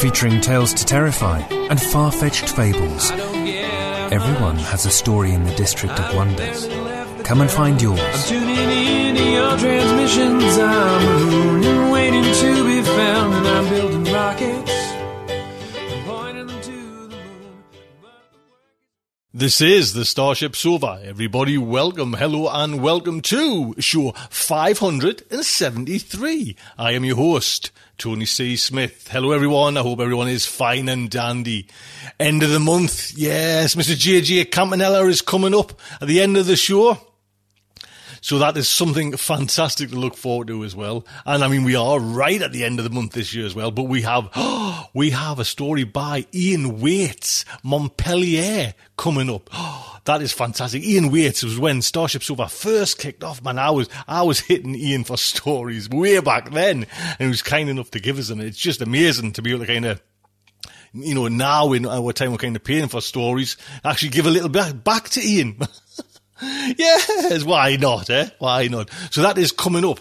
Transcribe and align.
featuring 0.00 0.40
tales 0.40 0.72
to 0.72 0.84
terrify 0.86 1.40
and 1.68 1.78
far 1.80 2.10
fetched 2.10 2.48
fables. 2.48 3.10
Everyone 4.10 4.56
has 4.56 4.86
a 4.86 4.90
story 4.90 5.32
in 5.32 5.44
the 5.44 5.54
District 5.56 5.98
of 6.00 6.14
Wonders. 6.16 6.66
Come 7.24 7.42
and 7.42 7.50
find 7.50 7.74
I'm 7.74 7.80
yours. 7.82 8.26
tuning 8.28 8.56
in 8.56 9.14
to 9.14 9.22
your 9.30 9.58
transmissions. 9.58 10.56
I'm 10.58 11.06
a 11.06 11.18
moon 11.26 11.64
and 11.64 11.92
waiting 11.92 12.22
to 12.24 12.64
be 12.64 12.80
found, 12.82 13.34
and 13.34 13.46
I'm 13.46 13.68
building 13.68 14.04
rockets. 14.12 14.70
and 14.70 16.06
pointing 16.06 16.46
them 16.46 16.60
to 16.62 17.08
the 17.08 17.16
moon. 17.16 17.62
This 19.34 19.60
is 19.60 19.92
the 19.92 20.06
Starship 20.06 20.56
Sofa. 20.56 20.98
Everybody, 21.04 21.58
welcome, 21.58 22.14
hello, 22.14 22.48
and 22.48 22.80
welcome 22.82 23.20
to 23.22 23.74
show 23.78 24.12
573. 24.30 26.56
I 26.78 26.92
am 26.92 27.04
your 27.04 27.16
host, 27.16 27.70
Tony 28.00 28.24
C. 28.24 28.56
Smith. 28.56 29.08
Hello, 29.08 29.32
everyone. 29.32 29.76
I 29.76 29.82
hope 29.82 30.00
everyone 30.00 30.28
is 30.28 30.46
fine 30.46 30.88
and 30.88 31.10
dandy. 31.10 31.68
End 32.18 32.42
of 32.42 32.48
the 32.48 32.58
month. 32.58 33.12
Yes, 33.14 33.74
Mr. 33.74 33.94
JJ 33.94 34.50
Campanella 34.50 35.04
is 35.04 35.20
coming 35.20 35.54
up 35.54 35.78
at 36.00 36.08
the 36.08 36.22
end 36.22 36.38
of 36.38 36.46
the 36.46 36.56
show. 36.56 36.96
So 38.22 38.38
that 38.38 38.56
is 38.56 38.70
something 38.70 39.14
fantastic 39.18 39.90
to 39.90 39.96
look 39.96 40.16
forward 40.16 40.46
to 40.46 40.64
as 40.64 40.74
well. 40.74 41.06
And 41.26 41.44
I 41.44 41.48
mean, 41.48 41.62
we 41.62 41.76
are 41.76 42.00
right 42.00 42.40
at 42.40 42.52
the 42.52 42.64
end 42.64 42.78
of 42.78 42.84
the 42.84 42.90
month 42.90 43.12
this 43.12 43.34
year 43.34 43.44
as 43.44 43.54
well, 43.54 43.70
but 43.70 43.82
we 43.82 44.00
have, 44.00 44.30
we 44.94 45.10
have 45.10 45.38
a 45.38 45.44
story 45.44 45.84
by 45.84 46.24
Ian 46.34 46.80
Whates, 46.80 47.44
Montpellier 47.62 48.72
coming 48.96 49.28
up. 49.28 49.50
that 50.10 50.22
is 50.22 50.32
fantastic. 50.32 50.82
Ian 50.82 51.10
Whates 51.10 51.44
was 51.44 51.58
when 51.58 51.82
Starship 51.82 52.24
Sofa 52.24 52.48
first 52.48 52.98
kicked 52.98 53.22
off, 53.22 53.42
man. 53.44 53.58
I 53.58 53.70
was, 53.70 53.88
I 54.08 54.22
was 54.22 54.40
hitting 54.40 54.74
Ian 54.74 55.04
for 55.04 55.16
stories 55.16 55.88
way 55.88 56.20
back 56.20 56.50
then 56.50 56.86
and 57.00 57.18
he 57.18 57.26
was 57.28 57.42
kind 57.42 57.68
enough 57.68 57.92
to 57.92 58.00
give 58.00 58.18
us 58.18 58.28
them. 58.28 58.40
It's 58.40 58.58
just 58.58 58.82
amazing 58.82 59.32
to 59.34 59.42
be 59.42 59.50
able 59.50 59.60
to 59.60 59.66
kind 59.66 59.84
of 59.84 60.02
you 60.92 61.14
know, 61.14 61.28
now 61.28 61.72
in 61.72 61.86
our 61.86 62.12
time 62.12 62.32
we're 62.32 62.38
kind 62.38 62.56
of 62.56 62.64
paying 62.64 62.88
for 62.88 63.00
stories, 63.00 63.56
actually 63.84 64.08
give 64.08 64.26
a 64.26 64.30
little 64.30 64.48
bit 64.48 64.82
back 64.82 65.08
to 65.10 65.20
Ian. 65.22 65.56
yes, 66.42 67.44
why 67.44 67.76
not, 67.76 68.10
eh? 68.10 68.30
Why 68.40 68.66
not? 68.66 68.90
So 69.10 69.22
that 69.22 69.38
is 69.38 69.52
coming 69.52 69.84
up. 69.84 70.00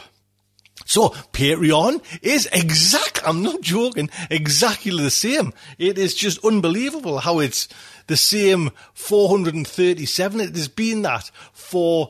So 0.89 1.09
Patreon 1.33 2.01
is 2.23 2.49
exact. 2.51 3.21
I'm 3.23 3.43
not 3.43 3.61
joking. 3.61 4.09
Exactly 4.31 4.91
the 4.91 5.11
same. 5.11 5.53
It 5.77 5.99
is 5.99 6.15
just 6.15 6.43
unbelievable 6.43 7.19
how 7.19 7.37
it's 7.37 7.67
the 8.07 8.17
same 8.17 8.71
437. 8.95 10.41
It 10.41 10.55
has 10.55 10.67
been 10.67 11.03
that 11.03 11.29
for. 11.53 12.09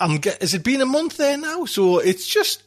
I'm. 0.00 0.22
Has 0.40 0.54
it 0.54 0.64
been 0.64 0.80
a 0.80 0.86
month 0.86 1.18
there 1.18 1.36
now? 1.36 1.66
So 1.66 1.98
it's 1.98 2.26
just 2.26 2.62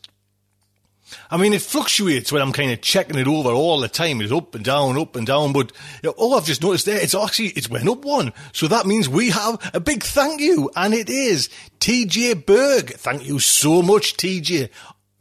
I 1.29 1.37
mean, 1.37 1.53
it 1.53 1.61
fluctuates 1.61 2.31
when 2.31 2.41
I'm 2.41 2.51
kind 2.51 2.71
of 2.71 2.81
checking 2.81 3.17
it 3.17 3.27
over 3.27 3.49
all 3.49 3.79
the 3.79 3.87
time. 3.87 4.21
It's 4.21 4.31
up 4.31 4.55
and 4.55 4.63
down, 4.63 4.97
up 4.97 5.15
and 5.15 5.25
down. 5.25 5.53
But 5.53 5.71
you 6.01 6.09
know, 6.09 6.15
all 6.17 6.35
I've 6.35 6.45
just 6.45 6.61
noticed 6.61 6.85
there, 6.85 7.01
it's 7.01 7.15
actually, 7.15 7.49
it's 7.49 7.69
went 7.69 7.87
up 7.87 8.03
one. 8.03 8.33
So 8.53 8.67
that 8.67 8.85
means 8.85 9.09
we 9.09 9.29
have 9.29 9.71
a 9.73 9.79
big 9.79 10.03
thank 10.03 10.41
you. 10.41 10.69
And 10.75 10.93
it 10.93 11.09
is 11.09 11.49
TJ 11.79 12.45
Berg. 12.45 12.93
Thank 12.93 13.25
you 13.25 13.39
so 13.39 13.81
much, 13.81 14.17
TJ. 14.17 14.69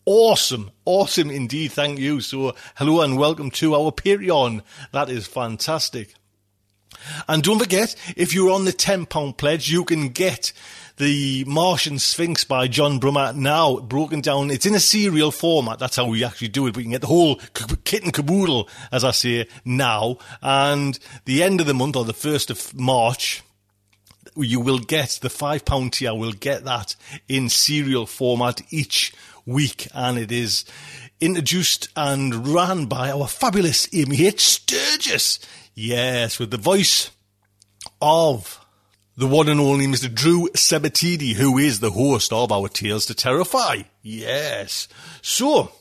Awesome. 0.06 0.70
Awesome 0.84 1.30
indeed. 1.30 1.72
Thank 1.72 1.98
you. 1.98 2.20
So 2.20 2.54
hello 2.76 3.02
and 3.02 3.18
welcome 3.18 3.50
to 3.52 3.74
our 3.74 3.92
Patreon. 3.92 4.62
That 4.92 5.10
is 5.10 5.26
fantastic. 5.26 6.14
And 7.28 7.42
don't 7.42 7.58
forget, 7.58 7.94
if 8.16 8.34
you're 8.34 8.50
on 8.50 8.64
the 8.64 8.72
£10 8.72 9.36
pledge, 9.36 9.70
you 9.70 9.84
can 9.84 10.08
get 10.08 10.52
the 10.96 11.44
Martian 11.46 11.98
Sphinx 11.98 12.44
by 12.44 12.66
John 12.66 12.98
Brunner 12.98 13.32
now 13.34 13.76
broken 13.78 14.22
down. 14.22 14.50
It's 14.50 14.66
in 14.66 14.74
a 14.74 14.80
serial 14.80 15.30
format. 15.30 15.78
That's 15.78 15.96
how 15.96 16.06
we 16.06 16.24
actually 16.24 16.48
do 16.48 16.66
it. 16.66 16.76
We 16.76 16.82
can 16.82 16.92
get 16.92 17.02
the 17.02 17.06
whole 17.06 17.36
kit 17.84 18.02
and 18.02 18.12
caboodle, 18.12 18.68
as 18.90 19.04
I 19.04 19.10
say, 19.10 19.48
now. 19.64 20.16
And 20.42 20.98
the 21.26 21.42
end 21.42 21.60
of 21.60 21.66
the 21.66 21.74
month, 21.74 21.96
or 21.96 22.04
the 22.04 22.12
1st 22.12 22.50
of 22.50 22.78
March, 22.78 23.42
you 24.36 24.60
will 24.60 24.78
get 24.78 25.18
the 25.22 25.30
five 25.30 25.64
pound 25.64 25.92
tier 25.94 26.14
will 26.14 26.32
get 26.32 26.64
that 26.64 26.96
in 27.28 27.48
serial 27.48 28.06
format 28.06 28.62
each 28.70 29.12
week 29.50 29.88
and 29.94 30.18
it 30.18 30.32
is 30.32 30.64
introduced 31.20 31.88
and 31.96 32.48
ran 32.48 32.86
by 32.86 33.10
our 33.10 33.26
fabulous 33.26 33.88
Amy 33.92 34.26
H. 34.26 34.40
Sturgis. 34.40 35.38
Yes, 35.74 36.38
with 36.38 36.50
the 36.50 36.56
voice 36.56 37.10
of 38.00 38.64
the 39.16 39.26
one 39.26 39.48
and 39.48 39.60
only 39.60 39.86
Mr. 39.86 40.12
Drew 40.12 40.48
Sabatidi, 40.54 41.34
who 41.34 41.58
is 41.58 41.80
the 41.80 41.90
host 41.90 42.32
of 42.32 42.50
our 42.50 42.68
Tales 42.68 43.06
to 43.06 43.14
Terrify. 43.14 43.82
Yes. 44.02 44.88
So, 45.20 45.72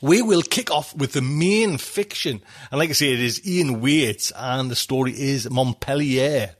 we 0.00 0.22
will 0.22 0.42
kick 0.42 0.70
off 0.70 0.96
with 0.96 1.12
the 1.12 1.22
main 1.22 1.78
fiction. 1.78 2.42
And 2.70 2.78
like 2.78 2.90
I 2.90 2.94
say, 2.94 3.12
it 3.12 3.20
is 3.20 3.46
Ian 3.46 3.80
Whates 3.80 4.32
and 4.34 4.70
the 4.70 4.76
story 4.76 5.12
is 5.12 5.50
Montpellier. 5.50 6.56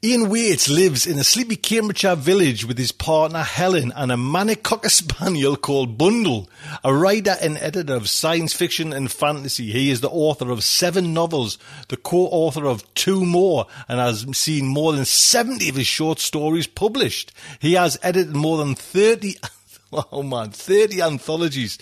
Ian 0.00 0.28
Whates 0.28 0.68
lives 0.68 1.08
in 1.08 1.18
a 1.18 1.24
sleepy 1.24 1.56
Cambridgeshire 1.56 2.14
village 2.14 2.64
with 2.64 2.78
his 2.78 2.92
partner 2.92 3.42
Helen 3.42 3.92
and 3.96 4.12
a 4.12 4.16
manic 4.16 4.62
cocker 4.62 4.88
spaniel 4.90 5.56
called 5.56 5.98
Bundle, 5.98 6.48
a 6.84 6.94
writer 6.94 7.34
and 7.42 7.58
editor 7.58 7.96
of 7.96 8.08
science 8.08 8.52
fiction 8.52 8.92
and 8.92 9.10
fantasy. 9.10 9.72
He 9.72 9.90
is 9.90 10.00
the 10.00 10.08
author 10.08 10.52
of 10.52 10.62
seven 10.62 11.12
novels, 11.12 11.58
the 11.88 11.96
co-author 11.96 12.64
of 12.64 12.94
two 12.94 13.26
more, 13.26 13.66
and 13.88 13.98
has 13.98 14.24
seen 14.38 14.68
more 14.68 14.92
than 14.92 15.04
70 15.04 15.68
of 15.68 15.74
his 15.74 15.88
short 15.88 16.20
stories 16.20 16.68
published. 16.68 17.32
He 17.58 17.72
has 17.72 17.98
edited 18.00 18.36
more 18.36 18.58
than 18.58 18.76
30 18.76 19.34
Oh 20.12 20.22
man, 20.22 20.50
30 20.50 21.02
anthologies. 21.02 21.76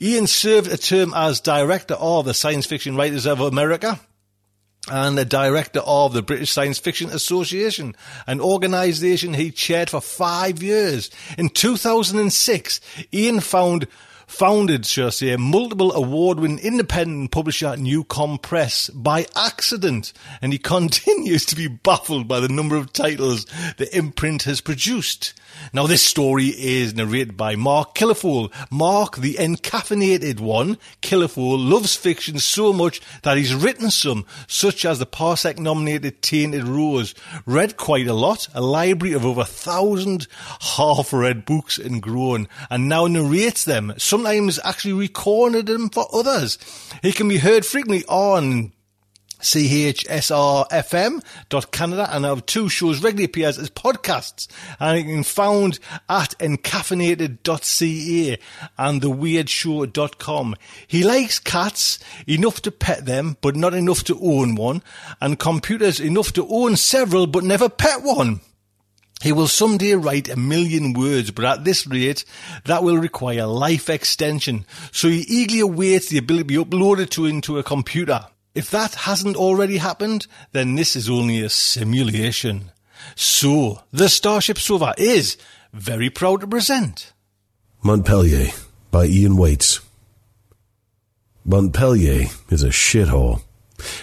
Ian 0.00 0.26
served 0.26 0.72
a 0.72 0.76
term 0.76 1.12
as 1.14 1.40
director 1.40 1.94
of 1.94 2.24
the 2.24 2.34
Science 2.34 2.66
Fiction 2.66 2.96
Writers 2.96 3.26
of 3.26 3.40
America 3.40 4.00
and 4.90 5.16
the 5.16 5.24
director 5.24 5.80
of 5.80 6.12
the 6.12 6.22
British 6.22 6.52
Science 6.52 6.78
Fiction 6.78 7.10
Association, 7.10 7.94
an 8.26 8.40
organisation 8.40 9.34
he 9.34 9.50
chaired 9.50 9.88
for 9.88 10.00
five 10.00 10.62
years. 10.62 11.10
In 11.38 11.48
2006, 11.48 12.80
Ian 13.12 13.40
found 13.40 13.86
founded, 14.30 14.86
shall 14.86 15.08
I 15.08 15.10
say, 15.10 15.36
multiple 15.36 15.92
award-winning 15.92 16.60
independent 16.60 17.32
publisher 17.32 17.74
NewCon 17.74 18.40
Press 18.40 18.88
by 18.90 19.26
accident, 19.36 20.12
and 20.40 20.52
he 20.52 20.58
continues 20.76 21.44
to 21.46 21.56
be 21.56 21.66
baffled 21.66 22.28
by 22.28 22.40
the 22.40 22.48
number 22.48 22.76
of 22.76 22.92
titles 22.92 23.44
the 23.76 23.88
imprint 23.92 24.44
has 24.44 24.60
produced. 24.60 25.34
Now, 25.72 25.86
this 25.86 26.04
story 26.04 26.46
is 26.46 26.94
narrated 26.94 27.36
by 27.36 27.56
Mark 27.56 27.94
Kilfoil. 27.94 28.52
Mark, 28.70 29.16
the 29.16 29.34
encaffeinated 29.34 30.40
one, 30.40 30.78
Kilfoil, 31.02 31.58
loves 31.58 31.96
fiction 31.96 32.38
so 32.38 32.72
much 32.72 33.00
that 33.22 33.36
he's 33.36 33.54
written 33.54 33.90
some, 33.90 34.24
such 34.46 34.84
as 34.84 34.98
the 34.98 35.06
Parsec 35.06 35.58
nominated 35.58 36.22
Tainted 36.22 36.64
Rose, 36.64 37.14
read 37.46 37.76
quite 37.76 38.06
a 38.06 38.14
lot, 38.14 38.48
a 38.54 38.60
library 38.60 39.12
of 39.14 39.26
over 39.26 39.42
a 39.42 39.44
thousand 39.44 40.28
half 40.60 41.12
read 41.12 41.44
books 41.44 41.78
and 41.78 42.00
grown, 42.00 42.48
and 42.70 42.88
now 42.88 43.06
narrates 43.06 43.64
them, 43.64 43.92
sometimes 44.20 44.60
actually 44.64 44.92
recorded 44.92 45.66
them 45.66 45.88
for 45.88 46.06
others. 46.12 46.58
He 47.02 47.12
can 47.12 47.28
be 47.28 47.38
heard 47.38 47.64
frequently 47.64 48.04
on 48.04 48.72
chsrfm.canada 49.40 52.14
and 52.14 52.26
have 52.26 52.44
two 52.44 52.68
shows 52.68 53.02
regularly 53.02 53.24
appears 53.24 53.58
as 53.58 53.70
podcasts 53.70 54.46
and 54.78 54.98
you 54.98 55.04
can 55.04 55.22
found 55.22 55.78
at 56.10 56.34
encaffeinated.ca 56.38 58.38
and 58.76 59.00
theweirdShow.com. 59.00 60.56
He 60.86 61.02
likes 61.02 61.38
cats 61.38 61.98
enough 62.26 62.60
to 62.60 62.70
pet 62.70 63.06
them 63.06 63.38
but 63.40 63.56
not 63.56 63.72
enough 63.72 64.04
to 64.04 64.20
own 64.20 64.56
one 64.56 64.82
and 65.22 65.38
computers 65.38 65.98
enough 65.98 66.34
to 66.34 66.46
own 66.46 66.76
several 66.76 67.26
but 67.26 67.42
never 67.42 67.70
pet 67.70 68.02
one. 68.02 68.42
He 69.22 69.32
will 69.32 69.48
someday 69.48 69.94
write 69.94 70.28
a 70.28 70.36
million 70.36 70.94
words, 70.94 71.30
but 71.30 71.44
at 71.44 71.64
this 71.64 71.86
rate, 71.86 72.24
that 72.64 72.82
will 72.82 72.96
require 72.96 73.46
life 73.46 73.90
extension. 73.90 74.64
So 74.92 75.08
he 75.08 75.20
eagerly 75.28 75.60
awaits 75.60 76.08
the 76.08 76.18
ability 76.18 76.56
to 76.56 76.64
be 76.64 76.64
uploaded 76.64 77.10
to 77.10 77.26
into 77.26 77.58
a 77.58 77.62
computer. 77.62 78.26
If 78.54 78.70
that 78.70 78.94
hasn't 78.94 79.36
already 79.36 79.76
happened, 79.76 80.26
then 80.52 80.74
this 80.74 80.96
is 80.96 81.10
only 81.10 81.42
a 81.42 81.50
simulation. 81.50 82.72
So, 83.14 83.82
the 83.92 84.08
Starship 84.08 84.58
Sofa 84.58 84.94
is 84.98 85.36
very 85.72 86.10
proud 86.10 86.40
to 86.40 86.46
present 86.46 87.12
Montpelier 87.82 88.52
by 88.90 89.06
Ian 89.06 89.36
Whates. 89.36 89.80
Montpelier 91.44 92.26
is 92.50 92.62
a 92.62 92.68
shithole. 92.68 93.42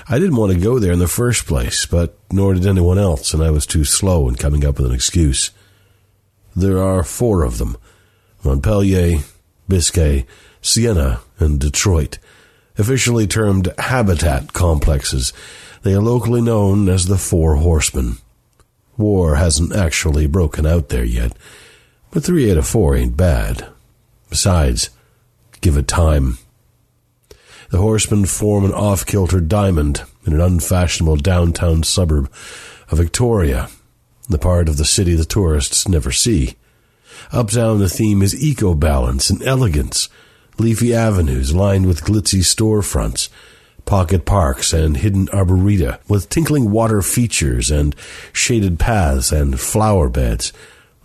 I 0.08 0.20
didn't 0.20 0.36
want 0.36 0.54
to 0.54 0.60
go 0.60 0.80
there 0.80 0.92
in 0.92 1.00
the 1.00 1.08
first 1.08 1.46
place, 1.46 1.86
but 1.86 2.18
nor 2.32 2.54
did 2.54 2.66
anyone 2.66 2.98
else, 2.98 3.34
and 3.34 3.44
I 3.44 3.52
was 3.52 3.66
too 3.66 3.84
slow 3.84 4.28
in 4.28 4.36
coming 4.36 4.66
up 4.66 4.78
with 4.78 4.88
an 4.88 4.96
excuse. 4.96 5.52
There 6.56 6.82
are 6.82 7.04
four 7.04 7.44
of 7.44 7.58
them 7.58 7.78
Montpellier, 8.44 9.20
Biscay, 9.68 10.26
Siena, 10.62 11.22
and 11.40 11.60
Detroit, 11.60 12.18
officially 12.78 13.28
termed 13.28 13.74
habitat 13.78 14.54
complexes. 14.54 15.34
They 15.84 15.94
are 15.94 16.02
locally 16.02 16.42
known 16.42 16.90
as 16.90 17.06
the 17.06 17.18
Four 17.18 17.58
Horsemen. 17.58 18.18
War 18.98 19.36
hasn't 19.36 19.76
actually 19.76 20.28
broken 20.28 20.66
out 20.66 20.90
there 20.90 21.04
yet, 21.04 21.34
but 22.12 22.24
three 22.24 22.50
out 22.50 22.58
of 22.58 22.68
four 22.68 22.96
ain't 22.96 23.16
bad. 23.16 23.68
Besides, 24.30 24.90
give 25.62 25.78
it 25.78 25.88
time. 25.88 26.40
The 27.70 27.80
horsemen 27.80 28.26
form 28.26 28.64
an 28.64 28.74
off-kilter 28.74 29.42
diamond 29.42 30.04
in 30.26 30.34
an 30.34 30.42
unfashionable 30.42 31.18
downtown 31.18 31.84
suburb 31.84 32.32
of 32.90 32.98
Victoria, 32.98 33.70
the 34.30 34.38
part 34.38 34.70
of 34.70 34.78
the 34.78 34.86
city 34.86 35.16
the 35.16 35.26
tourists 35.26 35.88
never 35.88 36.12
see. 36.12 36.56
Uptown 37.32 37.80
the 37.80 37.90
theme 37.90 38.22
is 38.22 38.42
eco-balance 38.42 39.30
and 39.30 39.44
elegance, 39.44 40.08
leafy 40.58 40.94
avenues 40.94 41.54
lined 41.54 41.86
with 41.86 42.04
glitzy 42.04 42.40
storefronts, 42.40 43.30
pocket 43.86 44.26
parks 44.26 44.74
and 44.74 44.98
hidden 44.98 45.28
arboreta 45.28 46.00
with 46.08 46.30
tinkling 46.30 46.72
water 46.72 47.02
features 47.02 47.72
and 47.72 47.96
shaded 48.32 48.80
paths 48.80 49.32
and 49.32 49.60
flower 49.60 50.10
beds, 50.10 50.54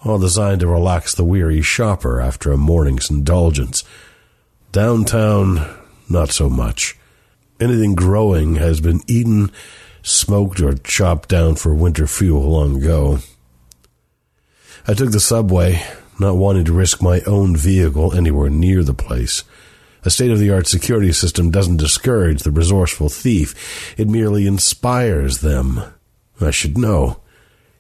all 0.05 0.19
designed 0.19 0.61
to 0.61 0.67
relax 0.67 1.15
the 1.15 1.25
weary 1.25 1.63
shopper 1.63 2.21
after 2.21 2.53
a 2.53 2.57
morning's 2.57 3.11
indulgence. 3.11 3.85
Downtown, 4.73 5.82
not 6.13 6.31
so 6.31 6.49
much. 6.49 6.97
Anything 7.59 7.95
growing 7.95 8.57
has 8.57 8.81
been 8.81 9.01
eaten, 9.07 9.51
smoked, 10.03 10.61
or 10.61 10.75
chopped 10.75 11.29
down 11.29 11.57
for 11.57 11.75
winter 11.75 12.07
fuel 12.07 12.43
long 12.43 12.77
ago. 12.83 13.19
I 14.87 14.95
took 14.95 15.13
the 15.13 15.21
subway, 15.21 15.83
not 16.19 16.37
wanting 16.37 16.65
to 16.67 16.73
risk 16.73 17.03
my 17.03 17.21
own 17.21 17.57
vehicle 17.57 18.15
anywhere 18.15 18.51
near 18.51 18.83
the 18.83 18.95
place. 18.95 19.45
A 20.05 20.11
state 20.11 20.33
of 20.33 20.41
the 20.41 20.51
art 20.51 20.67
security 20.67 21.13
system 21.13 21.51
doesn't 21.51 21.77
discourage 21.77 22.43
the 22.43 22.51
resourceful 22.51 23.09
thief, 23.09 23.95
it 23.97 24.09
merely 24.09 24.47
inspires 24.47 25.39
them. 25.39 25.81
I 26.41 26.51
should 26.51 26.77
know. 26.77 27.21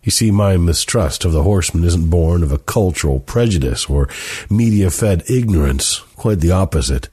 You 0.04 0.12
see, 0.12 0.30
my 0.30 0.56
mistrust 0.56 1.24
of 1.24 1.32
the 1.32 1.42
horseman 1.42 1.84
isn't 1.84 2.10
born 2.10 2.42
of 2.42 2.52
a 2.52 2.58
cultural 2.58 3.20
prejudice 3.20 3.88
or 3.90 4.08
media 4.48 4.90
fed 4.90 5.24
ignorance, 5.28 5.98
quite 6.16 6.40
the 6.40 6.50
opposite. 6.52 7.08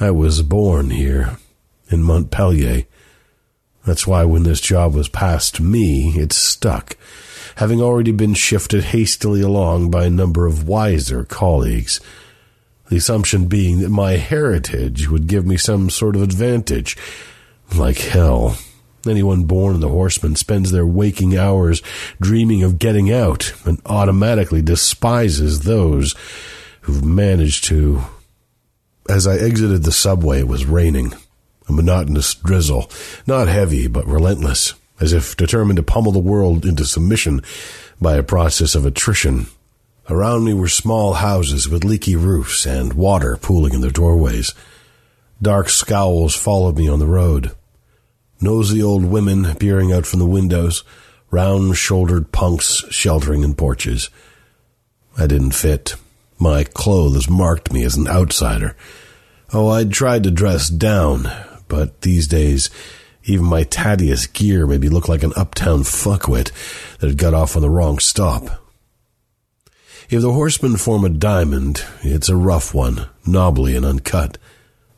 I 0.00 0.10
was 0.10 0.42
born 0.42 0.90
here, 0.90 1.36
in 1.88 2.02
Montpelier. 2.02 2.84
That's 3.86 4.06
why 4.06 4.24
when 4.24 4.42
this 4.42 4.60
job 4.60 4.94
was 4.94 5.08
passed 5.08 5.54
to 5.56 5.62
me, 5.62 6.08
it 6.18 6.32
stuck, 6.32 6.96
having 7.56 7.80
already 7.80 8.10
been 8.10 8.34
shifted 8.34 8.84
hastily 8.84 9.40
along 9.40 9.90
by 9.90 10.06
a 10.06 10.10
number 10.10 10.46
of 10.46 10.66
wiser 10.66 11.24
colleagues. 11.24 12.00
The 12.88 12.96
assumption 12.96 13.46
being 13.46 13.80
that 13.80 13.90
my 13.90 14.12
heritage 14.12 15.08
would 15.08 15.28
give 15.28 15.46
me 15.46 15.56
some 15.56 15.90
sort 15.90 16.16
of 16.16 16.22
advantage. 16.22 16.96
Like 17.74 17.98
hell. 17.98 18.56
Anyone 19.06 19.44
born 19.44 19.74
in 19.74 19.80
the 19.80 19.88
horseman 19.88 20.34
spends 20.34 20.70
their 20.70 20.86
waking 20.86 21.36
hours 21.36 21.82
dreaming 22.20 22.62
of 22.62 22.78
getting 22.78 23.12
out 23.12 23.52
and 23.64 23.80
automatically 23.86 24.62
despises 24.62 25.60
those 25.60 26.14
who've 26.82 27.04
managed 27.04 27.64
to. 27.64 28.02
As 29.08 29.26
I 29.26 29.36
exited 29.36 29.82
the 29.82 29.92
subway, 29.92 30.40
it 30.40 30.48
was 30.48 30.64
raining. 30.64 31.12
A 31.68 31.72
monotonous 31.72 32.34
drizzle, 32.34 32.90
not 33.26 33.48
heavy, 33.48 33.86
but 33.86 34.06
relentless, 34.06 34.74
as 35.00 35.12
if 35.12 35.36
determined 35.36 35.76
to 35.76 35.82
pummel 35.82 36.12
the 36.12 36.18
world 36.18 36.64
into 36.64 36.84
submission 36.84 37.42
by 38.00 38.16
a 38.16 38.22
process 38.22 38.74
of 38.74 38.84
attrition. 38.86 39.46
Around 40.08 40.44
me 40.44 40.52
were 40.52 40.68
small 40.68 41.14
houses 41.14 41.68
with 41.68 41.84
leaky 41.84 42.16
roofs 42.16 42.66
and 42.66 42.92
water 42.92 43.38
pooling 43.40 43.72
in 43.72 43.80
their 43.80 43.90
doorways. 43.90 44.52
Dark 45.40 45.70
scowls 45.70 46.34
followed 46.34 46.76
me 46.76 46.88
on 46.88 46.98
the 46.98 47.06
road. 47.06 47.52
Nosy 48.40 48.82
old 48.82 49.04
women 49.04 49.54
peering 49.54 49.92
out 49.92 50.04
from 50.04 50.18
the 50.18 50.26
windows, 50.26 50.84
round 51.30 51.76
shouldered 51.76 52.32
punks 52.32 52.84
sheltering 52.90 53.42
in 53.42 53.54
porches. 53.54 54.10
I 55.16 55.26
didn't 55.26 55.52
fit. 55.52 55.94
My 56.38 56.64
clothes 56.64 57.30
marked 57.30 57.72
me 57.72 57.84
as 57.84 57.96
an 57.96 58.08
outsider. 58.08 58.76
Oh, 59.52 59.68
I'd 59.68 59.92
tried 59.92 60.24
to 60.24 60.30
dress 60.30 60.68
down, 60.68 61.28
but 61.68 62.00
these 62.00 62.26
days, 62.26 62.70
even 63.24 63.44
my 63.44 63.64
tattiest 63.64 64.32
gear 64.32 64.66
made 64.66 64.80
me 64.80 64.88
look 64.88 65.08
like 65.08 65.22
an 65.22 65.32
uptown 65.36 65.80
fuckwit 65.80 66.50
that 66.98 67.08
had 67.08 67.18
got 67.18 67.34
off 67.34 67.56
on 67.56 67.62
the 67.62 67.70
wrong 67.70 67.98
stop. 67.98 68.62
If 70.10 70.20
the 70.20 70.32
horsemen 70.32 70.76
form 70.76 71.04
a 71.04 71.08
diamond, 71.08 71.84
it's 72.02 72.28
a 72.28 72.36
rough 72.36 72.74
one, 72.74 73.08
knobbly 73.26 73.74
and 73.74 73.86
uncut. 73.86 74.36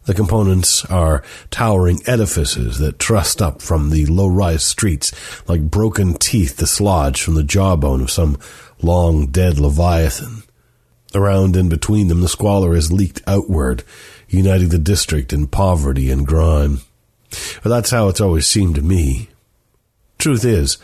The 0.06 0.14
components 0.14 0.84
are 0.86 1.22
towering 1.50 2.00
edifices 2.06 2.78
that 2.78 2.98
thrust 2.98 3.42
up 3.42 3.60
from 3.60 3.90
the 3.90 4.06
low-rise 4.06 4.64
streets 4.64 5.12
like 5.48 5.70
broken 5.70 6.14
teeth 6.14 6.56
dislodged 6.56 7.22
from 7.22 7.34
the 7.34 7.42
jawbone 7.42 8.00
of 8.00 8.10
some 8.10 8.38
long 8.80 9.26
dead 9.26 9.58
leviathan. 9.58 10.42
Around 11.14 11.56
and 11.56 11.70
between 11.70 12.08
them, 12.08 12.20
the 12.20 12.28
squalor 12.28 12.74
has 12.74 12.92
leaked 12.92 13.22
outward, 13.26 13.84
uniting 14.28 14.68
the 14.68 14.78
district 14.78 15.32
in 15.32 15.46
poverty 15.46 16.10
and 16.10 16.26
grime. 16.26 16.80
That's 17.62 17.90
how 17.90 18.08
it's 18.08 18.20
always 18.20 18.46
seemed 18.46 18.74
to 18.76 18.82
me. 18.82 19.28
Truth 20.18 20.44
is, 20.44 20.78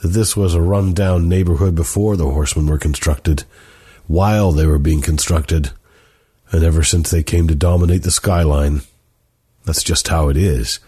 that 0.00 0.08
this 0.08 0.36
was 0.36 0.54
a 0.54 0.60
run-down 0.60 1.28
neighborhood 1.28 1.74
before 1.74 2.16
the 2.16 2.30
horsemen 2.30 2.66
were 2.66 2.78
constructed, 2.78 3.44
while 4.06 4.52
they 4.52 4.66
were 4.66 4.78
being 4.78 5.00
constructed, 5.00 5.70
and 6.50 6.64
ever 6.64 6.82
since 6.82 7.10
they 7.10 7.22
came 7.22 7.46
to 7.48 7.54
dominate 7.54 8.02
the 8.02 8.10
skyline. 8.10 8.82
That's 9.64 9.84
just 9.84 10.08
how 10.08 10.28
it 10.28 10.36
is. 10.36 10.80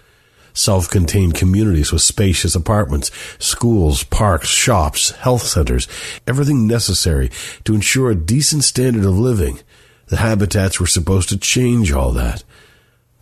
Self-contained 0.55 1.35
communities 1.35 1.93
with 1.93 2.03
spacious 2.03 2.55
apartments, 2.55 3.11
schools, 3.39 4.05
parks, 4.05 4.49
shops, 4.49 5.11
health 5.11 5.43
centers, 5.43 5.87
everything 6.27 6.67
necessary 6.67 7.31
to 7.65 7.75
ensure 7.75 8.11
a 8.11 8.15
decent 8.15 8.65
standard 8.65 9.05
of 9.05 9.19
living. 9.19 9.59
The 10.07 10.17
habitats 10.17 10.79
were 10.79 10.87
supposed 10.87 11.29
to 11.31 11.37
change 11.37 11.93
all 11.93 12.13
that. 12.13 12.45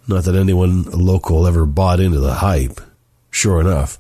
Not 0.07 0.25
that 0.25 0.35
anyone 0.35 0.83
local 0.85 1.47
ever 1.47 1.65
bought 1.65 2.01
into 2.01 2.21
the 2.21 2.35
hype. 2.35 2.81
Sure 3.31 3.61
enough, 3.61 3.99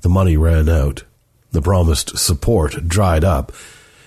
the 0.00 0.08
money 0.08 0.36
ran 0.36 0.68
out. 0.68 1.04
The 1.52 1.62
promised 1.62 2.18
support 2.18 2.88
dried 2.88 3.22
up. 3.22 3.52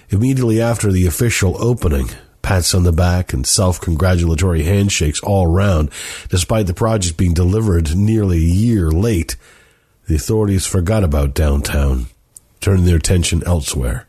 Immediately 0.10 0.62
after 0.62 0.92
the 0.92 1.08
official 1.08 1.56
opening, 1.64 2.10
pats 2.48 2.74
on 2.74 2.84
the 2.84 2.94
back 2.94 3.34
and 3.34 3.46
self-congratulatory 3.46 4.64
handshakes 4.64 5.20
all 5.20 5.48
round, 5.48 5.92
despite 6.30 6.66
the 6.66 6.74
project 6.74 7.18
being 7.18 7.34
delivered 7.34 7.94
nearly 7.94 8.38
a 8.38 8.40
year 8.40 8.90
late. 8.90 9.36
The 10.08 10.16
authorities 10.16 10.66
forgot 10.66 11.04
about 11.04 11.34
downtown, 11.34 12.06
turning 12.62 12.86
their 12.86 12.96
attention 12.96 13.44
elsewhere. 13.46 14.08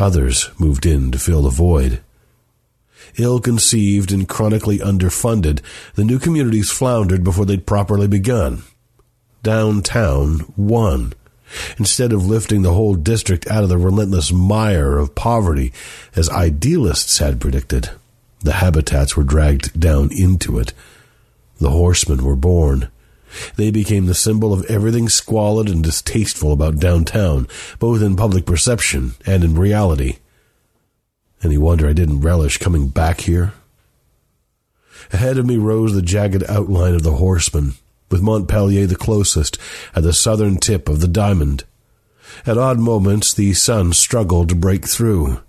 Others 0.00 0.50
moved 0.58 0.84
in 0.84 1.12
to 1.12 1.18
fill 1.20 1.42
the 1.42 1.50
void. 1.50 2.00
Ill 3.18 3.38
conceived 3.38 4.10
and 4.10 4.28
chronically 4.28 4.80
underfunded, 4.80 5.60
the 5.94 6.02
new 6.02 6.18
communities 6.18 6.72
floundered 6.72 7.22
before 7.22 7.46
they'd 7.46 7.66
properly 7.66 8.08
begun. 8.08 8.64
Downtown 9.44 10.52
won. 10.56 11.12
Instead 11.78 12.12
of 12.12 12.26
lifting 12.26 12.62
the 12.62 12.74
whole 12.74 12.94
district 12.94 13.46
out 13.48 13.62
of 13.62 13.68
the 13.68 13.78
relentless 13.78 14.32
mire 14.32 14.98
of 14.98 15.14
poverty, 15.14 15.72
as 16.14 16.28
idealists 16.30 17.18
had 17.18 17.40
predicted, 17.40 17.90
the 18.40 18.54
habitats 18.54 19.16
were 19.16 19.24
dragged 19.24 19.78
down 19.78 20.10
into 20.12 20.58
it. 20.58 20.72
The 21.60 21.70
horsemen 21.70 22.24
were 22.24 22.36
born. 22.36 22.88
They 23.56 23.70
became 23.70 24.06
the 24.06 24.14
symbol 24.14 24.52
of 24.52 24.64
everything 24.66 25.08
squalid 25.08 25.68
and 25.68 25.82
distasteful 25.82 26.52
about 26.52 26.78
downtown, 26.78 27.46
both 27.78 28.02
in 28.02 28.16
public 28.16 28.46
perception 28.46 29.14
and 29.26 29.44
in 29.44 29.54
reality. 29.54 30.18
Any 31.42 31.58
wonder 31.58 31.88
I 31.88 31.92
didn't 31.92 32.20
relish 32.20 32.58
coming 32.58 32.88
back 32.88 33.22
here? 33.22 33.52
Ahead 35.12 35.38
of 35.38 35.46
me 35.46 35.56
rose 35.56 35.94
the 35.94 36.02
jagged 36.02 36.44
outline 36.48 36.94
of 36.94 37.02
the 37.02 37.14
horsemen, 37.14 37.74
with 38.10 38.22
Montpelier 38.22 38.86
the 38.86 38.96
closest, 38.96 39.58
at 39.94 40.02
the 40.02 40.12
southern 40.12 40.56
tip 40.56 40.88
of 40.88 41.00
the 41.00 41.08
diamond. 41.08 41.64
At 42.46 42.58
odd 42.58 42.78
moments, 42.78 43.32
the 43.34 43.52
sun 43.54 43.92
struggled 43.92 44.48
to 44.48 44.54
break 44.54 44.86
through, 44.86 45.40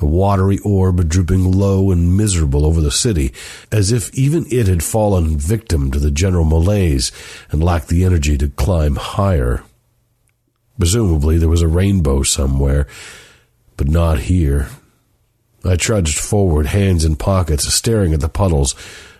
a 0.00 0.06
watery 0.06 0.58
orb 0.64 1.08
drooping 1.08 1.50
low 1.50 1.90
and 1.90 2.16
miserable 2.16 2.66
over 2.66 2.80
the 2.80 2.90
city, 2.90 3.32
as 3.70 3.92
if 3.92 4.12
even 4.14 4.46
it 4.50 4.66
had 4.66 4.82
fallen 4.82 5.36
victim 5.36 5.90
to 5.90 5.98
the 5.98 6.10
general 6.10 6.44
malaise 6.44 7.12
and 7.50 7.62
lacked 7.62 7.88
the 7.88 8.04
energy 8.04 8.36
to 8.38 8.48
climb 8.48 8.96
higher. 8.96 9.62
Presumably 10.78 11.38
there 11.38 11.48
was 11.48 11.62
a 11.62 11.68
rainbow 11.68 12.22
somewhere, 12.22 12.86
but 13.76 13.88
not 13.88 14.20
here. 14.20 14.68
I 15.64 15.76
trudged 15.76 16.18
forward, 16.18 16.66
hands 16.66 17.04
in 17.04 17.14
pockets, 17.16 17.72
staring 17.72 18.12
at 18.12 18.20
the 18.20 18.28
puddles, 18.28 18.74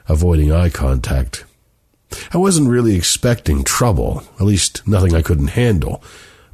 avoiding 0.09 0.51
eye 0.51 0.71
contact. 0.71 1.45
I 2.33 2.39
wasn't 2.39 2.69
really 2.69 2.95
expecting 2.95 3.65
trouble, 3.65 4.23
at 4.39 4.47
least 4.47 4.87
nothing 4.87 5.15
I 5.15 5.23
couldn't 5.23 5.49
handle, 5.49 6.03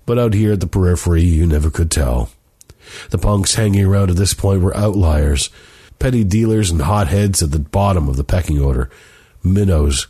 but 0.07 0.19
out 0.19 0.35
here 0.35 0.53
at 0.53 0.61
the 0.61 0.67
periphery, 0.67 1.23
you 1.23 1.47
never 1.47 1.71
could 1.71 1.91
tell. 1.91 2.31
The 3.11 3.19
punks 3.19 3.55
hanging 3.55 3.85
around 3.85 4.11
at 4.11 4.17
this 4.17 4.35
point 4.35 4.63
were 4.63 4.77
outliers, 4.77 5.51
petty 5.99 6.25
dealers 6.25 6.71
and 6.71 6.83
hotheads 6.83 7.43
at 7.43 7.51
the 7.51 7.59
bottom 7.59 8.09
of 8.09 8.17
the 8.17 8.25
pecking 8.25 8.61
order, 8.61 8.91
minnows. 9.43 10.07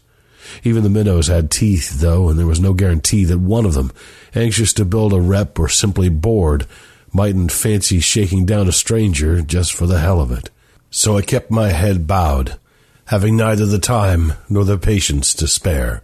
Even 0.64 0.82
the 0.82 0.88
minnows 0.88 1.26
had 1.26 1.50
teeth, 1.50 2.00
though, 2.00 2.28
and 2.28 2.38
there 2.38 2.46
was 2.46 2.60
no 2.60 2.72
guarantee 2.72 3.24
that 3.24 3.38
one 3.38 3.66
of 3.66 3.74
them, 3.74 3.92
anxious 4.34 4.72
to 4.74 4.84
build 4.84 5.12
a 5.12 5.20
rep 5.20 5.58
or 5.58 5.68
simply 5.68 6.08
bored, 6.08 6.66
mightn't 7.12 7.52
fancy 7.52 8.00
shaking 8.00 8.46
down 8.46 8.68
a 8.68 8.72
stranger 8.72 9.42
just 9.42 9.72
for 9.72 9.86
the 9.86 9.98
hell 9.98 10.20
of 10.20 10.30
it. 10.30 10.50
So 10.90 11.16
I 11.16 11.22
kept 11.22 11.50
my 11.50 11.68
head 11.68 12.06
bowed, 12.06 12.58
having 13.08 13.36
neither 13.36 13.64
the 13.64 13.78
time 13.78 14.34
nor 14.48 14.64
the 14.64 14.78
patience 14.78 15.32
to 15.34 15.48
spare. 15.48 16.02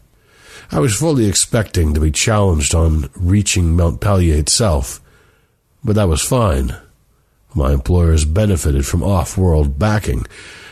I 0.70 0.80
was 0.80 0.96
fully 0.96 1.26
expecting 1.26 1.92
to 1.92 2.00
be 2.00 2.11
challenged 2.11 2.75
on 2.75 3.11
reaching 3.14 3.76
Montpelier 3.76 4.38
itself, 4.38 5.02
but 5.84 5.96
that 5.96 6.08
was 6.08 6.23
fine. 6.23 6.75
My 7.54 7.73
employers 7.73 8.25
benefited 8.25 8.87
from 8.87 9.02
off-world 9.02 9.78
backing. 9.78 10.26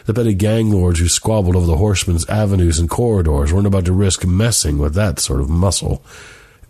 The 0.06 0.14
petty 0.14 0.34
gang 0.34 0.70
lords 0.70 0.98
who 1.00 1.08
squabbled 1.08 1.54
over 1.54 1.66
the 1.66 1.76
horsemen's 1.76 2.28
avenues 2.28 2.78
and 2.78 2.88
corridors 2.88 3.52
weren't 3.52 3.66
about 3.66 3.84
to 3.84 3.92
risk 3.92 4.26
messing 4.26 4.78
with 4.78 4.94
that 4.94 5.20
sort 5.20 5.40
of 5.40 5.50
muscle. 5.50 6.02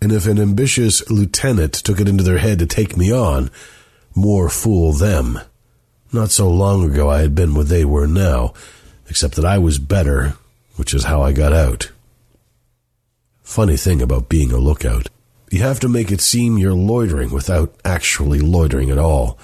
And 0.01 0.11
if 0.11 0.27
an 0.27 0.39
ambitious 0.39 1.09
lieutenant 1.09 1.73
took 1.73 2.01
it 2.01 2.09
into 2.09 2.23
their 2.23 2.37
head 2.37 2.59
to 2.59 2.65
take 2.65 2.97
me 2.97 3.13
on, 3.13 3.49
more 4.13 4.49
fool 4.49 4.91
them. 4.91 5.39
Not 6.11 6.31
so 6.31 6.49
long 6.49 6.83
ago 6.83 7.09
I 7.09 7.21
had 7.21 7.33
been 7.33 7.55
where 7.55 7.63
they 7.63 7.85
were 7.85 8.07
now, 8.07 8.53
except 9.09 9.35
that 9.35 9.45
I 9.45 9.57
was 9.57 9.79
better, 9.79 10.35
which 10.75 10.93
is 10.93 11.05
how 11.05 11.21
I 11.21 11.31
got 11.31 11.53
out. 11.53 11.91
Funny 13.41 13.77
thing 13.77 14.01
about 14.01 14.29
being 14.29 14.51
a 14.51 14.57
lookout. 14.57 15.09
You 15.51 15.61
have 15.61 15.79
to 15.81 15.89
make 15.89 16.11
it 16.11 16.21
seem 16.21 16.57
you're 16.57 16.73
loitering 16.73 17.31
without 17.31 17.75
actually 17.85 18.39
loitering 18.39 18.89
at 18.89 18.97
all. 18.97 19.37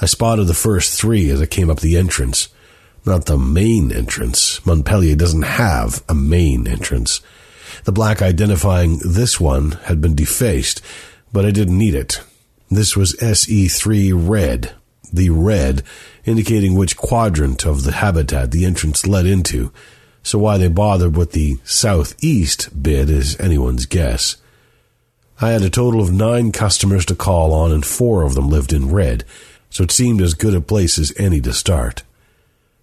I 0.00 0.06
spotted 0.06 0.44
the 0.44 0.54
first 0.54 1.00
three 1.00 1.30
as 1.30 1.40
I 1.40 1.46
came 1.46 1.70
up 1.70 1.80
the 1.80 1.96
entrance. 1.96 2.48
Not 3.06 3.26
the 3.26 3.38
main 3.38 3.92
entrance. 3.92 4.64
Montpelier 4.66 5.16
doesn't 5.16 5.42
have 5.42 6.02
a 6.08 6.14
main 6.14 6.66
entrance. 6.66 7.20
The 7.84 7.92
black 7.92 8.22
identifying 8.22 8.98
this 8.98 9.40
one 9.40 9.72
had 9.84 10.00
been 10.00 10.14
defaced, 10.14 10.82
but 11.32 11.44
I 11.44 11.50
didn't 11.50 11.78
need 11.78 11.94
it. 11.94 12.20
This 12.70 12.96
was 12.96 13.16
SE3 13.16 14.12
red, 14.14 14.72
the 15.12 15.30
red 15.30 15.82
indicating 16.24 16.74
which 16.74 16.96
quadrant 16.96 17.64
of 17.64 17.84
the 17.84 17.92
habitat 17.92 18.50
the 18.50 18.64
entrance 18.64 19.06
led 19.06 19.26
into, 19.26 19.72
so 20.22 20.38
why 20.38 20.56
they 20.56 20.68
bothered 20.68 21.16
with 21.16 21.32
the 21.32 21.58
southeast 21.64 22.82
bid 22.82 23.10
is 23.10 23.38
anyone's 23.40 23.86
guess. 23.86 24.36
I 25.40 25.50
had 25.50 25.62
a 25.62 25.70
total 25.70 26.00
of 26.00 26.12
nine 26.12 26.52
customers 26.52 27.04
to 27.06 27.16
call 27.16 27.52
on, 27.52 27.72
and 27.72 27.84
four 27.84 28.22
of 28.22 28.34
them 28.34 28.48
lived 28.48 28.72
in 28.72 28.92
red, 28.92 29.24
so 29.70 29.82
it 29.82 29.90
seemed 29.90 30.20
as 30.20 30.34
good 30.34 30.54
a 30.54 30.60
place 30.60 30.98
as 30.98 31.12
any 31.18 31.40
to 31.40 31.52
start. 31.52 32.04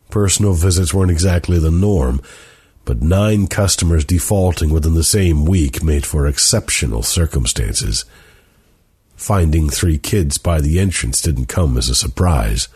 Personal 0.09 0.53
visits 0.53 0.93
weren't 0.93 1.11
exactly 1.11 1.59
the 1.59 1.71
norm, 1.71 2.21
but 2.83 3.01
nine 3.01 3.47
customers 3.47 4.03
defaulting 4.03 4.71
within 4.71 4.95
the 4.95 5.03
same 5.03 5.45
week 5.45 5.83
made 5.83 6.05
for 6.05 6.25
exceptional 6.25 7.03
circumstances. 7.03 8.03
Finding 9.19 9.69
three 9.69 9.97
kids 9.97 10.37
by 10.37 10.61
the 10.61 10.79
entrance 10.79 11.21
didn't 11.21 11.47
come 11.47 11.77
as 11.77 11.89
a 11.89 11.93
surprise. 11.93 12.69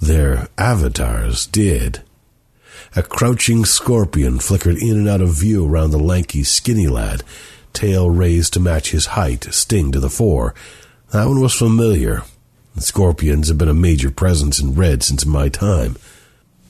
Their 0.00 0.48
avatars 0.56 1.46
did. 1.46 2.00
A 2.96 3.02
crouching 3.02 3.66
scorpion 3.66 4.38
flickered 4.38 4.78
in 4.78 4.96
and 4.96 5.06
out 5.06 5.20
of 5.20 5.38
view 5.38 5.68
around 5.68 5.90
the 5.90 5.98
lanky, 5.98 6.42
skinny 6.42 6.86
lad, 6.86 7.22
tail 7.74 8.08
raised 8.08 8.54
to 8.54 8.60
match 8.60 8.92
his 8.92 9.06
height, 9.08 9.44
sting 9.52 9.92
to 9.92 10.00
the 10.00 10.08
fore. 10.08 10.54
That 11.12 11.28
one 11.28 11.42
was 11.42 11.52
familiar. 11.52 12.22
The 12.74 12.80
scorpions 12.80 13.48
have 13.48 13.58
been 13.58 13.68
a 13.68 13.74
major 13.74 14.10
presence 14.10 14.58
in 14.58 14.74
red 14.74 15.02
since 15.02 15.26
my 15.26 15.50
time. 15.50 15.96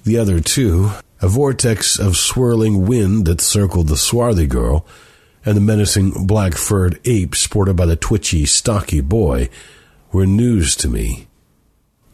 The 0.03 0.19
other 0.19 0.41
two, 0.41 0.91
a 1.23 1.29
vortex 1.29 2.01
of 2.01 2.17
swirling 2.17 2.85
wind 2.85 3.27
that 3.27 3.41
circled 3.41 3.87
the 3.87 3.97
swarthy 3.97 4.49
girl, 4.49 4.85
and 5.47 5.57
the 5.57 5.61
menacing 5.61 6.27
black 6.27 6.55
furred 6.55 7.01
ape 7.05 7.37
sported 7.37 7.77
by 7.77 7.87
the 7.87 7.97
twitchy, 7.97 8.45
stocky 8.45 9.01
boy, 9.01 9.49
were 10.13 10.27
news 10.27 10.75
to 10.75 10.89
me. 10.89 11.29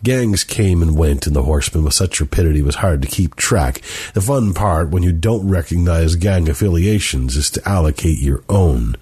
Gangs 0.05 0.45
came 0.45 0.83
and 0.83 0.97
went 0.97 1.27
in 1.27 1.33
the 1.33 1.45
horsemen 1.45 1.85
with 1.85 1.95
such 1.95 2.21
rapidity 2.21 2.59
it 2.59 2.65
was 2.65 2.77
hard 2.77 3.01
to 3.03 3.09
keep 3.09 3.37
track. 3.37 3.81
The 4.15 4.21
fun 4.21 4.53
part 4.53 4.91
when 4.91 5.03
you 5.03 5.13
don't 5.13 5.49
recognize 5.49 6.17
gang 6.17 6.49
affiliations 6.49 7.37
is 7.37 7.51
to 7.51 7.67
allocate 7.69 8.19
your 8.19 8.43
own. 8.49 8.97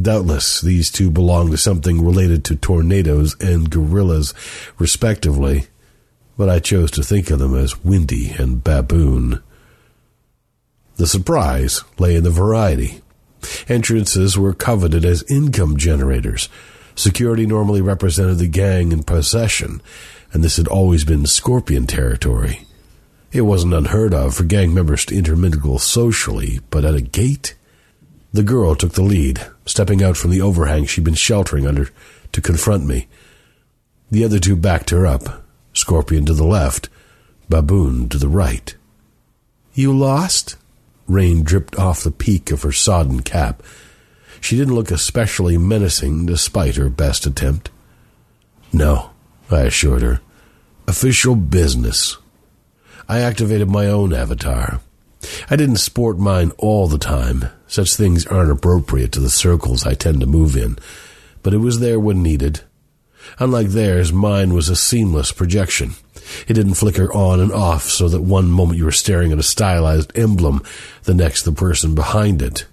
Doubtless, 0.00 0.60
these 0.60 0.90
two 0.90 1.10
belong 1.10 1.50
to 1.50 1.56
something 1.56 2.04
related 2.04 2.44
to 2.46 2.56
tornadoes 2.56 3.34
and 3.40 3.70
gorillas, 3.70 4.34
respectively, 4.78 5.66
but 6.36 6.48
I 6.48 6.58
chose 6.58 6.90
to 6.92 7.02
think 7.02 7.30
of 7.30 7.38
them 7.38 7.56
as 7.56 7.82
Windy 7.82 8.30
and 8.30 8.62
Baboon. 8.62 9.42
The 10.96 11.06
surprise 11.06 11.82
lay 11.98 12.16
in 12.16 12.24
the 12.24 12.30
variety. 12.30 13.00
Entrances 13.68 14.38
were 14.38 14.54
coveted 14.54 15.04
as 15.04 15.22
income 15.30 15.76
generators. 15.76 16.48
Security 16.94 17.46
normally 17.46 17.80
represented 17.80 18.38
the 18.38 18.48
gang 18.48 18.92
in 18.92 19.02
possession, 19.02 19.80
and 20.32 20.42
this 20.42 20.56
had 20.56 20.68
always 20.68 21.04
been 21.04 21.26
Scorpion 21.26 21.86
territory. 21.86 22.66
It 23.30 23.42
wasn't 23.42 23.74
unheard 23.74 24.14
of 24.14 24.34
for 24.34 24.44
gang 24.44 24.72
members 24.72 25.04
to 25.06 25.16
intermingle 25.16 25.78
socially, 25.78 26.60
but 26.70 26.84
at 26.84 26.94
a 26.94 27.00
gate? 27.00 27.54
The 28.32 28.42
girl 28.42 28.74
took 28.74 28.92
the 28.92 29.02
lead, 29.02 29.46
stepping 29.66 30.02
out 30.02 30.16
from 30.16 30.30
the 30.30 30.40
overhang 30.40 30.86
she'd 30.86 31.04
been 31.04 31.14
sheltering 31.14 31.66
under 31.66 31.90
to 32.32 32.40
confront 32.40 32.86
me. 32.86 33.06
The 34.10 34.24
other 34.24 34.38
two 34.38 34.56
backed 34.56 34.90
her 34.90 35.06
up, 35.06 35.44
Scorpion 35.72 36.24
to 36.26 36.32
the 36.32 36.44
left, 36.44 36.88
Baboon 37.48 38.08
to 38.10 38.18
the 38.18 38.28
right. 38.28 38.74
You 39.74 39.96
lost? 39.96 40.56
Rain 41.08 41.42
dripped 41.42 41.76
off 41.76 42.04
the 42.04 42.10
peak 42.10 42.50
of 42.52 42.62
her 42.62 42.72
sodden 42.72 43.22
cap. 43.22 43.62
She 44.40 44.56
didn't 44.56 44.74
look 44.74 44.90
especially 44.90 45.58
menacing 45.58 46.26
despite 46.26 46.76
her 46.76 46.88
best 46.88 47.26
attempt. 47.26 47.70
No, 48.72 49.10
I 49.50 49.62
assured 49.62 50.02
her. 50.02 50.20
Official 50.86 51.34
business. 51.34 52.18
I 53.08 53.20
activated 53.20 53.68
my 53.68 53.86
own 53.86 54.12
avatar. 54.12 54.80
I 55.50 55.56
didn't 55.56 55.76
sport 55.76 56.18
mine 56.18 56.52
all 56.58 56.86
the 56.86 56.98
time. 56.98 57.46
Such 57.66 57.96
things 57.96 58.26
aren't 58.26 58.50
appropriate 58.50 59.12
to 59.12 59.20
the 59.20 59.30
circles 59.30 59.86
I 59.86 59.94
tend 59.94 60.20
to 60.20 60.26
move 60.26 60.56
in, 60.56 60.78
but 61.42 61.54
it 61.54 61.58
was 61.58 61.80
there 61.80 61.98
when 61.98 62.22
needed. 62.22 62.60
Unlike 63.38 63.68
theirs, 63.68 64.12
mine 64.12 64.54
was 64.54 64.68
a 64.68 64.76
seamless 64.76 65.32
projection. 65.32 65.94
It 66.46 66.54
didn't 66.54 66.74
flicker 66.74 67.12
on 67.12 67.40
and 67.40 67.52
off 67.52 67.84
so 67.84 68.08
that 68.08 68.22
one 68.22 68.50
moment 68.50 68.78
you 68.78 68.84
were 68.84 68.92
staring 68.92 69.32
at 69.32 69.38
a 69.38 69.42
stylized 69.42 70.16
emblem, 70.16 70.62
the 71.04 71.14
next 71.14 71.42
the 71.42 71.52
person 71.52 71.94
behind 71.94 72.42
it. 72.42 72.66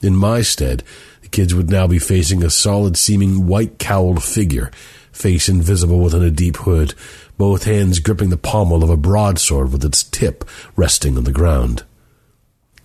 In 0.00 0.16
my 0.16 0.42
stead, 0.42 0.82
the 1.22 1.28
kids 1.28 1.54
would 1.54 1.70
now 1.70 1.86
be 1.86 1.98
facing 1.98 2.42
a 2.42 2.50
solid 2.50 2.96
seeming 2.96 3.46
white 3.46 3.78
cowled 3.78 4.22
figure, 4.22 4.70
face 5.12 5.48
invisible 5.48 6.00
within 6.00 6.22
a 6.22 6.30
deep 6.30 6.56
hood, 6.58 6.94
both 7.38 7.64
hands 7.64 7.98
gripping 7.98 8.30
the 8.30 8.36
pommel 8.36 8.82
of 8.82 8.90
a 8.90 8.96
broadsword 8.96 9.72
with 9.72 9.84
its 9.84 10.02
tip 10.02 10.44
resting 10.76 11.16
on 11.16 11.24
the 11.24 11.32
ground. 11.32 11.84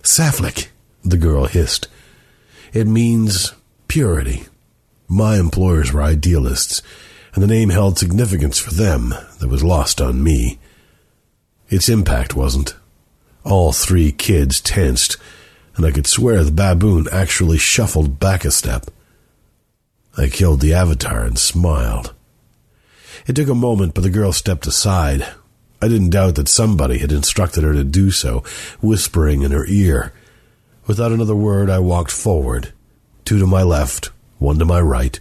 Saflik, 0.02 0.68
the 1.04 1.16
girl 1.16 1.46
hissed. 1.46 1.88
It 2.72 2.86
means 2.86 3.52
purity. 3.88 4.46
My 5.08 5.38
employers 5.38 5.92
were 5.92 6.02
idealists, 6.02 6.82
and 7.34 7.42
the 7.42 7.48
name 7.48 7.70
held 7.70 7.98
significance 7.98 8.58
for 8.58 8.72
them 8.72 9.14
that 9.40 9.48
was 9.48 9.64
lost 9.64 10.00
on 10.00 10.22
me. 10.22 10.58
Its 11.68 11.88
impact 11.88 12.34
wasn't. 12.34 12.74
All 13.44 13.72
three 13.72 14.12
kids 14.12 14.60
tensed, 14.60 15.16
and 15.76 15.84
I 15.84 15.90
could 15.90 16.06
swear 16.06 16.42
the 16.42 16.50
baboon 16.50 17.06
actually 17.12 17.58
shuffled 17.58 18.18
back 18.18 18.44
a 18.44 18.50
step. 18.50 18.86
I 20.16 20.28
killed 20.28 20.60
the 20.60 20.74
avatar 20.74 21.24
and 21.24 21.38
smiled. 21.38 22.14
It 23.26 23.36
took 23.36 23.48
a 23.48 23.54
moment, 23.54 23.94
but 23.94 24.02
the 24.02 24.10
girl 24.10 24.32
stepped 24.32 24.66
aside. 24.66 25.26
I 25.80 25.88
didn't 25.88 26.10
doubt 26.10 26.34
that 26.36 26.48
somebody 26.48 26.98
had 26.98 27.12
instructed 27.12 27.62
her 27.62 27.72
to 27.72 27.84
do 27.84 28.10
so, 28.10 28.42
whispering 28.80 29.42
in 29.42 29.52
her 29.52 29.66
ear. 29.66 30.12
Without 30.86 31.12
another 31.12 31.36
word, 31.36 31.70
I 31.70 31.78
walked 31.78 32.10
forward. 32.10 32.72
Two 33.24 33.38
to 33.38 33.46
my 33.46 33.62
left, 33.62 34.10
one 34.38 34.58
to 34.58 34.64
my 34.64 34.80
right. 34.80 35.20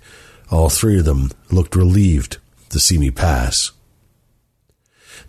All 0.49 0.69
three 0.69 0.99
of 0.99 1.05
them 1.05 1.31
looked 1.51 1.75
relieved 1.75 2.37
to 2.69 2.79
see 2.79 2.97
me 2.97 3.11
pass. 3.11 3.71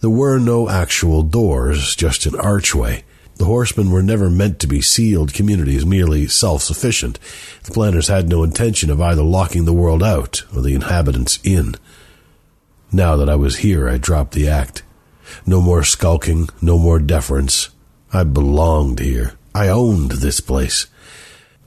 There 0.00 0.10
were 0.10 0.38
no 0.38 0.68
actual 0.68 1.22
doors, 1.22 1.96
just 1.96 2.26
an 2.26 2.38
archway. 2.38 3.04
The 3.36 3.46
horsemen 3.46 3.90
were 3.90 4.02
never 4.02 4.28
meant 4.28 4.58
to 4.60 4.66
be 4.66 4.80
sealed 4.80 5.32
communities 5.32 5.86
merely 5.86 6.26
self 6.26 6.62
sufficient. 6.62 7.18
The 7.64 7.72
planners 7.72 8.08
had 8.08 8.28
no 8.28 8.42
intention 8.42 8.90
of 8.90 9.00
either 9.00 9.22
locking 9.22 9.64
the 9.64 9.72
world 9.72 10.02
out 10.02 10.42
or 10.54 10.62
the 10.62 10.74
inhabitants 10.74 11.38
in. 11.44 11.74
Now 12.92 13.16
that 13.16 13.28
I 13.28 13.36
was 13.36 13.58
here, 13.58 13.88
I 13.88 13.96
dropped 13.98 14.32
the 14.32 14.48
act. 14.48 14.82
No 15.46 15.60
more 15.60 15.84
skulking, 15.84 16.48
no 16.60 16.78
more 16.78 16.98
deference. 16.98 17.70
I 18.12 18.24
belonged 18.24 18.98
here. 18.98 19.34
I 19.54 19.68
owned 19.68 20.12
this 20.12 20.40
place. 20.40 20.86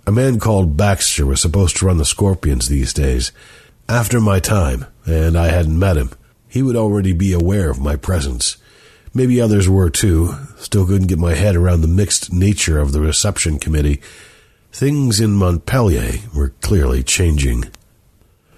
A 0.07 0.11
man 0.11 0.39
called 0.39 0.77
Baxter 0.77 1.25
was 1.25 1.39
supposed 1.39 1.77
to 1.77 1.85
run 1.85 1.97
the 1.97 2.05
Scorpions 2.05 2.67
these 2.67 2.91
days. 2.91 3.31
After 3.87 4.19
my 4.19 4.39
time, 4.39 4.87
and 5.05 5.37
I 5.37 5.49
hadn't 5.49 5.77
met 5.77 5.97
him, 5.97 6.11
he 6.47 6.63
would 6.63 6.75
already 6.75 7.13
be 7.13 7.33
aware 7.33 7.69
of 7.69 7.79
my 7.79 7.95
presence. 7.95 8.57
Maybe 9.13 9.39
others 9.39 9.69
were 9.69 9.89
too. 9.89 10.35
Still 10.57 10.87
couldn't 10.87 11.07
get 11.07 11.19
my 11.19 11.35
head 11.35 11.55
around 11.55 11.81
the 11.81 11.87
mixed 11.87 12.33
nature 12.33 12.79
of 12.79 12.93
the 12.93 13.01
reception 13.01 13.59
committee. 13.59 14.01
Things 14.71 15.19
in 15.19 15.33
Montpelier 15.33 16.13
were 16.33 16.53
clearly 16.61 17.03
changing. 17.03 17.65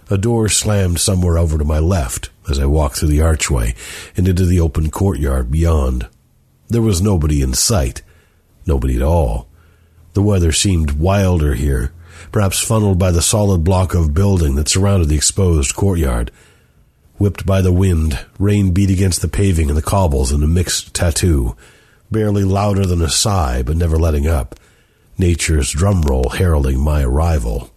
A 0.10 0.18
door 0.18 0.48
slammed 0.48 1.00
somewhere 1.00 1.38
over 1.38 1.58
to 1.58 1.66
my 1.66 1.80
left 1.80 2.30
as 2.50 2.60
I 2.60 2.66
walked 2.66 2.98
through 2.98 3.10
the 3.10 3.22
archway 3.22 3.74
and 4.16 4.28
into 4.28 4.46
the 4.46 4.60
open 4.60 4.92
courtyard 4.92 5.52
beyond. 5.52 6.08
There 6.68 6.82
was 6.82 7.02
nobody 7.02 7.42
in 7.42 7.54
sight. 7.54 8.02
Nobody 8.66 8.96
at 8.96 9.02
all. 9.02 9.50
The 10.14 10.22
weather 10.22 10.52
seemed 10.52 10.92
wilder 10.92 11.56
here, 11.56 11.92
perhaps 12.32 12.60
funneled 12.60 13.00
by 13.00 13.12
the 13.12 13.22
solid 13.22 13.64
block 13.64 13.94
of 13.94 14.14
building 14.14 14.56
that 14.56 14.70
surrounded 14.70 15.10
the 15.10 15.16
exposed 15.16 15.76
courtyard. 15.76 16.32
Whipped 17.18 17.46
by 17.46 17.62
the 17.62 17.72
wind, 17.72 18.24
rain 18.38 18.72
beat 18.72 18.90
against 18.90 19.22
the 19.22 19.28
paving 19.28 19.70
and 19.70 19.78
the 19.78 19.82
cobbles 19.82 20.32
in 20.32 20.44
a 20.44 20.48
mixed 20.48 20.94
tattoo, 20.94 21.56
barely 22.12 22.44
louder 22.44 22.86
than 22.86 23.02
a 23.02 23.10
sigh, 23.10 23.64
but 23.64 23.78
never 23.78 23.98
letting 23.98 24.28
up. 24.28 24.60
Nature's 25.18 25.72
drum 25.72 26.02
roll 26.02 26.30
heralding 26.30 26.80
my 26.80 27.04
arrival. 27.04 27.72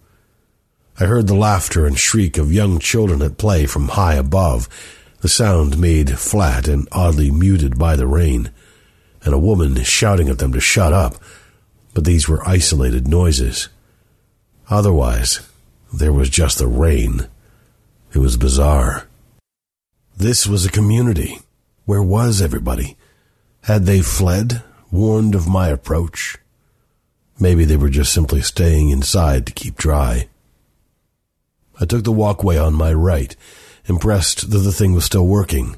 I 0.99 1.05
heard 1.05 1.27
the 1.27 1.35
laughter 1.35 1.85
and 1.85 1.97
shriek 1.97 2.37
of 2.37 2.51
young 2.51 2.79
children 2.79 3.21
at 3.21 3.37
play 3.37 3.67
from 3.67 3.89
high 3.89 4.15
above, 4.15 4.67
the 5.21 5.29
sound 5.29 5.77
made 5.77 6.17
flat 6.17 6.67
and 6.67 6.87
oddly 6.91 7.31
muted 7.31 7.77
by 7.77 7.95
the 7.95 8.07
rain, 8.07 8.51
and 9.23 9.33
a 9.33 9.39
woman 9.39 9.83
shouting 9.83 10.29
at 10.29 10.39
them 10.39 10.53
to 10.53 10.59
shut 10.59 10.93
up, 10.93 11.15
but 11.97 12.05
these 12.05 12.29
were 12.29 12.47
isolated 12.47 13.07
noises. 13.07 13.69
Otherwise, 14.69 15.39
there 15.91 16.13
was 16.13 16.29
just 16.29 16.59
the 16.59 16.67
rain. 16.67 17.27
It 18.13 18.19
was 18.19 18.37
bizarre. 18.37 19.07
This 20.15 20.45
was 20.45 20.63
a 20.63 20.69
community. 20.69 21.39
Where 21.85 22.03
was 22.03 22.39
everybody? 22.39 22.97
Had 23.63 23.87
they 23.87 24.01
fled, 24.01 24.61
warned 24.91 25.33
of 25.33 25.47
my 25.47 25.69
approach? 25.69 26.37
Maybe 27.39 27.65
they 27.65 27.77
were 27.77 27.89
just 27.89 28.13
simply 28.13 28.41
staying 28.41 28.89
inside 28.89 29.47
to 29.47 29.51
keep 29.51 29.75
dry. 29.75 30.27
I 31.81 31.85
took 31.85 32.03
the 32.03 32.11
walkway 32.11 32.57
on 32.57 32.75
my 32.75 32.93
right, 32.93 33.35
impressed 33.87 34.51
that 34.51 34.59
the 34.59 34.71
thing 34.71 34.93
was 34.93 35.05
still 35.05 35.25
working. 35.25 35.77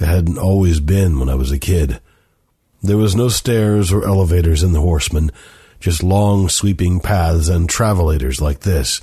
It 0.00 0.06
hadn't 0.06 0.38
always 0.38 0.80
been 0.80 1.20
when 1.20 1.28
I 1.28 1.36
was 1.36 1.52
a 1.52 1.58
kid. 1.60 2.00
There 2.86 2.96
was 2.96 3.14
no 3.14 3.28
stairs 3.28 3.92
or 3.92 4.06
elevators 4.06 4.62
in 4.62 4.72
the 4.72 4.80
Horseman, 4.80 5.30
just 5.80 6.02
long 6.02 6.48
sweeping 6.48 7.00
paths 7.00 7.48
and 7.48 7.68
travelators 7.68 8.40
like 8.40 8.60
this, 8.60 9.00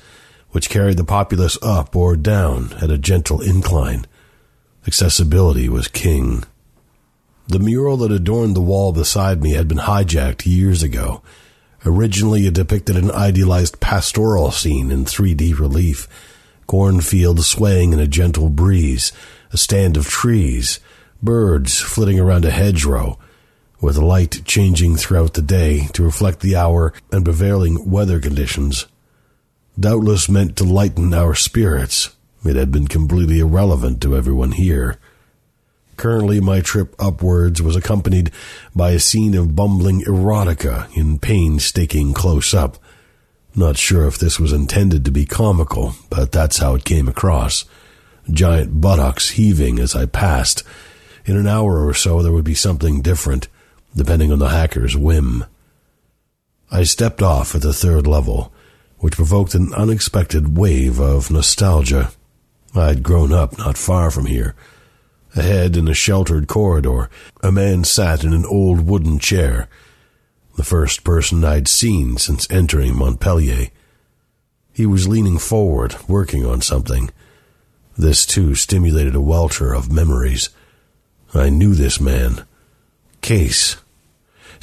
which 0.52 0.70
carried 0.70 0.98
the 0.98 1.04
populace 1.04 1.58
up 1.62 1.96
or 1.96 2.16
down 2.16 2.74
at 2.82 2.92
a 2.92 2.98
gentle 2.98 3.42
incline. 3.42 4.06
Accessibility 4.88 5.70
was 5.70 5.88
king. 5.88 6.44
The 7.48 7.60
mural 7.60 7.98
that 7.98 8.12
adorned 8.12 8.56
the 8.56 8.62
wall 8.62 8.94
beside 8.94 9.44
me 9.44 9.52
had 9.52 9.68
been 9.68 9.80
hijacked 9.80 10.46
years 10.46 10.82
ago 10.82 11.22
Originally, 11.86 12.48
it 12.48 12.54
depicted 12.54 12.96
an 12.96 13.12
idealized 13.12 13.80
pastoral 13.80 14.52
scene 14.52 14.90
in 14.90 15.04
3D 15.04 15.60
relief. 15.60 16.08
Cornfields 16.66 17.46
swaying 17.46 17.92
in 17.92 18.00
a 18.00 18.08
gentle 18.08 18.50
breeze, 18.50 19.12
a 19.52 19.58
stand 19.58 19.98
of 19.98 20.08
trees, 20.08 20.80
birds 21.22 21.82
flitting 21.82 22.20
around 22.20 22.46
a 22.46 22.52
hedgerow, 22.52 23.20
with 23.84 23.98
light 23.98 24.42
changing 24.46 24.96
throughout 24.96 25.34
the 25.34 25.42
day 25.42 25.88
to 25.92 26.02
reflect 26.02 26.40
the 26.40 26.56
hour 26.56 26.94
and 27.12 27.26
prevailing 27.26 27.92
weather 27.92 28.22
conditions. 28.22 28.88
Doubtless 29.78 30.30
meant 30.30 30.56
to 30.56 30.64
lighten 30.64 31.14
our 31.14 31.36
spirits, 31.36 32.16
it 32.46 32.56
had 32.56 32.72
been 32.72 32.88
completely 32.88 33.40
irrelevant 33.40 34.02
to 34.02 34.16
everyone 34.16 34.54
here. 34.54 34.98
Currently, 35.98 36.40
my 36.40 36.62
trip 36.62 36.96
upwards 36.98 37.62
was 37.62 37.76
accompanied 37.76 38.32
by 38.74 38.92
a 38.92 39.00
scene 39.00 39.36
of 39.36 39.56
bumbling 39.56 40.02
erotica 40.02 40.92
in 40.96 41.20
painstaking 41.20 42.14
close 42.14 42.54
up. 42.54 42.78
Not 43.56 43.78
sure 43.78 44.08
if 44.08 44.18
this 44.18 44.40
was 44.40 44.54
intended 44.54 45.06
to 45.06 45.12
be 45.12 45.26
comical, 45.26 45.94
but 46.10 46.32
that's 46.32 46.58
how 46.58 46.76
it 46.76 46.86
came 46.86 47.08
across. 47.08 47.66
Giant 48.32 48.80
buttocks 48.80 49.32
heaving 49.32 49.78
as 49.78 49.94
I 49.94 50.06
passed. 50.06 50.64
In 51.26 51.38
an 51.38 51.48
hour 51.48 51.86
or 51.86 51.94
so, 51.94 52.22
there 52.22 52.32
would 52.32 52.46
be 52.46 52.56
something 52.56 53.02
different, 53.02 53.48
depending 53.96 54.32
on 54.32 54.40
the 54.40 54.50
hacker's 54.50 54.98
whim. 54.98 55.46
I 56.72 56.84
stepped 56.84 57.22
off 57.22 57.56
at 57.56 57.62
the 57.62 57.74
third 57.74 58.08
level, 58.08 58.52
which 59.00 59.16
provoked 59.16 59.54
an 59.54 59.74
unexpected 59.74 60.58
wave 60.58 61.00
of 61.00 61.30
nostalgia. 61.30 62.12
I'd 62.76 63.04
grown 63.04 63.32
up 63.32 63.58
not 63.58 63.78
far 63.78 64.10
from 64.10 64.26
here 64.26 64.56
Ahead, 65.36 65.76
in 65.76 65.88
a 65.88 65.96
sheltered 65.96 66.48
corridor, 66.48 67.10
a 67.42 67.52
man 67.52 67.84
sat 67.84 68.24
in 68.24 68.34
an 68.34 68.46
old 68.46 68.82
wooden 68.82 69.18
chair, 69.18 69.68
the 70.58 70.64
first 70.64 71.04
person 71.04 71.44
I'd 71.44 71.68
seen 71.68 72.18
since 72.18 72.50
entering 72.52 72.96
Montpellier. 72.96 73.70
He 74.74 74.86
was 74.86 75.08
leaning 75.08 75.40
forward, 75.40 75.96
working 76.08 76.46
on 76.46 76.62
something. 76.62 77.10
This 77.98 78.28
too 78.28 78.54
stimulated 78.54 79.16
a 79.16 79.22
welter 79.22 79.74
of 79.74 79.92
memories. 79.92 80.50
I 81.34 81.50
knew 81.50 81.74
this 81.74 82.00
man. 82.00 82.46
Case. 83.22 83.78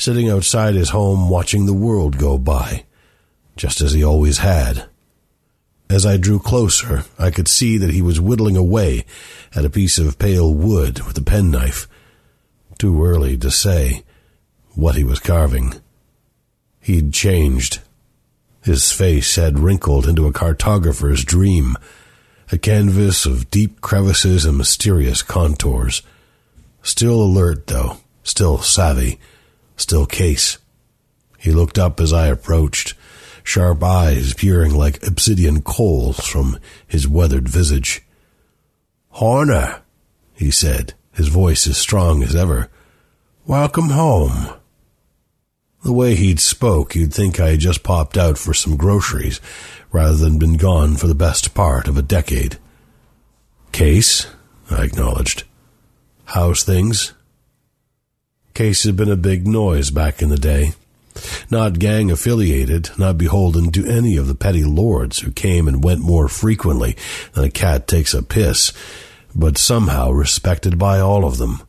Sitting 0.00 0.30
outside 0.30 0.76
his 0.76 0.88
home 0.88 1.28
watching 1.28 1.66
the 1.66 1.74
world 1.74 2.16
go 2.16 2.38
by, 2.38 2.86
just 3.54 3.82
as 3.82 3.92
he 3.92 4.02
always 4.02 4.38
had. 4.38 4.86
As 5.90 6.06
I 6.06 6.16
drew 6.16 6.38
closer, 6.38 7.04
I 7.18 7.30
could 7.30 7.46
see 7.46 7.76
that 7.76 7.90
he 7.90 8.00
was 8.00 8.18
whittling 8.18 8.56
away 8.56 9.04
at 9.54 9.66
a 9.66 9.68
piece 9.68 9.98
of 9.98 10.18
pale 10.18 10.54
wood 10.54 11.00
with 11.00 11.18
a 11.18 11.22
penknife. 11.22 11.86
Too 12.78 13.04
early 13.04 13.36
to 13.36 13.50
say 13.50 14.02
what 14.70 14.94
he 14.94 15.04
was 15.04 15.20
carving. 15.20 15.74
He'd 16.80 17.12
changed. 17.12 17.80
His 18.62 18.90
face 18.92 19.36
had 19.36 19.58
wrinkled 19.58 20.08
into 20.08 20.26
a 20.26 20.32
cartographer's 20.32 21.26
dream, 21.26 21.76
a 22.50 22.56
canvas 22.56 23.26
of 23.26 23.50
deep 23.50 23.82
crevices 23.82 24.46
and 24.46 24.56
mysterious 24.56 25.20
contours. 25.20 26.00
Still 26.82 27.20
alert, 27.22 27.66
though, 27.66 27.98
still 28.22 28.62
savvy, 28.62 29.20
still 29.80 30.06
case. 30.06 30.58
He 31.38 31.52
looked 31.52 31.78
up 31.78 32.00
as 32.00 32.12
I 32.12 32.26
approached, 32.26 32.94
sharp 33.42 33.82
eyes 33.82 34.34
peering 34.34 34.74
like 34.74 35.06
obsidian 35.06 35.62
coals 35.62 36.26
from 36.26 36.58
his 36.86 37.08
weathered 37.08 37.48
visage. 37.48 38.02
Horner, 39.10 39.82
he 40.34 40.50
said, 40.50 40.94
his 41.12 41.28
voice 41.28 41.66
as 41.66 41.78
strong 41.78 42.22
as 42.22 42.36
ever. 42.36 42.68
Welcome 43.46 43.90
home. 43.90 44.54
The 45.82 45.92
way 45.92 46.14
he'd 46.14 46.40
spoke, 46.40 46.94
you'd 46.94 47.14
think 47.14 47.40
I 47.40 47.52
had 47.52 47.60
just 47.60 47.82
popped 47.82 48.18
out 48.18 48.36
for 48.36 48.52
some 48.52 48.76
groceries 48.76 49.40
rather 49.90 50.16
than 50.16 50.38
been 50.38 50.58
gone 50.58 50.96
for 50.96 51.06
the 51.06 51.14
best 51.14 51.54
part 51.54 51.88
of 51.88 51.96
a 51.96 52.02
decade. 52.02 52.58
Case, 53.72 54.26
I 54.70 54.84
acknowledged. 54.84 55.44
How's 56.26 56.62
things? 56.62 57.14
Case 58.54 58.84
had 58.84 58.96
been 58.96 59.10
a 59.10 59.16
big 59.16 59.46
noise 59.46 59.90
back 59.90 60.22
in 60.22 60.28
the 60.28 60.36
day. 60.36 60.72
Not 61.50 61.78
gang 61.78 62.10
affiliated, 62.10 62.90
not 62.98 63.18
beholden 63.18 63.72
to 63.72 63.86
any 63.86 64.16
of 64.16 64.26
the 64.26 64.34
petty 64.34 64.64
lords 64.64 65.20
who 65.20 65.32
came 65.32 65.66
and 65.66 65.82
went 65.82 66.00
more 66.00 66.28
frequently 66.28 66.96
than 67.32 67.44
a 67.44 67.50
cat 67.50 67.88
takes 67.88 68.14
a 68.14 68.22
piss, 68.22 68.72
but 69.34 69.58
somehow 69.58 70.10
respected 70.10 70.78
by 70.78 71.00
all 71.00 71.24
of 71.24 71.38
them. 71.38 71.62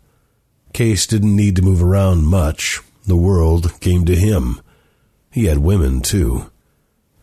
Case 0.74 1.08
didn't 1.08 1.36
need 1.36 1.56
to 1.56 1.62
move 1.62 1.84
around 1.84 2.28
much. 2.28 2.80
The 3.06 3.18
world 3.18 3.80
came 3.82 4.06
to 4.06 4.16
him. 4.16 4.62
He 5.32 5.46
had 5.46 5.60
women, 5.60 6.02
too. 6.02 6.52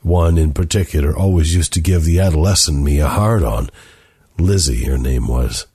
One 0.02 0.38
in 0.38 0.52
particular 0.52 1.16
always 1.16 1.54
used 1.54 1.72
to 1.74 1.80
give 1.80 2.04
the 2.04 2.20
adolescent 2.20 2.82
me 2.82 2.98
a 2.98 3.08
hard 3.08 3.42
on. 3.42 3.70
Lizzie, 4.38 4.84
her 4.84 4.98
name 4.98 5.28
was. 5.28 5.66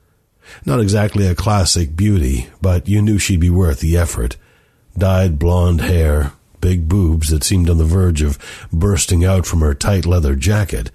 Not 0.65 0.80
exactly 0.80 1.28
a 1.28 1.36
classic 1.36 1.95
beauty, 1.95 2.47
but 2.62 2.88
you 2.88 3.02
knew 3.02 3.17
she'd 3.17 3.39
be 3.39 3.49
worth 3.49 3.80
the 3.80 3.97
effort. 3.97 4.38
Dyed 4.97 5.38
blonde 5.38 5.82
hair, 5.82 6.32
big 6.62 6.88
boobs 6.88 7.30
that 7.30 7.43
seemed 7.43 7.69
on 7.69 7.78
the 7.78 7.84
verge 7.84 8.21
of 8.21 8.39
bursting 8.71 9.26
out 9.26 9.45
from 9.45 9.60
her 9.60 9.73
tight 9.73 10.06
leather 10.06 10.36
jacket, 10.36 10.91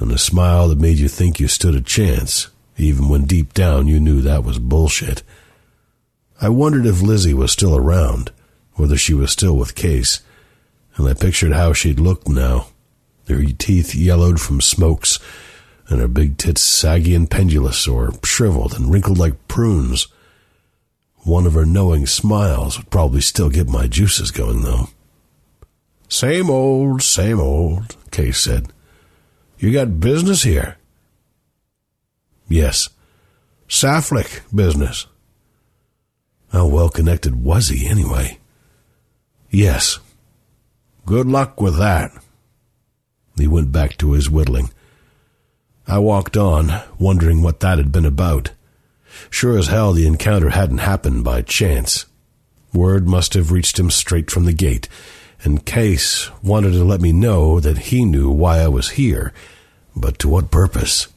and 0.00 0.10
a 0.10 0.18
smile 0.18 0.68
that 0.68 0.80
made 0.80 0.98
you 0.98 1.08
think 1.08 1.38
you 1.38 1.46
stood 1.46 1.76
a 1.76 1.80
chance, 1.80 2.48
even 2.76 3.08
when 3.08 3.24
deep 3.24 3.54
down 3.54 3.86
you 3.86 4.00
knew 4.00 4.20
that 4.20 4.42
was 4.42 4.58
bullshit. 4.58 5.22
I 6.40 6.48
wondered 6.48 6.86
if 6.86 7.00
Lizzie 7.00 7.34
was 7.34 7.52
still 7.52 7.76
around, 7.76 8.32
whether 8.74 8.96
she 8.96 9.14
was 9.14 9.30
still 9.30 9.56
with 9.56 9.74
Case, 9.76 10.20
and 10.96 11.08
I 11.08 11.14
pictured 11.14 11.52
how 11.52 11.72
she'd 11.72 12.00
look 12.00 12.26
now, 12.26 12.68
her 13.28 13.44
teeth 13.44 13.94
yellowed 13.94 14.40
from 14.40 14.60
smokes, 14.60 15.20
and 15.88 16.00
her 16.00 16.08
big 16.08 16.36
tits 16.36 16.62
saggy 16.62 17.14
and 17.14 17.30
pendulous 17.30 17.88
or 17.88 18.12
shriveled 18.22 18.74
and 18.74 18.92
wrinkled 18.92 19.18
like 19.18 19.48
prunes. 19.48 20.08
One 21.24 21.46
of 21.46 21.54
her 21.54 21.66
knowing 21.66 22.06
smiles 22.06 22.78
would 22.78 22.90
probably 22.90 23.20
still 23.20 23.50
get 23.50 23.68
my 23.68 23.86
juices 23.86 24.30
going, 24.30 24.62
though. 24.62 24.88
Same 26.08 26.50
old, 26.50 27.02
same 27.02 27.40
old, 27.40 27.96
Case 28.10 28.38
said. 28.40 28.72
You 29.58 29.72
got 29.72 30.00
business 30.00 30.42
here? 30.42 30.78
Yes. 32.48 32.88
Saflik 33.68 34.40
business. 34.54 35.06
How 36.52 36.66
well 36.66 36.88
connected 36.88 37.42
was 37.42 37.68
he, 37.68 37.86
anyway? 37.86 38.38
Yes. 39.50 39.98
Good 41.04 41.26
luck 41.26 41.60
with 41.60 41.78
that. 41.78 42.10
He 43.36 43.46
went 43.46 43.70
back 43.70 43.96
to 43.98 44.12
his 44.12 44.30
whittling. 44.30 44.70
I 45.90 45.98
walked 46.00 46.36
on, 46.36 46.82
wondering 46.98 47.42
what 47.42 47.60
that 47.60 47.78
had 47.78 47.90
been 47.90 48.04
about. 48.04 48.50
Sure 49.30 49.56
as 49.56 49.68
hell 49.68 49.94
the 49.94 50.06
encounter 50.06 50.50
hadn't 50.50 50.78
happened 50.78 51.24
by 51.24 51.40
chance. 51.40 52.04
Word 52.74 53.08
must 53.08 53.32
have 53.32 53.50
reached 53.50 53.78
him 53.78 53.90
straight 53.90 54.30
from 54.30 54.44
the 54.44 54.52
gate, 54.52 54.86
and 55.42 55.64
Case 55.64 56.30
wanted 56.42 56.72
to 56.72 56.84
let 56.84 57.00
me 57.00 57.12
know 57.12 57.58
that 57.58 57.78
he 57.78 58.04
knew 58.04 58.30
why 58.30 58.58
I 58.58 58.68
was 58.68 58.90
here. 58.90 59.32
But 59.96 60.18
to 60.18 60.28
what 60.28 60.50
purpose? 60.50 61.08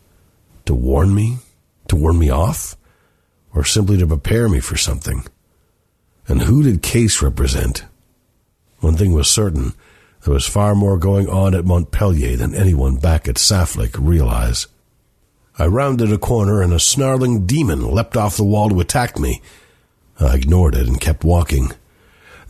To 0.67 0.73
warn 0.73 1.13
me? 1.13 1.39
To 1.89 1.97
warn 1.97 2.17
me 2.17 2.29
off? 2.29 2.77
Or 3.53 3.65
simply 3.65 3.97
to 3.97 4.07
prepare 4.07 4.47
me 4.47 4.61
for 4.61 4.77
something? 4.77 5.25
And 6.29 6.43
who 6.43 6.63
did 6.63 6.81
Case 6.81 7.21
represent? 7.21 7.83
One 8.79 8.95
thing 8.95 9.11
was 9.11 9.29
certain. 9.29 9.73
There 10.23 10.33
was 10.33 10.47
far 10.47 10.75
more 10.75 10.97
going 10.97 11.27
on 11.27 11.55
at 11.55 11.65
Montpelier 11.65 12.37
than 12.37 12.53
anyone 12.53 12.97
back 12.97 13.27
at 13.27 13.35
Saflik 13.35 13.95
realized. 13.99 14.67
I 15.57 15.65
rounded 15.65 16.11
a 16.11 16.17
corner 16.17 16.61
and 16.61 16.73
a 16.73 16.79
snarling 16.79 17.45
demon 17.45 17.89
leapt 17.89 18.15
off 18.15 18.37
the 18.37 18.43
wall 18.43 18.69
to 18.69 18.79
attack 18.79 19.19
me. 19.19 19.41
I 20.19 20.35
ignored 20.35 20.75
it 20.75 20.87
and 20.87 21.01
kept 21.01 21.23
walking. 21.23 21.71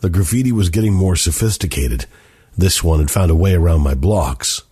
The 0.00 0.10
graffiti 0.10 0.52
was 0.52 0.68
getting 0.68 0.92
more 0.94 1.16
sophisticated. 1.16 2.06
This 2.56 2.82
one 2.82 2.98
had 2.98 3.10
found 3.10 3.30
a 3.30 3.34
way 3.34 3.54
around 3.54 3.80
my 3.80 3.94
blocks. 3.94 4.62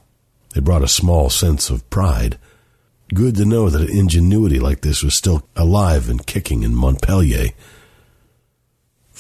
It 0.55 0.65
brought 0.65 0.83
a 0.83 0.89
small 0.89 1.31
sense 1.31 1.71
of 1.71 1.89
pride. 1.89 2.39
Good 3.15 3.37
to 3.37 3.45
know 3.45 3.71
that 3.71 3.89
ingenuity 3.89 4.59
like 4.59 4.83
this 4.83 5.03
was 5.03 5.15
still 5.15 5.49
alive 5.57 6.09
and 6.09 6.27
kicking 6.27 6.63
in 6.63 6.75
Montpelier. 6.75 7.51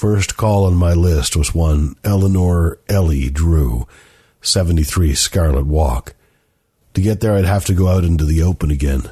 First 0.00 0.38
call 0.38 0.64
on 0.64 0.76
my 0.76 0.94
list 0.94 1.36
was 1.36 1.54
one 1.54 1.94
Eleanor 2.02 2.78
Ellie 2.88 3.28
Drew, 3.28 3.86
73 4.40 5.14
Scarlet 5.14 5.66
Walk. 5.66 6.14
To 6.94 7.02
get 7.02 7.20
there, 7.20 7.34
I'd 7.34 7.44
have 7.44 7.66
to 7.66 7.74
go 7.74 7.88
out 7.88 8.02
into 8.02 8.24
the 8.24 8.42
open 8.42 8.70
again. 8.70 9.10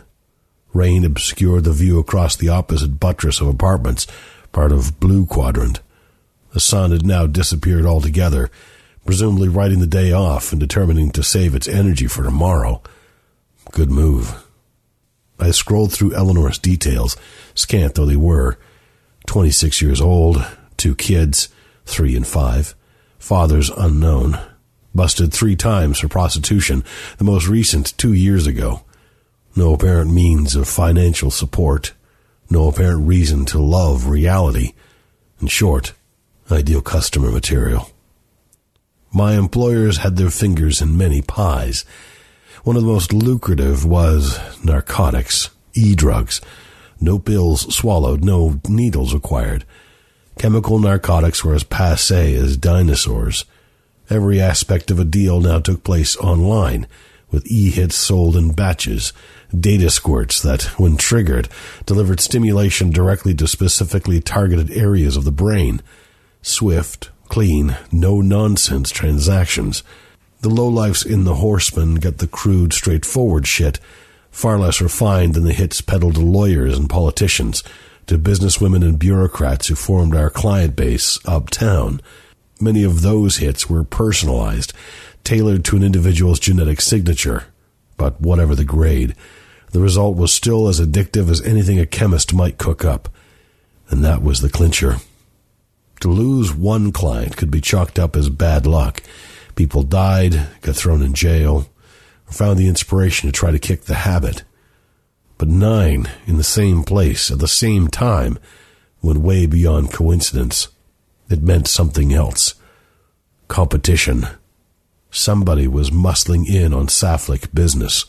Rain 0.72 1.04
obscured 1.04 1.64
the 1.64 1.72
view 1.72 1.98
across 1.98 2.36
the 2.36 2.48
opposite 2.48 2.98
buttress 2.98 3.42
of 3.42 3.48
apartments, 3.48 4.06
part 4.50 4.72
of 4.72 4.98
Blue 4.98 5.26
Quadrant. 5.26 5.82
The 6.54 6.60
sun 6.60 6.92
had 6.92 7.04
now 7.04 7.26
disappeared 7.26 7.84
altogether, 7.84 8.50
presumably 9.04 9.48
writing 9.48 9.80
the 9.80 9.86
day 9.86 10.12
off 10.12 10.52
and 10.52 10.58
determining 10.58 11.10
to 11.10 11.22
save 11.22 11.54
its 11.54 11.68
energy 11.68 12.06
for 12.06 12.22
tomorrow. 12.22 12.80
Good 13.72 13.90
move. 13.90 14.42
I 15.38 15.50
scrolled 15.50 15.92
through 15.92 16.14
Eleanor's 16.14 16.56
details, 16.56 17.18
scant 17.54 17.94
though 17.94 18.06
they 18.06 18.16
were. 18.16 18.58
26 19.26 19.82
years 19.82 20.00
old, 20.00 20.42
two 20.78 20.94
kids, 20.94 21.48
three 21.84 22.16
and 22.16 22.26
five, 22.26 22.74
fathers 23.18 23.70
unknown, 23.70 24.38
busted 24.94 25.32
three 25.32 25.56
times 25.56 25.98
for 25.98 26.08
prostitution, 26.08 26.82
the 27.18 27.24
most 27.24 27.46
recent 27.46 27.96
two 27.98 28.12
years 28.12 28.46
ago. 28.46 28.82
No 29.54 29.74
apparent 29.74 30.12
means 30.12 30.56
of 30.56 30.68
financial 30.68 31.30
support, 31.30 31.92
no 32.48 32.68
apparent 32.68 33.06
reason 33.06 33.44
to 33.46 33.58
love 33.58 34.06
reality. 34.06 34.72
In 35.40 35.48
short, 35.48 35.92
ideal 36.50 36.80
customer 36.80 37.30
material. 37.30 37.90
My 39.12 39.34
employers 39.34 39.98
had 39.98 40.16
their 40.16 40.30
fingers 40.30 40.80
in 40.80 40.96
many 40.96 41.22
pies. 41.22 41.84
One 42.64 42.76
of 42.76 42.82
the 42.82 42.88
most 42.88 43.12
lucrative 43.12 43.84
was 43.84 44.38
narcotics, 44.64 45.50
e-drugs. 45.74 46.40
No 47.00 47.18
pills 47.18 47.74
swallowed, 47.74 48.24
no 48.24 48.60
needles 48.68 49.14
required. 49.14 49.64
Chemical 50.38 50.78
narcotics 50.78 51.44
were 51.44 51.54
as 51.54 51.64
passe 51.64 52.36
as 52.36 52.56
dinosaurs. 52.56 53.44
Every 54.08 54.40
aspect 54.40 54.88
of 54.88 55.00
a 55.00 55.04
deal 55.04 55.40
now 55.40 55.58
took 55.58 55.82
place 55.82 56.16
online, 56.16 56.86
with 57.32 57.50
e-hits 57.50 57.96
sold 57.96 58.36
in 58.36 58.52
batches, 58.52 59.12
data 59.58 59.90
squirts 59.90 60.40
that, 60.40 60.62
when 60.78 60.96
triggered, 60.96 61.48
delivered 61.86 62.20
stimulation 62.20 62.90
directly 62.90 63.34
to 63.34 63.48
specifically 63.48 64.20
targeted 64.20 64.70
areas 64.70 65.16
of 65.16 65.24
the 65.24 65.32
brain. 65.32 65.82
Swift, 66.40 67.10
clean, 67.28 67.76
no 67.90 68.20
nonsense 68.20 68.90
transactions. 68.90 69.82
The 70.42 70.50
lowlifes 70.50 71.04
in 71.04 71.24
the 71.24 71.34
horsemen 71.34 71.96
get 71.96 72.18
the 72.18 72.28
crude, 72.28 72.72
straightforward 72.72 73.48
shit, 73.48 73.80
far 74.30 74.56
less 74.56 74.80
refined 74.80 75.34
than 75.34 75.42
the 75.42 75.52
hits 75.52 75.80
peddled 75.80 76.14
to 76.14 76.20
lawyers 76.20 76.78
and 76.78 76.88
politicians, 76.88 77.64
to 78.08 78.18
businesswomen 78.18 78.82
and 78.82 78.98
bureaucrats 78.98 79.68
who 79.68 79.74
formed 79.74 80.14
our 80.14 80.30
client 80.30 80.74
base 80.74 81.18
uptown. 81.26 82.00
Many 82.60 82.82
of 82.82 83.02
those 83.02 83.36
hits 83.36 83.68
were 83.68 83.84
personalized, 83.84 84.72
tailored 85.24 85.64
to 85.66 85.76
an 85.76 85.82
individual's 85.82 86.40
genetic 86.40 86.80
signature. 86.80 87.44
But 87.96 88.20
whatever 88.20 88.54
the 88.54 88.64
grade, 88.64 89.14
the 89.72 89.80
result 89.80 90.16
was 90.16 90.32
still 90.32 90.68
as 90.68 90.80
addictive 90.80 91.30
as 91.30 91.42
anything 91.42 91.78
a 91.78 91.86
chemist 91.86 92.32
might 92.32 92.58
cook 92.58 92.84
up. 92.84 93.10
And 93.90 94.02
that 94.04 94.22
was 94.22 94.40
the 94.40 94.48
clincher. 94.48 94.96
To 96.00 96.08
lose 96.08 96.54
one 96.54 96.92
client 96.92 97.36
could 97.36 97.50
be 97.50 97.60
chalked 97.60 97.98
up 97.98 98.16
as 98.16 98.30
bad 98.30 98.66
luck. 98.66 99.02
People 99.54 99.82
died, 99.82 100.48
got 100.62 100.76
thrown 100.76 101.02
in 101.02 101.12
jail, 101.12 101.68
or 102.26 102.32
found 102.32 102.58
the 102.58 102.68
inspiration 102.68 103.28
to 103.28 103.32
try 103.32 103.50
to 103.50 103.58
kick 103.58 103.82
the 103.82 103.94
habit. 103.94 104.44
But 105.38 105.48
nine 105.48 106.10
in 106.26 106.36
the 106.36 106.44
same 106.44 106.82
place 106.82 107.30
at 107.30 107.38
the 107.38 107.48
same 107.48 107.86
time 107.88 108.38
went 109.00 109.20
way 109.20 109.46
beyond 109.46 109.92
coincidence. 109.92 110.68
It 111.30 111.42
meant 111.42 111.68
something 111.68 112.12
else. 112.12 112.56
Competition. 113.46 114.26
Somebody 115.10 115.68
was 115.68 115.90
muscling 115.90 116.46
in 116.48 116.74
on 116.74 116.88
Saflik 116.88 117.54
business. 117.54 118.04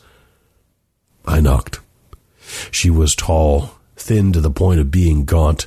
I 1.24 1.40
knocked. 1.40 1.78
She 2.72 2.90
was 2.90 3.14
tall, 3.14 3.70
thin 3.96 4.32
to 4.32 4.40
the 4.40 4.50
point 4.50 4.80
of 4.80 4.90
being 4.90 5.24
gaunt, 5.24 5.66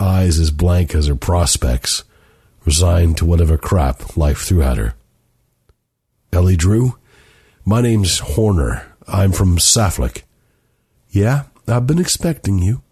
eyes 0.00 0.38
as 0.38 0.50
blank 0.50 0.94
as 0.94 1.06
her 1.06 1.14
prospects, 1.14 2.02
resigned 2.64 3.16
to 3.18 3.24
whatever 3.24 3.56
crap 3.56 4.16
life 4.16 4.40
threw 4.40 4.62
at 4.62 4.76
her. 4.76 4.94
Ellie 6.32 6.56
Drew? 6.56 6.98
My 7.64 7.80
name's 7.80 8.18
Horner. 8.18 8.84
I'm 9.06 9.32
from 9.32 9.58
Saflik. 9.58 10.22
Yeah, 11.10 11.44
I've 11.66 11.86
been 11.86 11.98
expecting 11.98 12.58
you. 12.58 12.82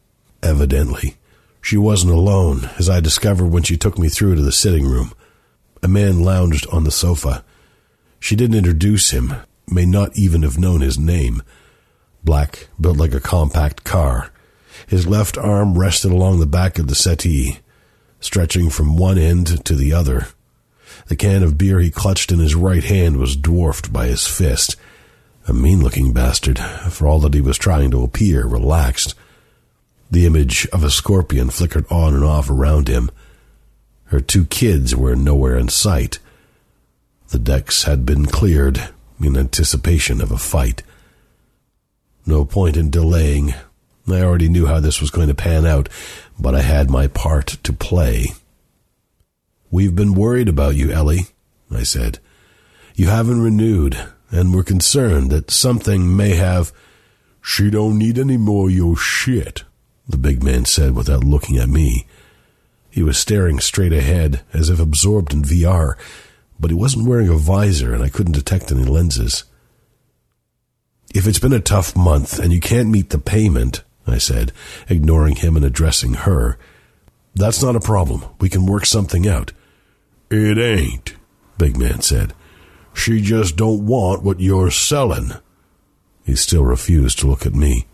Evidently. 0.42 1.16
She 1.60 1.76
wasn't 1.76 2.12
alone, 2.12 2.70
as 2.78 2.88
I 2.88 3.00
discovered 3.00 3.48
when 3.48 3.62
she 3.62 3.76
took 3.76 3.98
me 3.98 4.08
through 4.08 4.36
to 4.36 4.42
the 4.42 4.52
sitting 4.52 4.86
room. 4.86 5.12
A 5.82 5.88
man 5.88 6.22
lounged 6.22 6.66
on 6.68 6.84
the 6.84 6.90
sofa. 6.90 7.44
She 8.20 8.36
didn't 8.36 8.56
introduce 8.56 9.10
him, 9.10 9.34
may 9.68 9.84
not 9.84 10.16
even 10.16 10.42
have 10.42 10.58
known 10.58 10.80
his 10.80 10.98
name. 10.98 11.42
Black, 12.24 12.68
built 12.80 12.96
like 12.96 13.14
a 13.14 13.20
compact 13.20 13.84
car. 13.84 14.30
His 14.86 15.06
left 15.06 15.36
arm 15.36 15.76
rested 15.76 16.12
along 16.12 16.38
the 16.38 16.46
back 16.46 16.78
of 16.78 16.86
the 16.86 16.94
settee, 16.94 17.58
stretching 18.20 18.70
from 18.70 18.96
one 18.96 19.18
end 19.18 19.64
to 19.64 19.74
the 19.74 19.92
other. 19.92 20.28
The 21.08 21.16
can 21.16 21.42
of 21.42 21.58
beer 21.58 21.80
he 21.80 21.90
clutched 21.90 22.32
in 22.32 22.38
his 22.38 22.54
right 22.54 22.84
hand 22.84 23.16
was 23.16 23.36
dwarfed 23.36 23.92
by 23.92 24.06
his 24.06 24.26
fist. 24.26 24.76
A 25.48 25.52
mean 25.52 25.80
looking 25.80 26.12
bastard, 26.12 26.58
for 26.58 27.06
all 27.06 27.20
that 27.20 27.34
he 27.34 27.40
was 27.40 27.56
trying 27.56 27.90
to 27.92 28.02
appear 28.02 28.46
relaxed. 28.46 29.14
The 30.10 30.26
image 30.26 30.66
of 30.72 30.82
a 30.82 30.90
scorpion 30.90 31.50
flickered 31.50 31.86
on 31.90 32.14
and 32.14 32.24
off 32.24 32.50
around 32.50 32.88
him. 32.88 33.10
Her 34.06 34.20
two 34.20 34.44
kids 34.46 34.94
were 34.94 35.14
nowhere 35.14 35.56
in 35.56 35.68
sight. 35.68 36.18
The 37.28 37.38
decks 37.38 37.84
had 37.84 38.06
been 38.06 38.26
cleared 38.26 38.88
in 39.20 39.36
anticipation 39.36 40.20
of 40.20 40.30
a 40.30 40.38
fight. 40.38 40.82
No 42.24 42.44
point 42.44 42.76
in 42.76 42.90
delaying. 42.90 43.54
I 44.08 44.22
already 44.22 44.48
knew 44.48 44.66
how 44.66 44.80
this 44.80 45.00
was 45.00 45.10
going 45.10 45.28
to 45.28 45.34
pan 45.34 45.66
out, 45.66 45.88
but 46.38 46.54
I 46.54 46.62
had 46.62 46.90
my 46.90 47.06
part 47.06 47.58
to 47.62 47.72
play. 47.72 48.32
We've 49.70 49.94
been 49.94 50.14
worried 50.14 50.48
about 50.48 50.76
you, 50.76 50.90
Ellie, 50.90 51.26
I 51.70 51.82
said. 51.82 52.20
You 52.94 53.08
haven't 53.08 53.42
renewed, 53.42 53.98
and 54.30 54.54
we're 54.54 54.64
concerned 54.64 55.30
that 55.30 55.50
something 55.50 56.16
may 56.16 56.34
have. 56.34 56.72
She 57.40 57.70
don't 57.70 57.98
need 57.98 58.18
any 58.18 58.36
more 58.36 58.68
your 58.68 58.96
shit, 58.96 59.64
the 60.08 60.16
big 60.16 60.42
man 60.42 60.64
said 60.64 60.94
without 60.94 61.24
looking 61.24 61.56
at 61.56 61.68
me. 61.68 62.06
He 62.90 63.02
was 63.02 63.18
staring 63.18 63.60
straight 63.60 63.92
ahead, 63.92 64.40
as 64.52 64.70
if 64.70 64.80
absorbed 64.80 65.32
in 65.32 65.42
VR, 65.42 65.96
but 66.58 66.70
he 66.70 66.74
wasn't 66.74 67.06
wearing 67.06 67.28
a 67.28 67.36
visor 67.36 67.94
and 67.94 68.02
I 68.02 68.08
couldn't 68.08 68.32
detect 68.32 68.72
any 68.72 68.84
lenses. 68.84 69.44
If 71.14 71.26
it's 71.26 71.38
been 71.38 71.52
a 71.52 71.60
tough 71.60 71.94
month 71.94 72.38
and 72.38 72.52
you 72.52 72.60
can't 72.60 72.88
meet 72.88 73.10
the 73.10 73.18
payment, 73.18 73.82
I 74.06 74.18
said, 74.18 74.52
ignoring 74.88 75.36
him 75.36 75.56
and 75.56 75.64
addressing 75.64 76.14
her, 76.14 76.58
that's 77.34 77.62
not 77.62 77.76
a 77.76 77.80
problem. 77.80 78.24
We 78.40 78.48
can 78.48 78.66
work 78.66 78.86
something 78.86 79.28
out. 79.28 79.52
It 80.30 80.58
ain't, 80.58 81.14
Big 81.58 81.76
Man 81.76 82.00
said. 82.00 82.32
She 82.96 83.20
just 83.20 83.56
don't 83.56 83.86
want 83.86 84.24
what 84.24 84.40
you're 84.40 84.70
selling. 84.70 85.32
He 86.24 86.34
still 86.34 86.64
refused 86.64 87.18
to 87.20 87.28
look 87.28 87.46
at 87.46 87.54
me. 87.54 87.86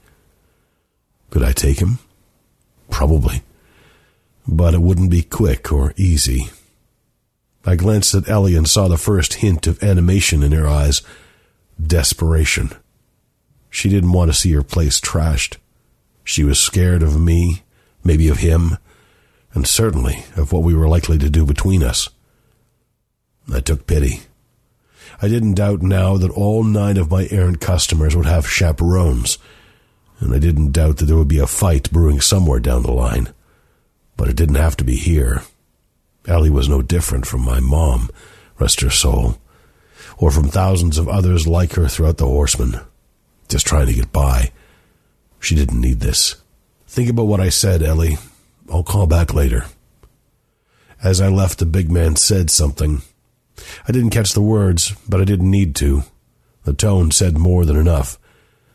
Could 1.29 1.43
I 1.43 1.53
take 1.53 1.81
him? 1.81 1.99
Probably. 2.89 3.43
But 4.47 4.75
it 4.75 4.81
wouldn't 4.81 5.11
be 5.11 5.23
quick 5.23 5.71
or 5.73 5.93
easy. 5.97 6.51
I 7.67 7.75
glanced 7.75 8.15
at 8.15 8.29
Ellie 8.29 8.55
and 8.55 8.67
saw 8.67 8.89
the 8.89 8.97
first 8.97 9.35
hint 9.35 9.67
of 9.67 9.83
animation 9.83 10.43
in 10.43 10.53
her 10.53 10.69
eyes 10.69 11.03
desperation. 11.85 12.71
She 13.69 13.89
didn't 13.89 14.13
want 14.13 14.31
to 14.31 14.39
see 14.39 14.53
her 14.53 14.63
place 14.63 15.01
trashed. 15.01 15.57
She 16.25 16.45
was 16.45 16.61
scared 16.61 17.03
of 17.03 17.21
me, 17.21 17.65
maybe 18.05 18.29
of 18.29 18.39
him, 18.39 18.79
and 19.53 19.67
certainly 19.67 20.25
of 20.37 20.53
what 20.53 20.63
we 20.63 20.75
were 20.75 20.89
likely 20.89 21.19
to 21.19 21.29
do 21.29 21.45
between 21.45 21.83
us. 21.83 22.09
I 23.53 23.61
took 23.61 23.87
pity. 23.87 24.21
I 25.23 25.29
didn't 25.29 25.55
doubt 25.55 25.81
now 25.81 26.19
that 26.19 26.31
all 26.33 26.65
nine 26.65 26.99
of 26.99 27.11
my 27.11 27.29
errant 27.31 27.61
customers 27.61 28.15
would 28.15 28.27
have 28.27 28.47
chaperones 28.47 29.39
and 30.23 30.33
I 30.33 30.39
didn't 30.39 30.71
doubt 30.71 30.99
that 30.99 31.07
there 31.07 31.17
would 31.17 31.29
be 31.29 31.41
a 31.41 31.49
fight 31.49 31.91
brewing 31.91 32.21
somewhere 32.21 32.61
down 32.61 32.85
the 32.85 32.93
line. 32.93 33.35
But 34.17 34.29
it 34.29 34.37
didn't 34.37 34.55
have 34.55 34.77
to 34.77 34.85
be 34.85 34.95
here. 34.95 35.43
Ellie 36.29 36.51
was 36.51 36.69
no 36.69 36.81
different 36.81 37.27
from 37.27 37.41
my 37.41 37.59
mom, 37.59 38.09
rest 38.59 38.81
her 38.83 38.91
soul, 38.91 39.39
or 40.19 40.31
from 40.31 40.49
thousands 40.49 40.97
of 40.97 41.09
others 41.09 41.49
like 41.49 41.73
her 41.73 41.89
throughout 41.89 42.19
the 42.19 42.27
horsemen, 42.27 42.81
just 43.49 43.67
trying 43.67 43.87
to 43.87 43.93
get 43.93 44.13
by. 44.13 44.53
She 45.41 45.57
didn't 45.57 45.81
need 45.81 45.99
this. 45.99 46.37
Think 46.87 47.11
about 47.11 47.27
what 47.27 47.41
I 47.41 47.49
said, 47.49 47.83
Ellie. 47.83 48.19
I'll 48.73 48.85
call 48.85 49.09
back 49.09 49.35
later. 49.35 49.65
As 51.03 51.21
I 51.21 51.29
left, 51.29 51.59
the 51.59 51.67
big 51.67 51.91
man 51.91 52.15
said 52.15 52.49
something. 52.49 53.03
I 53.89 53.93
didn't 53.93 54.11
catch 54.11 54.33
the 54.33 54.43
words, 54.43 54.95
but 55.09 55.21
I 55.21 55.25
didn't 55.25 55.51
need 55.51 55.75
to. 55.77 56.05
The 56.65 56.73
tone 56.73 57.11
said 57.11 57.39
more 57.39 57.65
than 57.65 57.77
enough. 57.77 58.19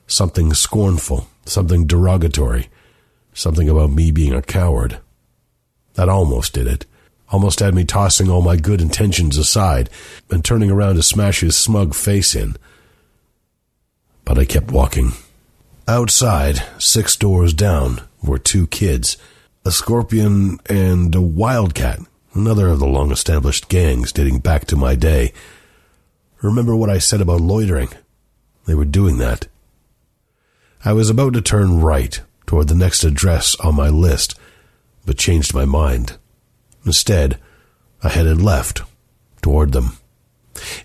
Something 0.08 0.54
scornful, 0.54 1.28
something 1.46 1.86
derogatory, 1.86 2.70
something 3.34 3.70
about 3.70 3.92
me 3.92 4.12
being 4.12 4.34
a 4.34 4.42
coward. 4.42 5.00
That 5.96 6.10
almost 6.10 6.54
did 6.54 6.68
it. 6.68 6.86
Almost 7.30 7.60
had 7.60 7.76
me 7.76 7.84
tossing 7.84 8.30
all 8.30 8.42
my 8.42 8.56
good 8.56 8.82
intentions 8.82 9.38
aside 9.38 9.90
and 10.30 10.46
turning 10.46 10.72
around 10.72 10.96
to 10.96 11.04
smash 11.04 11.42
his 11.42 11.58
smug 11.58 11.94
face 11.94 12.36
in. 12.36 12.56
But 14.24 14.38
I 14.38 14.46
kept 14.46 14.72
walking. 14.72 15.12
Outside, 15.88 16.64
six 16.78 17.16
doors 17.16 17.54
down, 17.54 18.02
were 18.22 18.40
two 18.40 18.68
kids 18.68 19.18
a 19.66 19.72
scorpion 19.72 20.60
and 20.68 21.14
a 21.14 21.22
wildcat, 21.22 22.00
another 22.38 22.68
of 22.68 22.80
the 22.80 22.86
long 22.86 23.12
established 23.12 23.68
gangs 23.68 24.12
dating 24.12 24.40
back 24.40 24.66
to 24.66 24.76
my 24.76 24.96
day. 24.96 25.34
Remember 26.42 26.76
what 26.76 26.90
I 26.90 27.00
said 27.00 27.20
about 27.20 27.42
loitering? 27.42 27.90
They 28.66 28.76
were 28.76 28.86
doing 28.86 29.18
that. 29.18 29.48
I 30.86 30.94
was 30.94 31.10
about 31.10 31.34
to 31.34 31.42
turn 31.42 31.82
right 31.82 32.22
toward 32.46 32.68
the 32.68 32.76
next 32.76 33.04
address 33.04 33.56
on 33.56 33.76
my 33.76 33.90
list, 33.90 34.36
but 35.06 35.18
changed 35.18 35.54
my 35.54 35.66
mind. 35.66 36.18
Instead, 36.86 37.40
I 38.04 38.10
headed 38.10 38.42
left 38.42 38.84
toward 39.42 39.72
them. 39.72 39.98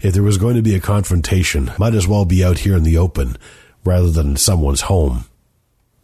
If 0.01 0.15
there 0.15 0.23
was 0.23 0.39
going 0.39 0.57
to 0.57 0.63
be 0.63 0.75
a 0.75 0.81
confrontation, 0.81 1.71
might 1.79 1.95
as 1.95 2.09
well 2.09 2.25
be 2.25 2.43
out 2.43 2.61
here 2.61 2.77
in 2.77 2.83
the 2.83 2.97
open 2.97 3.37
rather 3.85 4.11
than 4.11 4.31
in 4.31 4.37
someone's 4.37 4.83
home. 4.83 5.25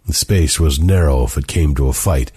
The 0.07 0.15
space 0.15 0.61
was 0.61 0.79
narrow 0.79 1.25
if 1.25 1.37
it 1.37 1.47
came 1.47 1.75
to 1.75 1.89
a 1.89 1.93
fight, 1.93 2.33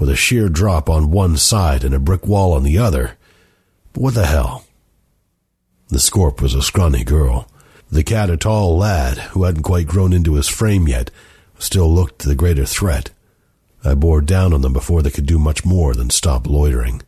with 0.00 0.08
a 0.08 0.16
sheer 0.16 0.48
drop 0.48 0.90
on 0.90 1.12
one 1.12 1.36
side 1.36 1.84
and 1.84 1.94
a 1.94 2.00
brick 2.00 2.26
wall 2.26 2.54
on 2.54 2.64
the 2.64 2.78
other. 2.78 3.16
But 3.92 4.02
what 4.02 4.14
the 4.14 4.26
hell? 4.26 4.64
The 5.88 5.98
Scorp 5.98 6.40
was 6.40 6.54
a 6.54 6.62
scrawny 6.62 7.04
girl, 7.04 7.46
the 7.90 8.04
cat, 8.04 8.30
a 8.30 8.36
tall 8.36 8.76
lad 8.76 9.18
who 9.18 9.42
hadn't 9.44 9.64
quite 9.64 9.88
grown 9.88 10.12
into 10.12 10.34
his 10.34 10.46
frame 10.46 10.86
yet, 10.86 11.10
still 11.58 11.92
looked 11.92 12.20
the 12.22 12.36
greater 12.36 12.64
threat. 12.64 13.10
I 13.84 13.94
bore 13.94 14.20
down 14.20 14.52
on 14.52 14.60
them 14.60 14.72
before 14.72 15.02
they 15.02 15.10
could 15.10 15.26
do 15.26 15.38
much 15.38 15.64
more 15.64 15.94
than 15.94 16.10
stop 16.10 16.46
loitering. 16.46 17.02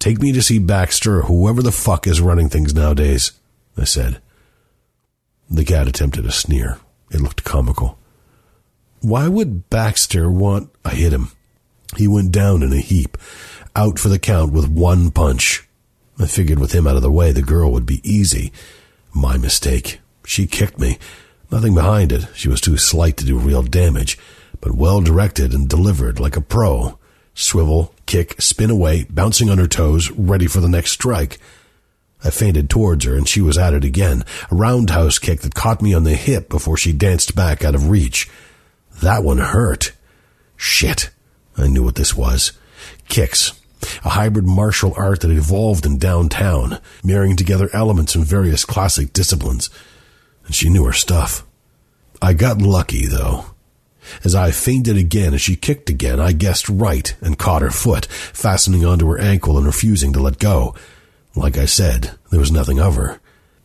Take 0.00 0.20
me 0.20 0.32
to 0.32 0.42
see 0.42 0.58
Baxter 0.58 1.22
whoever 1.22 1.62
the 1.62 1.72
fuck 1.72 2.06
is 2.06 2.20
running 2.20 2.48
things 2.48 2.74
nowadays, 2.74 3.32
I 3.76 3.84
said. 3.84 4.20
The 5.48 5.64
cat 5.64 5.86
attempted 5.86 6.26
a 6.26 6.32
sneer. 6.32 6.78
It 7.10 7.20
looked 7.20 7.44
comical. 7.44 7.98
Why 9.00 9.28
would 9.28 9.70
Baxter 9.70 10.30
want. 10.30 10.70
I 10.84 10.90
hit 10.90 11.12
him. 11.12 11.30
He 11.96 12.06
went 12.06 12.32
down 12.32 12.62
in 12.62 12.72
a 12.72 12.80
heap, 12.80 13.16
out 13.74 13.98
for 13.98 14.08
the 14.08 14.18
count 14.18 14.52
with 14.52 14.68
one 14.68 15.10
punch. 15.10 15.66
I 16.18 16.26
figured 16.26 16.58
with 16.58 16.72
him 16.72 16.86
out 16.86 16.96
of 16.96 17.02
the 17.02 17.10
way, 17.10 17.32
the 17.32 17.42
girl 17.42 17.70
would 17.72 17.86
be 17.86 18.00
easy. 18.08 18.52
My 19.14 19.36
mistake. 19.36 20.00
She 20.24 20.46
kicked 20.46 20.78
me. 20.78 20.98
Nothing 21.50 21.74
behind 21.74 22.12
it. 22.12 22.26
She 22.34 22.48
was 22.48 22.60
too 22.60 22.76
slight 22.76 23.16
to 23.16 23.24
do 23.24 23.38
real 23.38 23.62
damage, 23.62 24.18
but 24.60 24.72
well 24.74 25.00
directed 25.00 25.54
and 25.54 25.68
delivered 25.68 26.20
like 26.20 26.36
a 26.36 26.42
pro. 26.42 26.98
Swivel, 27.34 27.94
kick, 28.04 28.40
spin 28.40 28.68
away, 28.68 29.06
bouncing 29.08 29.48
on 29.48 29.58
her 29.58 29.68
toes, 29.68 30.10
ready 30.10 30.46
for 30.46 30.60
the 30.60 30.68
next 30.68 30.90
strike. 30.90 31.38
I 32.22 32.30
feinted 32.30 32.68
towards 32.68 33.04
her 33.04 33.14
and 33.14 33.28
she 33.28 33.40
was 33.40 33.56
at 33.56 33.74
it 33.74 33.84
again. 33.84 34.24
A 34.50 34.56
roundhouse 34.56 35.18
kick 35.18 35.40
that 35.42 35.54
caught 35.54 35.80
me 35.80 35.94
on 35.94 36.02
the 36.02 36.16
hip 36.16 36.48
before 36.48 36.76
she 36.76 36.92
danced 36.92 37.36
back 37.36 37.64
out 37.64 37.76
of 37.76 37.88
reach. 37.88 38.28
That 39.00 39.22
one 39.22 39.38
hurt. 39.38 39.92
Shit. 40.56 41.10
I 41.58 41.66
knew 41.66 41.82
what 41.82 41.96
this 41.96 42.16
was. 42.16 42.52
Kicks, 43.08 43.52
a 44.04 44.10
hybrid 44.10 44.46
martial 44.46 44.94
art 44.96 45.20
that 45.20 45.30
evolved 45.30 45.84
in 45.84 45.98
downtown, 45.98 46.78
marrying 47.02 47.36
together 47.36 47.68
elements 47.72 48.12
from 48.12 48.24
various 48.24 48.64
classic 48.64 49.12
disciplines. 49.12 49.70
And 50.46 50.54
she 50.54 50.70
knew 50.70 50.84
her 50.84 50.92
stuff. 50.92 51.44
I 52.22 52.32
got 52.32 52.62
lucky, 52.62 53.06
though. 53.06 53.46
As 54.24 54.34
I 54.34 54.50
feinted 54.50 54.96
again 54.96 55.34
as 55.34 55.42
she 55.42 55.56
kicked 55.56 55.90
again, 55.90 56.18
I 56.18 56.32
guessed 56.32 56.68
right 56.68 57.14
and 57.20 57.38
caught 57.38 57.62
her 57.62 57.70
foot, 57.70 58.06
fastening 58.06 58.84
onto 58.84 59.06
her 59.08 59.20
ankle 59.20 59.58
and 59.58 59.66
refusing 59.66 60.12
to 60.14 60.20
let 60.20 60.38
go. 60.38 60.74
Like 61.36 61.58
I 61.58 61.66
said, 61.66 62.12
there 62.30 62.40
was 62.40 62.50
nothing 62.50 62.80
of 62.80 62.96
her. 62.96 63.20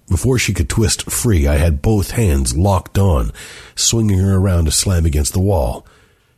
Before 0.10 0.38
she 0.38 0.54
could 0.54 0.70
twist 0.70 1.10
free, 1.10 1.48
I 1.48 1.56
had 1.56 1.82
both 1.82 2.12
hands 2.12 2.58
locked 2.58 2.98
on, 2.98 3.32
swinging 3.76 4.20
her 4.20 4.36
around 4.36 4.66
to 4.66 4.72
slam 4.72 5.06
against 5.06 5.34
the 5.34 5.40
wall. 5.40 5.88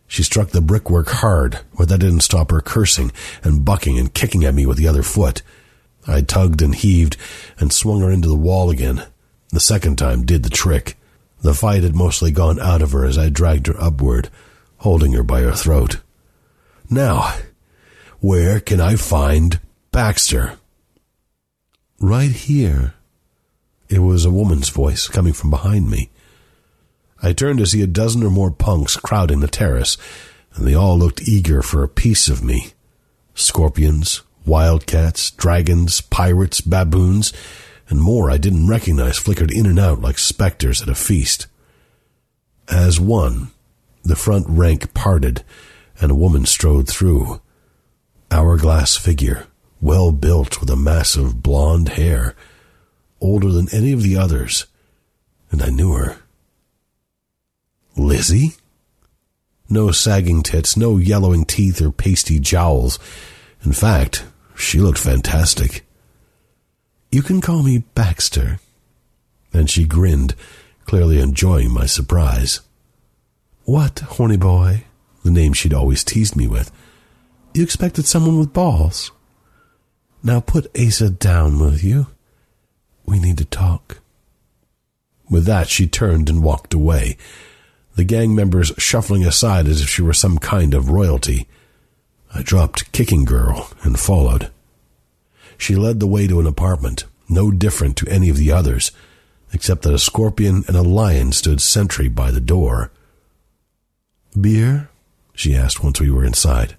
She 0.08 0.24
struck 0.24 0.50
the 0.50 0.62
brickwork 0.62 1.08
hard, 1.08 1.60
but 1.78 1.90
that 1.90 2.00
didn't 2.00 2.22
stop 2.22 2.52
her 2.52 2.62
cursing 2.62 3.12
and 3.44 3.66
bucking 3.66 3.98
and 3.98 4.14
kicking 4.14 4.44
at 4.44 4.54
me 4.54 4.66
with 4.66 4.78
the 4.78 4.88
other 4.88 5.04
foot. 5.04 5.42
I 6.08 6.22
tugged 6.22 6.62
and 6.62 6.76
heaved 6.76 7.18
and 7.58 7.74
swung 7.74 8.02
her 8.02 8.12
into 8.12 8.28
the 8.28 8.36
wall 8.36 8.70
again. 8.70 9.06
The 9.52 9.60
second 9.60 9.98
time 9.98 10.26
did 10.26 10.44
the 10.44 10.50
trick. 10.50 10.98
The 11.42 11.54
fight 11.54 11.84
had 11.84 11.96
mostly 11.96 12.32
gone 12.32 12.60
out 12.60 12.82
of 12.82 12.92
her 12.92 13.06
as 13.06 13.18
I 13.18 13.30
dragged 13.30 13.68
her 13.68 13.82
upward, 13.82 14.30
holding 14.78 15.14
her 15.14 15.24
by 15.24 15.42
her 15.42 15.54
throat. 15.54 15.98
Now, 16.90 17.36
where 18.20 18.60
can 18.60 18.80
I 18.80 18.96
find 18.96 19.60
Baxter? 19.92 20.58
Right 22.00 22.32
here. 22.32 22.94
It 23.90 24.00
was 24.00 24.26
a 24.26 24.32
woman's 24.32 24.70
voice 24.70 25.08
coming 25.08 25.34
from 25.34 25.50
behind 25.50 25.90
me. 25.90 26.10
I 27.22 27.34
turned 27.34 27.60
to 27.60 27.66
see 27.66 27.82
a 27.82 27.88
dozen 27.88 28.24
or 28.24 28.30
more 28.30 28.52
punks 28.52 28.98
crowding 28.98 29.40
the 29.40 29.48
terrace, 29.48 29.98
and 30.54 30.68
they 30.68 30.74
all 30.74 30.98
looked 30.98 31.28
eager 31.28 31.62
for 31.62 31.84
a 31.84 31.90
piece 31.90 32.28
of 32.28 32.44
me. 32.44 32.74
Scorpions, 33.34 34.22
wildcats, 34.46 35.32
dragons, 35.32 36.02
pirates, 36.02 36.62
baboons, 36.62 37.34
and 37.90 38.02
more 38.02 38.30
I 38.30 38.38
didn't 38.38 38.68
recognize 38.68 39.18
flickered 39.18 39.52
in 39.52 39.66
and 39.66 39.80
out 39.80 40.02
like 40.02 40.18
specters 40.18 40.82
at 40.82 40.90
a 40.90 40.96
feast. 40.96 41.48
As 42.70 43.00
one, 43.00 43.52
the 44.04 44.16
front 44.16 44.46
rank 44.48 44.94
parted, 44.94 45.44
and 46.00 46.12
a 46.12 46.16
woman 46.16 46.46
strode 46.46 46.88
through. 46.88 47.42
Hourglass 48.32 48.98
figure, 48.98 49.48
well 49.82 50.12
built 50.12 50.60
with 50.60 50.70
a 50.70 50.76
mass 50.76 51.16
of 51.16 51.42
blonde 51.42 51.90
hair, 51.90 52.36
older 53.22 53.50
than 53.50 53.68
any 53.72 53.92
of 53.92 54.02
the 54.02 54.18
others, 54.18 54.66
and 55.52 55.62
I 55.62 55.70
knew 55.70 55.94
her. 55.94 56.18
Lizzie? 57.96 58.56
No 59.70 59.92
sagging 59.92 60.44
tits, 60.44 60.78
no 60.78 60.98
yellowing 60.98 61.46
teeth 61.46 61.82
or 61.82 61.92
pasty 61.92 62.40
jowls. 62.40 63.00
In 63.64 63.74
fact, 63.74 64.26
she 64.56 64.80
looked 64.80 65.00
fantastic. 65.00 65.86
You 67.12 67.22
can 67.22 67.42
call 67.42 67.64
me 67.64 67.80
Baxter. 67.96 68.60
And 69.54 69.70
she 69.70 69.86
grinned, 69.86 70.36
clearly 70.86 71.20
enjoying 71.20 71.72
my 71.72 71.86
surprise. 71.86 72.62
What, 73.64 74.00
horny 74.00 74.38
boy? 74.38 74.84
The 75.24 75.32
name 75.32 75.54
she'd 75.54 75.74
always 75.74 76.04
teased 76.04 76.36
me 76.36 76.48
with. 76.48 76.72
You 77.54 77.64
expected 77.64 78.06
someone 78.06 78.38
with 78.38 78.54
balls. 78.54 79.12
Now 80.22 80.40
put 80.40 80.68
Asa 80.78 81.10
down, 81.10 81.58
will 81.58 81.78
you? 81.78 82.08
We 83.06 83.20
need 83.20 83.38
to 83.38 83.46
talk. 83.46 84.00
With 85.30 85.46
that, 85.46 85.70
she 85.70 85.88
turned 85.88 86.30
and 86.30 86.44
walked 86.44 86.74
away, 86.74 87.18
the 87.96 88.04
gang 88.04 88.36
members 88.36 88.72
shuffling 88.78 89.26
aside 89.26 89.68
as 89.68 89.82
if 89.82 89.90
she 89.90 90.02
were 90.02 90.14
some 90.14 90.38
kind 90.38 90.74
of 90.74 90.90
royalty. 90.90 91.48
I 92.34 92.42
dropped 92.42 92.92
Kicking 92.92 93.26
Girl 93.26 93.70
and 93.84 94.00
followed. 94.00 94.52
She 95.58 95.76
led 95.76 96.00
the 96.00 96.08
way 96.08 96.28
to 96.28 96.40
an 96.40 96.48
apartment, 96.48 97.06
no 97.30 97.52
different 97.52 97.96
to 97.98 98.08
any 98.08 98.30
of 98.30 98.38
the 98.38 98.52
others, 98.52 98.92
except 99.54 99.84
that 99.84 99.94
a 99.94 100.00
scorpion 100.00 100.66
and 100.68 100.76
a 100.76 100.82
lion 100.82 101.32
stood 101.32 101.62
sentry 101.62 102.10
by 102.10 102.32
the 102.32 102.42
door. 102.42 102.92
Beer? 104.40 104.90
she 105.34 105.56
asked 105.56 105.84
once 105.84 106.00
we 106.00 106.12
were 106.12 106.26
inside. 106.26 106.76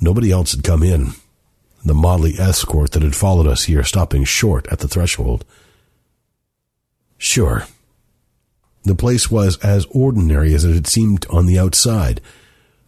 Nobody 0.00 0.30
else 0.30 0.52
had 0.52 0.64
come 0.64 0.82
in, 0.82 1.12
the 1.84 1.94
motley 1.94 2.34
escort 2.38 2.92
that 2.92 3.02
had 3.02 3.14
followed 3.14 3.46
us 3.46 3.64
here 3.64 3.84
stopping 3.84 4.24
short 4.24 4.66
at 4.68 4.78
the 4.78 4.88
threshold. 4.88 5.44
Sure. 7.18 7.66
The 8.84 8.94
place 8.94 9.30
was 9.30 9.56
as 9.58 9.86
ordinary 9.90 10.54
as 10.54 10.64
it 10.64 10.74
had 10.74 10.86
seemed 10.86 11.26
on 11.30 11.46
the 11.46 11.58
outside. 11.58 12.20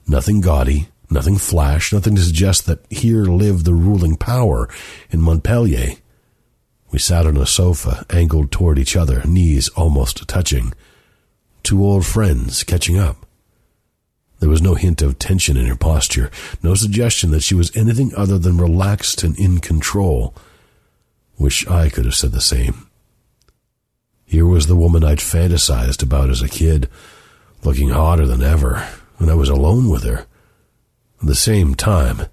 Nothing 0.07 0.43
gaudy, 0.43 0.89
nothing 1.09 1.39
flash, 1.39 1.93
nothing 1.93 2.15
to 2.17 2.23
suggest 2.23 2.67
that 2.67 2.85
here 2.91 3.25
lived 3.25 3.65
the 3.65 3.75
ruling 3.75 4.17
power 4.17 4.69
in 5.11 5.23
Montpelier. 5.23 5.97
We 6.91 6.99
sat 6.99 7.27
on 7.27 7.39
a 7.39 7.47
sofa, 7.47 8.05
angled 8.11 8.53
toward 8.53 8.79
each 8.79 8.95
other, 8.95 9.23
knees 9.25 9.71
almost 9.71 10.29
touching. 10.29 10.75
Two 11.63 11.83
old 11.83 12.05
friends 12.05 12.63
catching 12.63 12.99
up. 12.99 13.27
There 14.39 14.51
was 14.51 14.63
no 14.63 14.75
hint 14.75 15.01
of 15.01 15.19
tension 15.19 15.57
in 15.57 15.67
her 15.67 15.77
posture, 15.77 16.31
no 16.63 16.75
suggestion 16.75 17.31
that 17.31 17.43
she 17.43 17.55
was 17.55 17.75
anything 17.75 18.15
other 18.15 18.39
than 18.39 18.59
relaxed 18.59 19.23
and 19.23 19.37
in 19.39 19.59
control. 19.61 20.35
Wish 21.39 21.67
I 21.67 21.89
could 21.89 22.05
have 22.05 22.15
said 22.15 22.33
the 22.33 22.41
same. 22.43 22.86
Here 24.27 24.45
was 24.45 24.67
the 24.67 24.77
woman 24.77 25.05
I'd 25.05 25.19
fantasized 25.19 26.03
about 26.03 26.31
as 26.31 26.43
a 26.43 26.49
kid, 26.49 26.91
looking 27.63 27.91
hotter 27.91 28.27
than 28.27 28.43
ever, 28.43 28.87
and 29.19 29.31
I 29.31 29.35
was 29.35 29.49
alone 29.49 29.89
with 29.89 30.03
her. 30.03 30.27
At 31.21 31.29
the 31.29 31.35
same 31.35 31.75
time, 31.77 32.27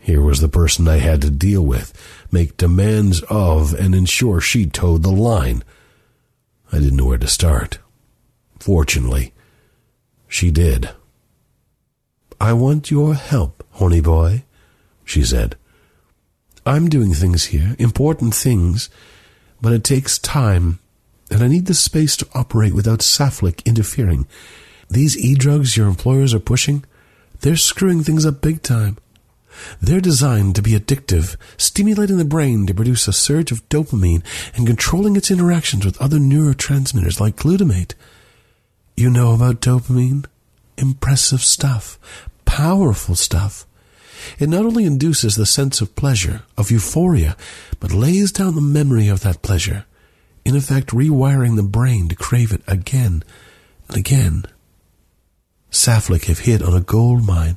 here 0.00 0.22
was 0.22 0.40
the 0.40 0.48
person 0.48 0.88
I 0.88 0.96
had 0.96 1.20
to 1.22 1.30
deal 1.30 1.62
with, 1.62 1.92
make 2.32 2.56
demands 2.56 3.22
of, 3.28 3.74
and 3.74 3.94
ensure 3.94 4.40
she 4.40 4.66
towed 4.66 5.02
the 5.02 5.10
line. 5.10 5.62
I 6.72 6.78
didn't 6.78 6.96
know 6.96 7.06
where 7.06 7.18
to 7.18 7.28
start. 7.28 7.78
Fortunately, 8.58 9.32
she 10.26 10.50
did. 10.50 10.90
I 12.40 12.54
want 12.54 12.90
your 12.90 13.14
help, 13.14 13.62
horny 13.72 14.00
boy, 14.00 14.44
she 15.04 15.22
said. 15.22 15.56
I'm 16.64 16.88
doing 16.88 17.12
things 17.12 17.46
here, 17.46 17.76
important 17.78 18.34
things, 18.34 18.90
but 19.60 19.72
it 19.72 19.84
takes 19.84 20.18
time, 20.18 20.80
and 21.30 21.42
I 21.42 21.48
need 21.48 21.66
the 21.66 21.74
space 21.74 22.16
to 22.18 22.28
operate 22.34 22.74
without 22.74 23.00
Saflik 23.00 23.64
interfering. 23.64 24.26
These 24.88 25.18
e-drugs 25.18 25.76
your 25.76 25.88
employers 25.88 26.32
are 26.32 26.40
pushing, 26.40 26.84
they're 27.40 27.56
screwing 27.56 28.02
things 28.02 28.24
up 28.24 28.40
big 28.40 28.62
time. 28.62 28.98
They're 29.80 30.00
designed 30.00 30.54
to 30.56 30.62
be 30.62 30.72
addictive, 30.72 31.36
stimulating 31.56 32.18
the 32.18 32.24
brain 32.24 32.66
to 32.66 32.74
produce 32.74 33.08
a 33.08 33.12
surge 33.12 33.52
of 33.52 33.66
dopamine 33.68 34.22
and 34.54 34.66
controlling 34.66 35.16
its 35.16 35.30
interactions 35.30 35.84
with 35.84 36.00
other 36.00 36.18
neurotransmitters 36.18 37.20
like 37.20 37.36
glutamate. 37.36 37.94
You 38.96 39.10
know 39.10 39.34
about 39.34 39.60
dopamine? 39.60 40.26
Impressive 40.78 41.40
stuff, 41.40 41.98
powerful 42.44 43.14
stuff. 43.14 43.66
It 44.38 44.48
not 44.48 44.66
only 44.66 44.84
induces 44.84 45.36
the 45.36 45.46
sense 45.46 45.80
of 45.80 45.94
pleasure, 45.96 46.42
of 46.58 46.70
euphoria, 46.70 47.36
but 47.80 47.92
lays 47.92 48.32
down 48.32 48.54
the 48.54 48.60
memory 48.60 49.08
of 49.08 49.20
that 49.20 49.42
pleasure, 49.42 49.84
in 50.46 50.54
effect 50.54 50.90
rewiring 50.90 51.56
the 51.56 51.62
brain 51.64 52.06
to 52.08 52.14
crave 52.14 52.52
it 52.52 52.62
again 52.68 53.24
and 53.88 53.96
again. 53.96 54.44
Saflik 55.72 56.26
have 56.26 56.38
hit 56.38 56.62
on 56.62 56.72
a 56.72 56.80
gold 56.80 57.26
mine. 57.26 57.56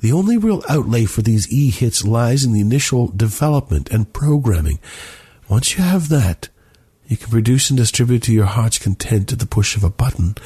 The 0.00 0.12
only 0.12 0.36
real 0.36 0.62
outlay 0.68 1.06
for 1.06 1.22
these 1.22 1.52
e-hits 1.52 2.04
lies 2.04 2.44
in 2.44 2.52
the 2.52 2.60
initial 2.60 3.08
development 3.08 3.90
and 3.90 4.12
programming. 4.12 4.78
Once 5.48 5.76
you 5.76 5.82
have 5.82 6.08
that, 6.10 6.48
you 7.08 7.16
can 7.16 7.30
produce 7.30 7.68
and 7.68 7.76
distribute 7.76 8.22
to 8.22 8.32
your 8.32 8.46
heart's 8.46 8.78
content 8.78 9.32
at 9.32 9.40
the 9.40 9.46
push 9.46 9.76
of 9.76 9.82
a 9.82 9.90
button, 9.90 10.36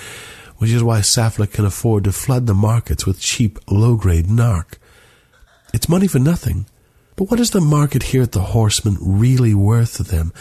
which 0.57 0.71
is 0.71 0.83
why 0.83 1.01
Saflik 1.01 1.53
can 1.53 1.67
afford 1.67 2.05
to 2.05 2.13
flood 2.13 2.47
the 2.47 2.55
markets 2.55 3.05
with 3.05 3.21
cheap, 3.21 3.59
low-grade 3.71 4.27
narc. 4.27 4.79
It's 5.75 5.89
money 5.89 6.09
for 6.09 6.19
nothing. 6.19 6.65
But 7.19 7.33
what 7.33 7.41
is 7.41 7.51
the 7.51 7.61
market 7.61 8.05
here 8.05 8.23
at 8.23 8.31
the 8.31 8.41
Horseman 8.41 8.97
really 9.01 9.53
worth 9.53 9.97
to 9.97 10.05
them 10.05 10.33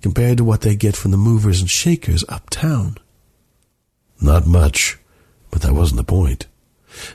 compared 0.00 0.38
to 0.38 0.44
what 0.44 0.62
they 0.62 0.74
get 0.74 0.96
from 0.96 1.10
the 1.10 1.18
movers 1.18 1.60
and 1.60 1.68
shakers 1.68 2.24
uptown? 2.26 2.96
Not 4.18 4.46
much, 4.46 4.98
but 5.50 5.60
that 5.60 5.74
wasn't 5.74 5.98
the 5.98 6.04
point. 6.04 6.46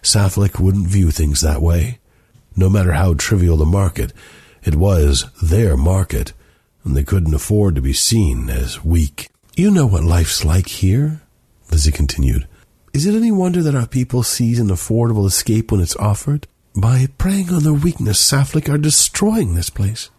Saflik 0.04 0.60
wouldn't 0.60 0.86
view 0.86 1.10
things 1.10 1.42
that 1.42 1.64
way. 1.64 1.98
No 2.56 2.70
matter 2.70 2.92
how 2.92 3.16
trivial 3.16 3.58
the 3.58 3.66
market, 3.66 4.14
it 4.64 4.76
was 4.76 5.26
their 5.42 5.76
market, 5.76 6.34
and 6.84 6.96
they 6.96 7.04
couldn't 7.04 7.34
afford 7.34 7.74
to 7.74 7.82
be 7.82 7.94
seen 7.94 8.52
as 8.52 8.86
weak. 8.86 9.32
You 9.56 9.72
know 9.72 9.88
what 9.88 10.04
life's 10.04 10.46
like 10.46 10.68
here, 10.68 11.22
Lizzie 11.72 11.92
continued. 11.92 12.48
Is 12.94 13.08
it 13.08 13.16
any 13.16 13.32
wonder 13.32 13.64
that 13.64 13.74
our 13.74 13.88
people 13.88 14.22
seize 14.22 14.60
an 14.60 14.68
affordable 14.68 15.26
escape 15.26 15.72
when 15.72 15.82
it's 15.82 15.96
offered? 15.96 16.46
By 16.78 17.08
preying 17.18 17.50
on 17.52 17.64
their 17.64 17.74
weakness, 17.74 18.22
Saflik 18.22 18.72
are 18.72 18.78
destroying 18.78 19.56
this 19.56 19.72
place. 19.72 20.12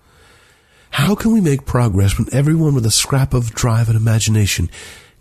How 0.90 1.14
can 1.14 1.32
we 1.32 1.40
make 1.40 1.66
progress 1.66 2.18
when 2.18 2.26
everyone 2.32 2.74
with 2.74 2.84
a 2.84 2.90
scrap 2.90 3.32
of 3.32 3.54
drive 3.54 3.86
and 3.88 3.96
imagination 3.96 4.68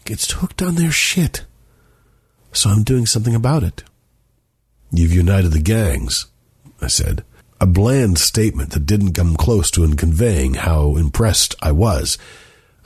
gets 0.04 0.32
hooked 0.32 0.63
on 0.63 0.73
their 0.73 0.89
shit? 0.89 1.45
So 2.54 2.71
I'm 2.71 2.82
doing 2.82 3.06
something 3.06 3.36
about 3.36 3.62
it. 3.62 3.84
You've 4.89 5.13
united 5.13 5.50
the 5.50 5.62
gangs, 5.62 6.26
I 6.82 6.88
said. 6.88 7.23
A 7.62 7.67
bland 7.67 8.17
statement 8.17 8.71
that 8.71 8.88
didn't 8.88 9.13
come 9.13 9.36
close 9.36 9.69
to 9.71 9.84
in 9.84 9.95
conveying 9.95 10.56
how 10.56 10.95
impressed 10.95 11.54
I 11.62 11.71
was. 11.71 12.17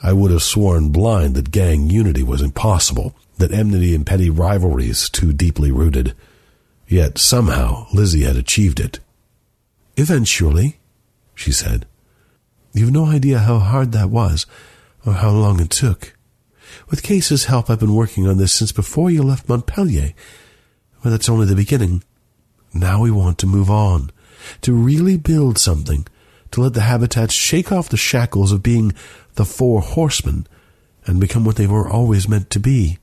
I 0.02 0.12
would 0.12 0.30
have 0.30 0.42
sworn 0.42 0.90
blind 0.90 1.36
that 1.36 1.52
gang 1.52 1.88
unity 1.88 2.22
was 2.22 2.42
impossible, 2.42 3.16
that 3.38 3.50
enmity 3.50 3.94
and 3.94 4.04
petty 4.04 4.28
rivalries 4.28 5.08
too 5.08 5.32
deeply 5.32 5.72
rooted. 5.72 6.14
Yet 6.92 7.16
somehow 7.16 7.86
Lizzie 7.94 8.24
had 8.24 8.36
achieved 8.36 8.78
it. 8.78 9.00
Eventually, 9.96 10.78
she 11.34 11.50
said. 11.50 11.86
You've 12.74 12.92
no 12.92 13.06
idea 13.06 13.38
how 13.38 13.60
hard 13.60 13.92
that 13.92 14.10
was, 14.10 14.44
or 15.06 15.14
how 15.14 15.30
long 15.30 15.58
it 15.58 15.70
took. 15.70 16.14
With 16.90 17.02
Case's 17.02 17.46
help, 17.46 17.70
I've 17.70 17.80
been 17.80 17.94
working 17.94 18.28
on 18.28 18.36
this 18.36 18.52
since 18.52 18.72
before 18.72 19.10
you 19.10 19.22
left 19.22 19.48
Montpelier. 19.48 20.12
But 21.02 21.08
that's 21.08 21.30
only 21.30 21.46
the 21.46 21.56
beginning. 21.56 22.04
Now 22.74 23.00
we 23.00 23.10
want 23.10 23.38
to 23.38 23.46
move 23.46 23.70
on, 23.70 24.10
to 24.60 24.74
really 24.74 25.16
build 25.16 25.56
something, 25.56 26.06
to 26.50 26.60
let 26.60 26.74
the 26.74 26.82
habitats 26.82 27.32
shake 27.32 27.72
off 27.72 27.88
the 27.88 27.96
shackles 27.96 28.52
of 28.52 28.62
being 28.62 28.92
the 29.36 29.46
four 29.46 29.80
horsemen 29.80 30.46
and 31.06 31.18
become 31.18 31.46
what 31.46 31.56
they 31.56 31.66
were 31.66 31.88
always 31.88 32.28
meant 32.28 32.50
to 32.50 32.60
be 32.60 32.98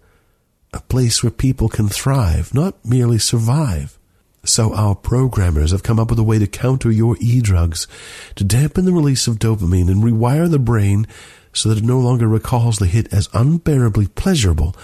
place 0.89 1.23
where 1.23 1.31
people 1.31 1.69
can 1.69 1.87
thrive, 1.87 2.53
not 2.53 2.83
merely 2.83 3.19
survive. 3.19 3.97
So 4.43 4.73
our 4.73 4.95
programmers 4.95 5.71
have 5.71 5.83
come 5.83 5.99
up 5.99 6.09
with 6.09 6.19
a 6.19 6.23
way 6.23 6.39
to 6.39 6.47
counter 6.47 6.91
your 6.91 7.15
e-drugs, 7.19 7.87
to 8.35 8.43
dampen 8.43 8.85
the 8.85 8.91
release 8.91 9.27
of 9.27 9.37
dopamine 9.37 9.89
and 9.89 10.03
rewire 10.03 10.49
the 10.49 10.59
brain 10.59 11.07
so 11.53 11.69
that 11.69 11.79
it 11.79 11.83
no 11.83 11.99
longer 11.99 12.27
recalls 12.27 12.77
the 12.77 12.85
hit 12.85 13.11
as 13.13 13.29
unbearably 13.33 14.07
pleasurable, 14.07 14.75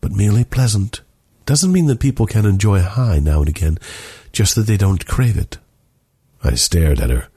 but 0.00 0.12
merely 0.12 0.44
pleasant. 0.44 1.00
Doesn't 1.46 1.72
mean 1.72 1.86
that 1.86 2.00
people 2.00 2.26
can 2.26 2.46
enjoy 2.46 2.80
high 2.80 3.18
now 3.18 3.40
and 3.40 3.48
again, 3.48 3.78
just 4.32 4.54
that 4.54 4.66
they 4.66 4.76
don't 4.76 5.06
crave 5.06 5.36
it. 5.36 5.58
I 6.44 6.54
stared 6.54 7.00
at 7.00 7.10
her. 7.10 7.28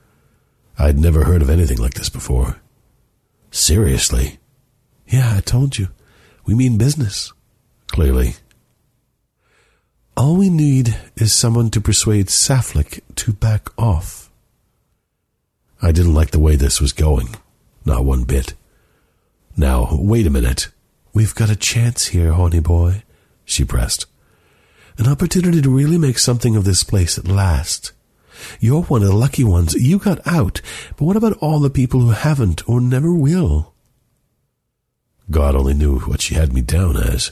I'd 0.77 0.99
never 0.99 1.23
heard 1.23 1.41
of 1.41 1.49
anything 1.49 1.77
like 1.77 1.93
this 1.95 2.09
before. 2.09 2.61
Seriously? 3.49 4.39
Yeah, 5.07 5.35
I 5.37 5.39
told 5.41 5.77
you. 5.77 5.87
We 6.45 6.53
mean 6.53 6.77
business. 6.77 7.31
Clearly. 7.95 8.33
All 10.17 10.35
we 10.35 10.49
need 10.49 10.97
is 11.15 11.31
someone 11.31 11.69
to 11.69 11.79
persuade 11.79 12.27
Saflik 12.27 12.99
to 13.15 13.31
back 13.31 13.69
off. 13.79 14.29
I 15.81 15.93
didn't 15.93 16.13
like 16.13 16.31
the 16.31 16.41
way 16.41 16.57
this 16.57 16.81
was 16.81 16.91
going. 16.91 17.37
Not 17.85 18.03
one 18.03 18.25
bit. 18.25 18.53
Now, 19.55 19.87
wait 19.93 20.27
a 20.27 20.29
minute. 20.29 20.67
We've 21.13 21.33
got 21.33 21.49
a 21.49 21.55
chance 21.55 22.07
here, 22.07 22.33
honey 22.33 22.59
boy, 22.59 23.03
she 23.45 23.63
pressed. 23.63 24.07
An 24.97 25.07
opportunity 25.07 25.61
to 25.61 25.73
really 25.73 25.97
make 25.97 26.19
something 26.19 26.57
of 26.57 26.65
this 26.65 26.83
place 26.83 27.17
at 27.17 27.29
last. 27.29 27.93
You're 28.59 28.81
one 28.81 29.03
of 29.03 29.07
the 29.07 29.15
lucky 29.15 29.45
ones. 29.45 29.73
You 29.73 29.99
got 29.99 30.19
out. 30.27 30.59
But 30.97 31.05
what 31.05 31.15
about 31.15 31.37
all 31.37 31.61
the 31.61 31.69
people 31.69 32.01
who 32.01 32.09
haven't 32.09 32.67
or 32.67 32.81
never 32.81 33.13
will? 33.13 33.73
God 35.31 35.55
only 35.55 35.73
knew 35.73 35.99
what 35.99 36.19
she 36.19 36.35
had 36.35 36.51
me 36.51 36.59
down 36.59 36.97
as. 36.97 37.31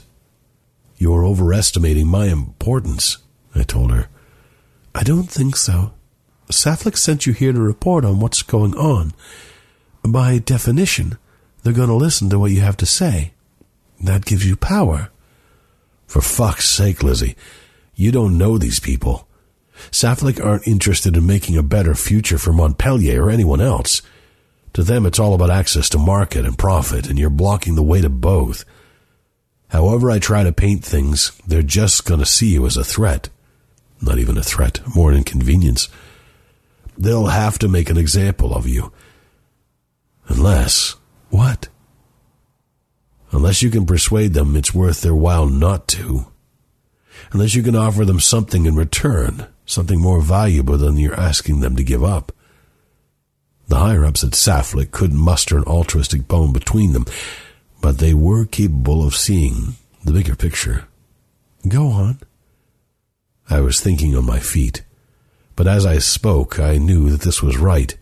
You're 1.04 1.26
overestimating 1.26 2.06
my 2.06 2.28
importance, 2.28 3.18
I 3.54 3.62
told 3.62 3.90
her. 3.90 4.08
I 4.94 5.02
don't 5.02 5.30
think 5.30 5.54
so. 5.54 5.92
Saflik 6.50 6.96
sent 6.96 7.26
you 7.26 7.34
here 7.34 7.52
to 7.52 7.60
report 7.60 8.06
on 8.06 8.20
what's 8.20 8.40
going 8.40 8.74
on. 8.74 9.12
By 10.02 10.38
definition, 10.38 11.18
they're 11.62 11.74
going 11.74 11.90
to 11.90 11.94
listen 11.94 12.30
to 12.30 12.38
what 12.38 12.52
you 12.52 12.62
have 12.62 12.78
to 12.78 12.86
say. 12.86 13.34
That 14.02 14.24
gives 14.24 14.48
you 14.48 14.56
power. 14.56 15.10
For 16.06 16.22
fuck's 16.22 16.70
sake, 16.70 17.02
Lizzie, 17.02 17.36
you 17.94 18.10
don't 18.10 18.38
know 18.38 18.56
these 18.56 18.80
people. 18.80 19.28
Saflik 19.90 20.42
aren't 20.42 20.66
interested 20.66 21.18
in 21.18 21.26
making 21.26 21.58
a 21.58 21.62
better 21.62 21.94
future 21.94 22.38
for 22.38 22.54
Montpellier 22.54 23.24
or 23.24 23.30
anyone 23.30 23.60
else. 23.60 24.00
To 24.72 24.82
them, 24.82 25.04
it's 25.04 25.18
all 25.18 25.34
about 25.34 25.50
access 25.50 25.90
to 25.90 25.98
market 25.98 26.46
and 26.46 26.56
profit, 26.56 27.10
and 27.10 27.18
you're 27.18 27.28
blocking 27.28 27.74
the 27.74 27.82
way 27.82 28.00
to 28.00 28.08
both. 28.08 28.64
However 29.74 30.08
I 30.08 30.20
try 30.20 30.44
to 30.44 30.52
paint 30.52 30.84
things, 30.84 31.32
they're 31.48 31.60
just 31.60 32.04
going 32.04 32.20
to 32.20 32.26
see 32.26 32.52
you 32.52 32.64
as 32.64 32.76
a 32.76 32.84
threat. 32.84 33.28
Not 34.00 34.20
even 34.20 34.38
a 34.38 34.42
threat, 34.44 34.78
more 34.94 35.10
an 35.10 35.16
inconvenience. 35.16 35.88
They'll 36.96 37.26
have 37.26 37.58
to 37.58 37.66
make 37.66 37.90
an 37.90 37.98
example 37.98 38.54
of 38.54 38.68
you. 38.68 38.92
Unless, 40.28 40.94
what? 41.30 41.66
Unless 43.32 43.62
you 43.62 43.70
can 43.70 43.84
persuade 43.84 44.32
them 44.32 44.54
it's 44.54 44.72
worth 44.72 45.00
their 45.00 45.12
while 45.12 45.46
not 45.46 45.88
to. 45.88 46.26
Unless 47.32 47.56
you 47.56 47.64
can 47.64 47.74
offer 47.74 48.04
them 48.04 48.20
something 48.20 48.66
in 48.66 48.76
return, 48.76 49.48
something 49.66 50.00
more 50.00 50.20
valuable 50.20 50.78
than 50.78 50.98
you're 50.98 51.18
asking 51.18 51.58
them 51.58 51.74
to 51.74 51.82
give 51.82 52.04
up. 52.04 52.30
The 53.66 53.80
higher 53.80 54.04
ups 54.04 54.22
at 54.22 54.34
Saflik 54.34 54.92
couldn't 54.92 55.18
muster 55.18 55.58
an 55.58 55.64
altruistic 55.64 56.28
bone 56.28 56.52
between 56.52 56.92
them, 56.92 57.06
but 57.84 57.98
they 57.98 58.14
were 58.14 58.46
capable 58.46 59.06
of 59.06 59.14
seeing 59.14 59.74
the 60.04 60.12
bigger 60.12 60.34
picture. 60.34 60.86
Go 61.68 61.88
on. 61.88 62.18
I 63.50 63.60
was 63.60 63.78
thinking 63.78 64.16
on 64.16 64.24
my 64.24 64.38
feet, 64.38 64.82
but 65.54 65.66
as 65.66 65.84
I 65.84 65.98
spoke, 65.98 66.58
I 66.58 66.78
knew 66.78 67.10
that 67.10 67.20
this 67.20 67.42
was 67.42 67.58
right, 67.58 67.94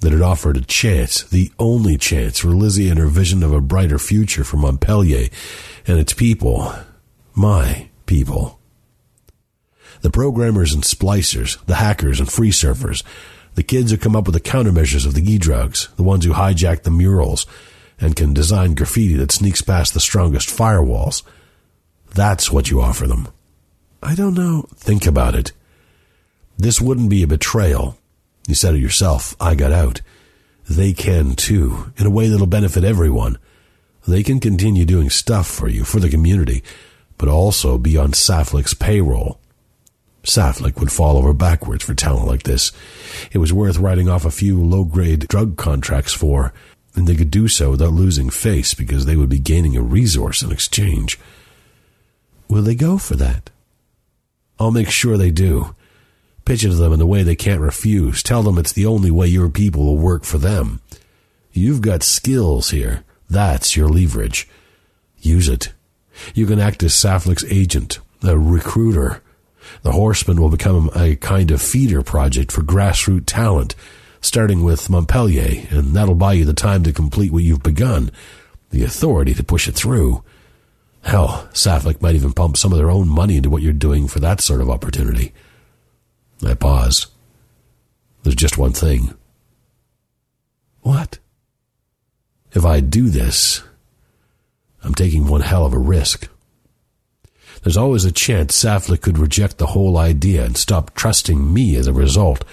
that 0.00 0.12
it 0.12 0.20
offered 0.20 0.58
a 0.58 0.60
chance, 0.60 1.22
the 1.22 1.50
only 1.58 1.96
chance 1.96 2.40
for 2.40 2.48
Lizzie 2.48 2.90
and 2.90 2.98
her 2.98 3.06
vision 3.06 3.42
of 3.42 3.54
a 3.54 3.62
brighter 3.62 3.98
future 3.98 4.44
for 4.44 4.58
Montpellier 4.58 5.30
and 5.86 5.98
its 5.98 6.12
people, 6.12 6.70
my 7.34 7.88
people. 8.04 8.60
The 10.02 10.10
programmers 10.10 10.74
and 10.74 10.82
splicers, 10.82 11.56
the 11.64 11.76
hackers 11.76 12.20
and 12.20 12.30
free 12.30 12.50
surfers, 12.50 13.02
the 13.54 13.62
kids 13.62 13.92
who 13.92 13.96
come 13.96 14.14
up 14.14 14.26
with 14.26 14.34
the 14.34 14.40
countermeasures 14.42 15.06
of 15.06 15.14
the 15.14 15.24
e-drugs, 15.32 15.88
the 15.96 16.02
ones 16.02 16.26
who 16.26 16.34
hijack 16.34 16.82
the 16.82 16.90
murals 16.90 17.46
and 18.02 18.16
can 18.16 18.34
design 18.34 18.74
graffiti 18.74 19.14
that 19.14 19.32
sneaks 19.32 19.62
past 19.62 19.94
the 19.94 20.00
strongest 20.00 20.48
firewalls. 20.48 21.22
That's 22.14 22.50
what 22.50 22.68
you 22.68 22.82
offer 22.82 23.06
them. 23.06 23.28
I 24.02 24.14
don't 24.16 24.34
know. 24.34 24.66
Think 24.74 25.06
about 25.06 25.36
it. 25.36 25.52
This 26.58 26.80
wouldn't 26.80 27.08
be 27.08 27.22
a 27.22 27.28
betrayal. 27.28 27.96
You 28.48 28.54
said 28.54 28.74
it 28.74 28.80
yourself. 28.80 29.36
I 29.40 29.54
got 29.54 29.72
out. 29.72 30.00
They 30.68 30.92
can 30.92 31.34
too, 31.34 31.92
in 31.96 32.06
a 32.06 32.10
way 32.10 32.28
that'll 32.28 32.46
benefit 32.46 32.84
everyone. 32.84 33.38
They 34.06 34.24
can 34.24 34.40
continue 34.40 34.84
doing 34.84 35.08
stuff 35.08 35.46
for 35.46 35.68
you, 35.68 35.84
for 35.84 36.00
the 36.00 36.10
community, 36.10 36.62
but 37.18 37.28
also 37.28 37.78
be 37.78 37.96
on 37.96 38.12
Saflik's 38.12 38.74
payroll. 38.74 39.38
Saflik 40.24 40.78
would 40.78 40.92
fall 40.92 41.16
over 41.16 41.32
backwards 41.32 41.84
for 41.84 41.94
talent 41.94 42.26
like 42.26 42.44
this. 42.44 42.72
It 43.32 43.38
was 43.38 43.52
worth 43.52 43.78
writing 43.78 44.08
off 44.08 44.24
a 44.24 44.30
few 44.30 44.62
low 44.62 44.84
grade 44.84 45.28
drug 45.28 45.56
contracts 45.56 46.12
for, 46.12 46.52
and 46.94 47.06
they 47.06 47.16
could 47.16 47.30
do 47.30 47.48
so 47.48 47.70
without 47.70 47.92
losing 47.92 48.30
face 48.30 48.74
because 48.74 49.06
they 49.06 49.16
would 49.16 49.28
be 49.28 49.38
gaining 49.38 49.76
a 49.76 49.82
resource 49.82 50.42
in 50.42 50.52
exchange. 50.52 51.18
Will 52.48 52.62
they 52.62 52.74
go 52.74 52.98
for 52.98 53.16
that? 53.16 53.50
I'll 54.58 54.70
make 54.70 54.90
sure 54.90 55.16
they 55.16 55.30
do. 55.30 55.74
Pitch 56.44 56.64
it 56.64 56.68
to 56.68 56.74
them 56.74 56.92
in 56.92 57.00
a 57.00 57.06
way 57.06 57.22
they 57.22 57.36
can't 57.36 57.60
refuse. 57.60 58.22
Tell 58.22 58.42
them 58.42 58.58
it's 58.58 58.72
the 58.72 58.86
only 58.86 59.10
way 59.10 59.26
your 59.26 59.48
people 59.48 59.84
will 59.84 59.96
work 59.96 60.24
for 60.24 60.38
them. 60.38 60.80
You've 61.52 61.80
got 61.80 62.02
skills 62.02 62.70
here. 62.70 63.04
That's 63.30 63.76
your 63.76 63.88
leverage. 63.88 64.48
Use 65.18 65.48
it. 65.48 65.72
You 66.34 66.46
can 66.46 66.58
act 66.58 66.82
as 66.82 66.92
Saflik's 66.92 67.44
agent, 67.44 68.00
a 68.22 68.38
recruiter. 68.38 69.22
The 69.82 69.92
Horseman 69.92 70.40
will 70.40 70.50
become 70.50 70.90
a 70.94 71.16
kind 71.16 71.50
of 71.50 71.62
feeder 71.62 72.02
project 72.02 72.52
for 72.52 72.62
grassroots 72.62 73.26
talent, 73.26 73.74
starting 74.22 74.64
with 74.64 74.88
Montpellier, 74.88 75.66
and 75.70 75.94
that'll 75.94 76.14
buy 76.14 76.32
you 76.32 76.46
the 76.46 76.54
time 76.54 76.82
to 76.84 76.92
complete 76.92 77.32
what 77.32 77.42
you've 77.42 77.62
begun, 77.62 78.10
the 78.70 78.84
authority 78.84 79.34
to 79.34 79.44
push 79.44 79.68
it 79.68 79.74
through. 79.74 80.24
Hell, 81.02 81.48
Saflik 81.52 82.00
might 82.00 82.14
even 82.14 82.32
pump 82.32 82.56
some 82.56 82.72
of 82.72 82.78
their 82.78 82.90
own 82.90 83.08
money 83.08 83.36
into 83.36 83.50
what 83.50 83.60
you're 83.60 83.72
doing 83.72 84.08
for 84.08 84.20
that 84.20 84.40
sort 84.40 84.60
of 84.60 84.70
opportunity. 84.70 85.32
I 86.42 86.54
paused. 86.54 87.06
There's 88.22 88.36
just 88.36 88.56
one 88.56 88.72
thing. 88.72 89.14
What? 90.80 91.18
If 92.52 92.64
I 92.64 92.80
do 92.80 93.08
this, 93.08 93.62
I'm 94.84 94.94
taking 94.94 95.26
one 95.26 95.40
hell 95.40 95.66
of 95.66 95.72
a 95.72 95.78
risk. 95.78 96.28
There's 97.62 97.76
always 97.76 98.04
a 98.04 98.12
chance 98.12 98.60
Saflik 98.60 99.02
could 99.02 99.18
reject 99.18 99.58
the 99.58 99.68
whole 99.68 99.96
idea 99.96 100.44
and 100.44 100.56
stop 100.56 100.94
trusting 100.94 101.52
me 101.52 101.76
as 101.76 101.86
a 101.86 101.92
result, 101.92 102.44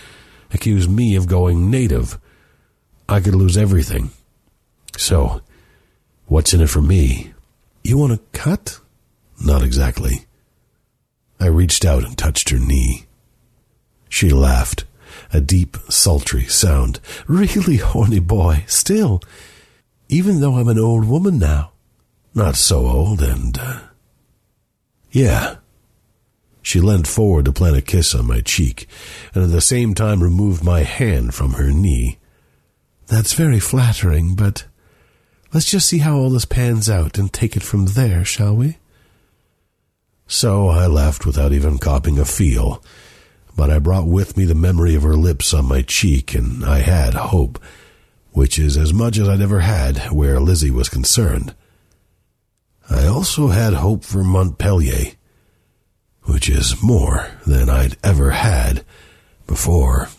accuse 0.54 0.88
me 0.88 1.16
of 1.16 1.28
going 1.28 1.70
native. 1.70 2.20
I 3.08 3.20
could 3.20 3.36
lose 3.36 3.58
everything. 3.58 4.12
So, 4.98 5.42
what's 6.28 6.54
in 6.54 6.62
it 6.62 6.70
for 6.70 6.82
me? 6.82 7.34
You 7.84 7.98
want 7.98 8.14
a 8.14 8.20
cut? 8.34 8.80
Not 9.44 9.64
exactly. 9.64 10.26
I 11.40 11.48
reached 11.48 11.86
out 11.86 12.04
and 12.04 12.18
touched 12.18 12.50
her 12.50 12.60
knee. 12.60 13.06
She 14.10 14.30
laughed, 14.30 14.86
a 15.32 15.40
deep, 15.40 15.78
sultry 15.88 16.46
sound. 16.46 17.00
Really, 17.28 17.78
horny 17.78 18.20
boy, 18.20 18.66
still. 18.68 19.22
Even 20.10 20.42
though 20.42 20.56
I'm 20.56 20.68
an 20.68 20.80
old 20.80 21.06
woman 21.06 21.40
now. 21.40 21.72
Not 22.34 22.56
so 22.56 22.88
old, 22.88 23.22
and, 23.22 23.58
uh, 23.58 23.80
yeah. 25.12 25.58
She 26.62 26.80
leant 26.82 27.08
forward 27.08 27.46
to 27.46 27.54
plant 27.54 27.78
a 27.78 27.82
kiss 27.82 28.14
on 28.14 28.28
my 28.28 28.42
cheek, 28.42 28.88
and 29.34 29.44
at 29.44 29.52
the 29.52 29.62
same 29.62 29.94
time 29.94 30.22
removed 30.22 30.64
my 30.64 30.84
hand 30.84 31.34
from 31.34 31.54
her 31.54 31.72
knee. 31.72 32.18
That's 33.08 33.34
very 33.34 33.60
flattering, 33.60 34.36
but 34.36 34.66
let's 35.54 35.70
just 35.70 35.88
see 35.88 36.00
how 36.00 36.18
all 36.18 36.30
this 36.30 36.46
pans 36.46 36.90
out 36.90 37.18
and 37.18 37.32
take 37.32 37.56
it 37.56 37.64
from 37.64 37.88
there, 37.88 38.24
shall 38.24 38.56
we? 38.56 38.78
So 40.28 40.68
I 40.68 40.86
left 40.86 41.26
without 41.26 41.54
even 41.54 41.80
copping 41.80 42.20
a 42.20 42.26
feel, 42.26 42.84
but 43.56 43.72
I 43.72 43.80
brought 43.80 44.06
with 44.06 44.38
me 44.38 44.46
the 44.46 44.54
memory 44.54 44.94
of 44.94 45.02
her 45.02 45.16
lips 45.16 45.56
on 45.56 45.66
my 45.66 45.82
cheek, 45.82 46.36
and 46.36 46.64
I 46.64 46.80
had 46.80 47.16
hope, 47.16 47.60
which 48.32 48.60
is 48.60 48.78
as 48.78 48.94
much 48.94 49.18
as 49.18 49.28
I'd 49.28 49.42
ever 49.42 49.62
had 49.62 50.12
where 50.12 50.40
Lizzie 50.40 50.70
was 50.70 50.88
concerned. 50.88 51.56
I 52.90 53.08
also 53.08 53.48
had 53.48 53.74
hope 53.74 54.04
for 54.04 54.24
Montpellier, 54.24 55.14
which 56.30 56.50
is 56.50 56.82
more 56.82 57.28
than 57.46 57.70
I'd 57.70 57.98
ever 58.04 58.32
had 58.32 58.84
before. 59.48 60.10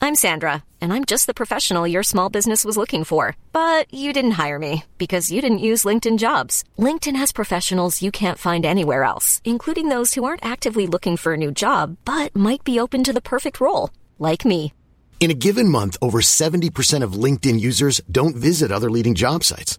I'm 0.00 0.14
Sandra, 0.14 0.62
and 0.80 0.92
I'm 0.92 1.04
just 1.04 1.26
the 1.26 1.34
professional 1.34 1.86
your 1.86 2.04
small 2.04 2.30
business 2.30 2.64
was 2.64 2.76
looking 2.76 3.04
for. 3.04 3.36
But 3.52 3.92
you 3.92 4.12
didn't 4.12 4.38
hire 4.42 4.58
me 4.58 4.84
because 4.96 5.32
you 5.32 5.40
didn't 5.40 5.66
use 5.70 5.88
LinkedIn 5.88 6.18
jobs. 6.18 6.62
LinkedIn 6.78 7.16
has 7.16 7.32
professionals 7.32 8.00
you 8.00 8.10
can't 8.10 8.38
find 8.38 8.64
anywhere 8.64 9.04
else, 9.04 9.42
including 9.44 9.88
those 9.88 10.14
who 10.14 10.24
aren't 10.24 10.44
actively 10.44 10.86
looking 10.86 11.16
for 11.16 11.34
a 11.34 11.36
new 11.36 11.50
job 11.50 11.96
but 12.04 12.34
might 12.36 12.62
be 12.62 12.80
open 12.80 13.04
to 13.04 13.12
the 13.12 13.28
perfect 13.34 13.60
role, 13.60 13.90
like 14.18 14.44
me. 14.44 14.72
In 15.18 15.32
a 15.32 15.40
given 15.46 15.68
month, 15.68 15.96
over 16.00 16.20
70% 16.20 17.02
of 17.02 17.22
LinkedIn 17.24 17.60
users 17.60 18.00
don't 18.10 18.36
visit 18.36 18.70
other 18.70 18.90
leading 18.90 19.16
job 19.16 19.42
sites. 19.42 19.78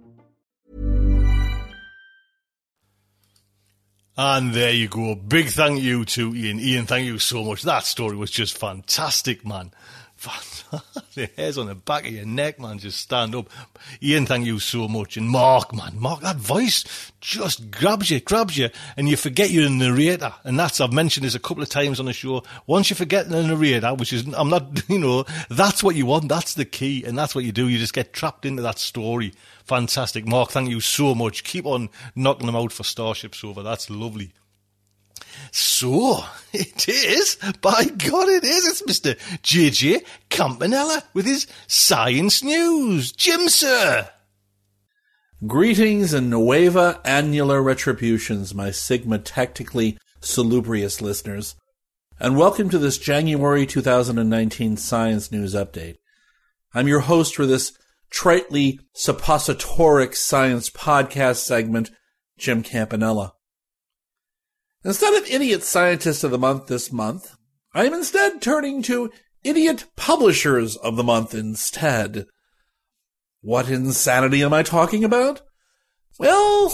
And 4.17 4.53
there 4.53 4.73
you 4.73 4.87
go. 4.87 5.15
Big 5.15 5.47
thank 5.47 5.81
you 5.81 6.05
to 6.05 6.35
Ian. 6.35 6.59
Ian, 6.59 6.85
thank 6.85 7.05
you 7.05 7.17
so 7.17 7.43
much. 7.43 7.63
That 7.63 7.85
story 7.85 8.15
was 8.15 8.29
just 8.29 8.57
fantastic, 8.57 9.45
man. 9.45 9.71
the 11.15 11.29
hairs 11.35 11.57
on 11.57 11.65
the 11.65 11.73
back 11.73 12.05
of 12.05 12.13
your 12.13 12.25
neck, 12.25 12.59
man, 12.59 12.77
just 12.77 12.99
stand 12.99 13.33
up. 13.33 13.49
Ian, 14.03 14.25
thank 14.27 14.45
you 14.45 14.59
so 14.59 14.87
much. 14.87 15.17
And 15.17 15.27
Mark, 15.27 15.73
man, 15.73 15.93
Mark, 15.99 16.21
that 16.21 16.35
voice 16.35 17.11
just 17.21 17.71
grabs 17.71 18.11
you, 18.11 18.19
grabs 18.19 18.57
you, 18.57 18.69
and 18.97 19.09
you 19.09 19.17
forget 19.17 19.49
you're 19.49 19.65
a 19.65 19.69
narrator. 19.69 20.33
And 20.43 20.59
that's, 20.59 20.79
I've 20.79 20.93
mentioned 20.93 21.25
this 21.25 21.33
a 21.33 21.39
couple 21.39 21.63
of 21.63 21.69
times 21.69 21.99
on 21.99 22.05
the 22.05 22.13
show. 22.13 22.43
Once 22.67 22.89
you 22.89 22.95
forget 22.95 23.29
the 23.29 23.41
narrator, 23.41 23.93
which 23.95 24.13
is, 24.13 24.31
I'm 24.33 24.49
not, 24.49 24.83
you 24.89 24.99
know, 24.99 25.25
that's 25.49 25.83
what 25.83 25.95
you 25.95 26.05
want. 26.05 26.29
That's 26.29 26.53
the 26.53 26.65
key. 26.65 27.03
And 27.03 27.17
that's 27.17 27.33
what 27.33 27.43
you 27.43 27.51
do. 27.51 27.67
You 27.67 27.79
just 27.79 27.93
get 27.93 28.13
trapped 28.13 28.45
into 28.45 28.61
that 28.61 28.77
story. 28.77 29.33
Fantastic. 29.65 30.27
Mark, 30.27 30.51
thank 30.51 30.69
you 30.69 30.79
so 30.79 31.15
much. 31.15 31.43
Keep 31.43 31.65
on 31.65 31.89
knocking 32.15 32.47
them 32.47 32.55
out 32.55 32.71
for 32.71 32.83
Starship 32.83 33.35
Sofa. 33.35 33.63
That's 33.63 33.89
lovely. 33.89 34.33
So, 35.51 36.23
it 36.53 36.87
is, 36.87 37.37
by 37.61 37.85
God 37.85 38.29
it 38.29 38.43
is, 38.43 38.67
it's 38.67 38.81
Mr. 38.81 39.17
JJ 39.41 40.05
Campanella 40.29 41.03
with 41.13 41.25
his 41.25 41.47
science 41.67 42.43
news. 42.43 43.11
Jim, 43.11 43.47
sir! 43.49 44.09
Greetings 45.47 46.13
and 46.13 46.29
nueva 46.29 47.01
annular 47.03 47.63
retributions, 47.63 48.53
my 48.53 48.69
Sigma 48.69 49.17
Tactically 49.17 49.97
Salubrious 50.19 51.01
listeners, 51.01 51.55
and 52.19 52.37
welcome 52.37 52.69
to 52.69 52.77
this 52.77 52.99
January 52.99 53.65
2019 53.65 54.77
Science 54.77 55.31
News 55.31 55.55
Update. 55.55 55.97
I'm 56.75 56.87
your 56.87 56.99
host 56.99 57.35
for 57.35 57.47
this 57.47 57.73
tritely 58.11 58.79
suppositoric 58.95 60.15
science 60.15 60.69
podcast 60.69 61.37
segment, 61.37 61.91
Jim 62.37 62.63
Campanella. 62.63 63.33
Instead 64.83 65.13
of 65.13 65.29
Idiot 65.29 65.63
Scientist 65.63 66.23
of 66.23 66.31
the 66.31 66.37
Month 66.37 66.67
this 66.67 66.91
month, 66.91 67.35
I 67.73 67.85
am 67.85 67.93
instead 67.93 68.41
turning 68.41 68.81
to 68.83 69.11
Idiot 69.43 69.85
Publishers 69.95 70.75
of 70.75 70.95
the 70.95 71.03
Month 71.03 71.33
instead. 71.33 72.25
What 73.41 73.69
insanity 73.69 74.43
am 74.43 74.53
I 74.53 74.63
talking 74.63 75.03
about? 75.03 75.41
Well, 76.19 76.71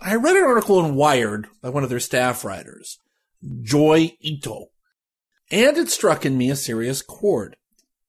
I 0.00 0.14
read 0.16 0.36
an 0.36 0.44
article 0.44 0.84
in 0.84 0.94
Wired 0.94 1.48
by 1.62 1.70
one 1.70 1.82
of 1.82 1.90
their 1.90 2.00
staff 2.00 2.44
writers, 2.44 2.98
Joi 3.62 4.12
Ito, 4.20 4.66
and 5.50 5.76
it 5.76 5.88
struck 5.88 6.26
in 6.26 6.36
me 6.36 6.50
a 6.50 6.56
serious 6.56 7.00
chord, 7.00 7.56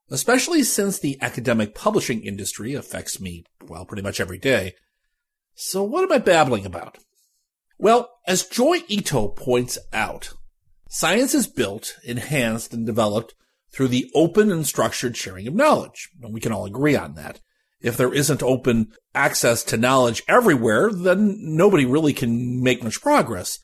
especially 0.10 0.64
since 0.64 1.00
the 1.00 1.18
academic 1.22 1.76
publishing 1.76 2.22
industry 2.24 2.74
affects 2.74 3.20
me, 3.20 3.44
well, 3.68 3.86
pretty 3.86 4.04
much 4.04 4.20
every 4.20 4.38
day. 4.38 4.74
So 5.56 5.84
what 5.84 6.04
am 6.04 6.12
I 6.12 6.20
babbling 6.20 6.66
about? 6.66 6.98
Well, 7.78 8.10
as 8.26 8.48
Joi 8.48 8.84
Ito 8.88 9.30
points 9.30 9.78
out, 9.94 10.34
science 10.90 11.34
is 11.34 11.48
built, 11.48 11.98
enhanced, 12.04 12.74
and 12.74 12.86
developed 12.86 13.36
through 13.72 13.90
the 13.90 14.10
open 14.16 14.52
and 14.52 14.66
structured 14.66 15.18
sharing 15.18 15.48
of 15.48 15.54
knowledge. 15.54 16.10
And 16.22 16.34
we 16.34 16.40
can 16.40 16.52
all 16.52 16.66
agree 16.66 16.96
on 16.96 17.16
that. 17.16 17.40
If 17.80 17.98
there 17.98 18.14
isn't 18.14 18.42
open 18.42 18.92
access 19.14 19.64
to 19.66 19.78
knowledge 19.78 20.24
everywhere, 20.28 20.92
then 20.92 21.36
nobody 21.40 21.86
really 21.86 22.14
can 22.14 22.64
make 22.64 22.84
much 22.84 23.02
progress. 23.02 23.60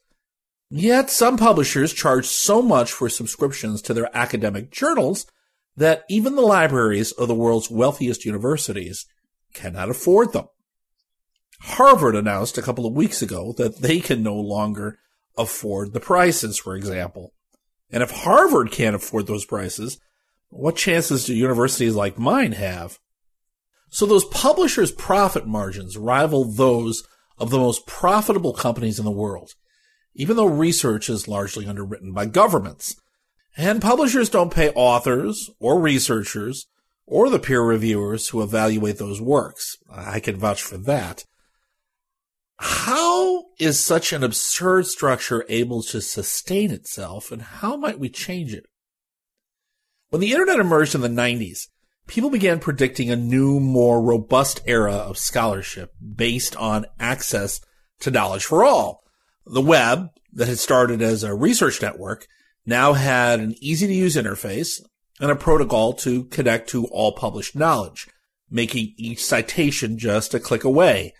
Yet 0.69 1.09
some 1.09 1.37
publishers 1.37 1.93
charge 1.93 2.27
so 2.27 2.61
much 2.61 2.91
for 2.91 3.09
subscriptions 3.09 3.81
to 3.83 3.93
their 3.93 4.15
academic 4.15 4.71
journals 4.71 5.25
that 5.75 6.03
even 6.09 6.35
the 6.35 6.41
libraries 6.41 7.11
of 7.13 7.27
the 7.27 7.35
world's 7.35 7.71
wealthiest 7.71 8.25
universities 8.25 9.05
cannot 9.53 9.89
afford 9.89 10.33
them. 10.33 10.47
Harvard 11.61 12.15
announced 12.15 12.57
a 12.57 12.61
couple 12.61 12.85
of 12.85 12.93
weeks 12.93 13.21
ago 13.21 13.53
that 13.57 13.77
they 13.77 13.99
can 13.99 14.21
no 14.21 14.35
longer 14.35 14.99
afford 15.37 15.93
the 15.93 15.99
prices, 15.99 16.57
for 16.57 16.75
example. 16.75 17.33
And 17.89 18.03
if 18.03 18.11
Harvard 18.11 18.71
can't 18.71 18.95
afford 18.95 19.27
those 19.27 19.45
prices, 19.45 19.99
what 20.49 20.75
chances 20.75 21.25
do 21.25 21.33
universities 21.33 21.95
like 21.95 22.19
mine 22.19 22.51
have? 22.53 22.99
So 23.89 24.05
those 24.05 24.25
publishers' 24.25 24.91
profit 24.91 25.47
margins 25.47 25.97
rival 25.97 26.45
those 26.45 27.03
of 27.37 27.49
the 27.49 27.59
most 27.59 27.85
profitable 27.85 28.53
companies 28.53 28.99
in 28.99 29.05
the 29.05 29.11
world, 29.11 29.51
even 30.15 30.35
though 30.35 30.45
research 30.45 31.09
is 31.09 31.27
largely 31.27 31.65
underwritten 31.65 32.11
by 32.11 32.25
governments. 32.25 32.95
And 33.55 33.81
publishers 33.81 34.29
don't 34.29 34.53
pay 34.53 34.69
authors 34.71 35.49
or 35.59 35.79
researchers 35.79 36.67
or 37.05 37.29
the 37.29 37.39
peer 37.39 37.61
reviewers 37.61 38.29
who 38.29 38.41
evaluate 38.41 38.97
those 38.97 39.21
works. 39.21 39.77
I 39.91 40.19
can 40.19 40.37
vouch 40.37 40.61
for 40.61 40.77
that. 40.77 41.25
How 42.57 43.45
is 43.59 43.79
such 43.79 44.13
an 44.13 44.23
absurd 44.23 44.87
structure 44.87 45.45
able 45.49 45.83
to 45.83 46.01
sustain 46.01 46.71
itself 46.71 47.31
and 47.31 47.41
how 47.41 47.75
might 47.75 47.99
we 47.99 48.09
change 48.09 48.53
it? 48.53 48.65
When 50.09 50.21
the 50.21 50.31
internet 50.31 50.59
emerged 50.59 50.95
in 50.95 51.01
the 51.01 51.07
90s, 51.09 51.67
people 52.07 52.29
began 52.29 52.59
predicting 52.59 53.09
a 53.09 53.15
new, 53.15 53.59
more 53.59 54.01
robust 54.01 54.61
era 54.65 54.93
of 54.93 55.17
scholarship 55.17 55.91
based 56.15 56.55
on 56.55 56.85
access 56.99 57.59
to 57.99 58.11
knowledge 58.11 58.45
for 58.45 58.63
all. 58.63 59.03
The 59.45 59.61
web, 59.61 60.09
that 60.31 60.47
had 60.47 60.59
started 60.59 61.01
as 61.01 61.23
a 61.23 61.35
research 61.35 61.81
network, 61.81 62.27
now 62.65 62.93
had 62.93 63.39
an 63.39 63.55
easy 63.59 63.87
to 63.87 63.93
use 63.93 64.15
interface 64.15 64.81
and 65.19 65.31
a 65.31 65.35
protocol 65.35 65.93
to 65.93 66.23
connect 66.25 66.69
to 66.69 66.85
all 66.87 67.11
published 67.11 67.55
knowledge, 67.55 68.07
making 68.49 68.93
each 68.97 69.23
citation 69.23 69.97
just 69.97 70.33
a 70.33 70.39
click 70.39 70.63
away 70.63 71.13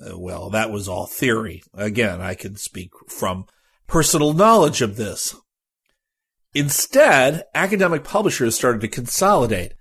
uh, 0.00 0.18
well, 0.18 0.50
that 0.50 0.70
was 0.70 0.88
all 0.88 1.06
theory. 1.06 1.62
Again, 1.72 2.20
I 2.20 2.34
can 2.34 2.56
speak 2.56 2.90
from 3.08 3.46
personal 3.86 4.32
knowledge 4.32 4.82
of 4.82 4.96
this. 4.96 5.34
Instead, 6.54 7.44
academic 7.54 8.04
publishers 8.04 8.54
started 8.54 8.80
to 8.80 8.88
consolidate. 8.88 9.74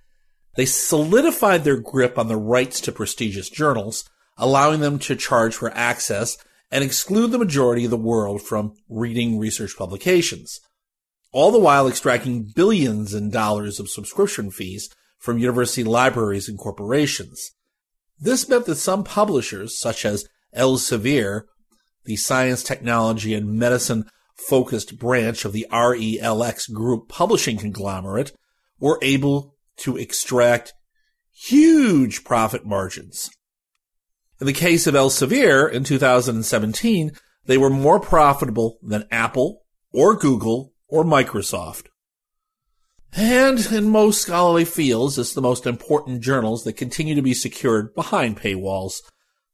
They 0.55 0.65
solidified 0.65 1.63
their 1.63 1.79
grip 1.79 2.17
on 2.17 2.27
the 2.27 2.37
rights 2.37 2.79
to 2.81 2.91
prestigious 2.91 3.49
journals, 3.49 4.07
allowing 4.37 4.81
them 4.81 4.99
to 4.99 5.15
charge 5.15 5.55
for 5.55 5.71
access 5.71 6.37
and 6.71 6.83
exclude 6.83 7.31
the 7.31 7.39
majority 7.39 7.85
of 7.85 7.91
the 7.91 7.97
world 7.97 8.41
from 8.41 8.73
reading 8.89 9.37
research 9.37 9.75
publications, 9.77 10.59
all 11.33 11.51
the 11.51 11.59
while 11.59 11.87
extracting 11.87 12.43
billions 12.55 13.13
in 13.13 13.29
dollars 13.29 13.79
of 13.79 13.89
subscription 13.89 14.51
fees 14.51 14.89
from 15.17 15.39
university 15.39 15.83
libraries 15.83 16.47
and 16.47 16.57
corporations. 16.57 17.51
This 18.19 18.47
meant 18.47 18.65
that 18.67 18.75
some 18.75 19.03
publishers, 19.03 19.77
such 19.77 20.05
as 20.05 20.27
Elsevier, 20.55 21.41
the 22.05 22.15
science, 22.15 22.63
technology, 22.63 23.33
and 23.33 23.57
medicine 23.57 24.05
focused 24.35 24.99
branch 24.99 25.43
of 25.43 25.53
the 25.53 25.65
RELX 25.71 26.71
group 26.71 27.09
publishing 27.09 27.57
conglomerate, 27.57 28.31
were 28.79 28.99
able 29.01 29.55
to 29.77 29.97
extract 29.97 30.73
huge 31.31 32.23
profit 32.23 32.65
margins. 32.65 33.29
In 34.39 34.45
the 34.45 34.53
case 34.53 34.85
of 34.85 34.93
Elsevier 34.93 35.71
in 35.71 35.83
2017, 35.83 37.11
they 37.45 37.57
were 37.57 37.69
more 37.69 37.99
profitable 37.99 38.77
than 38.83 39.07
Apple 39.09 39.61
or 39.91 40.15
Google 40.15 40.72
or 40.93 41.03
Microsoft. 41.03 41.87
And 43.15 43.65
in 43.71 43.89
most 43.89 44.21
scholarly 44.21 44.63
fields, 44.63 45.17
it's 45.17 45.33
the 45.33 45.41
most 45.41 45.65
important 45.65 46.21
journals 46.21 46.63
that 46.63 46.73
continue 46.73 47.15
to 47.15 47.21
be 47.23 47.33
secured 47.33 47.95
behind 47.95 48.37
paywalls, 48.37 49.01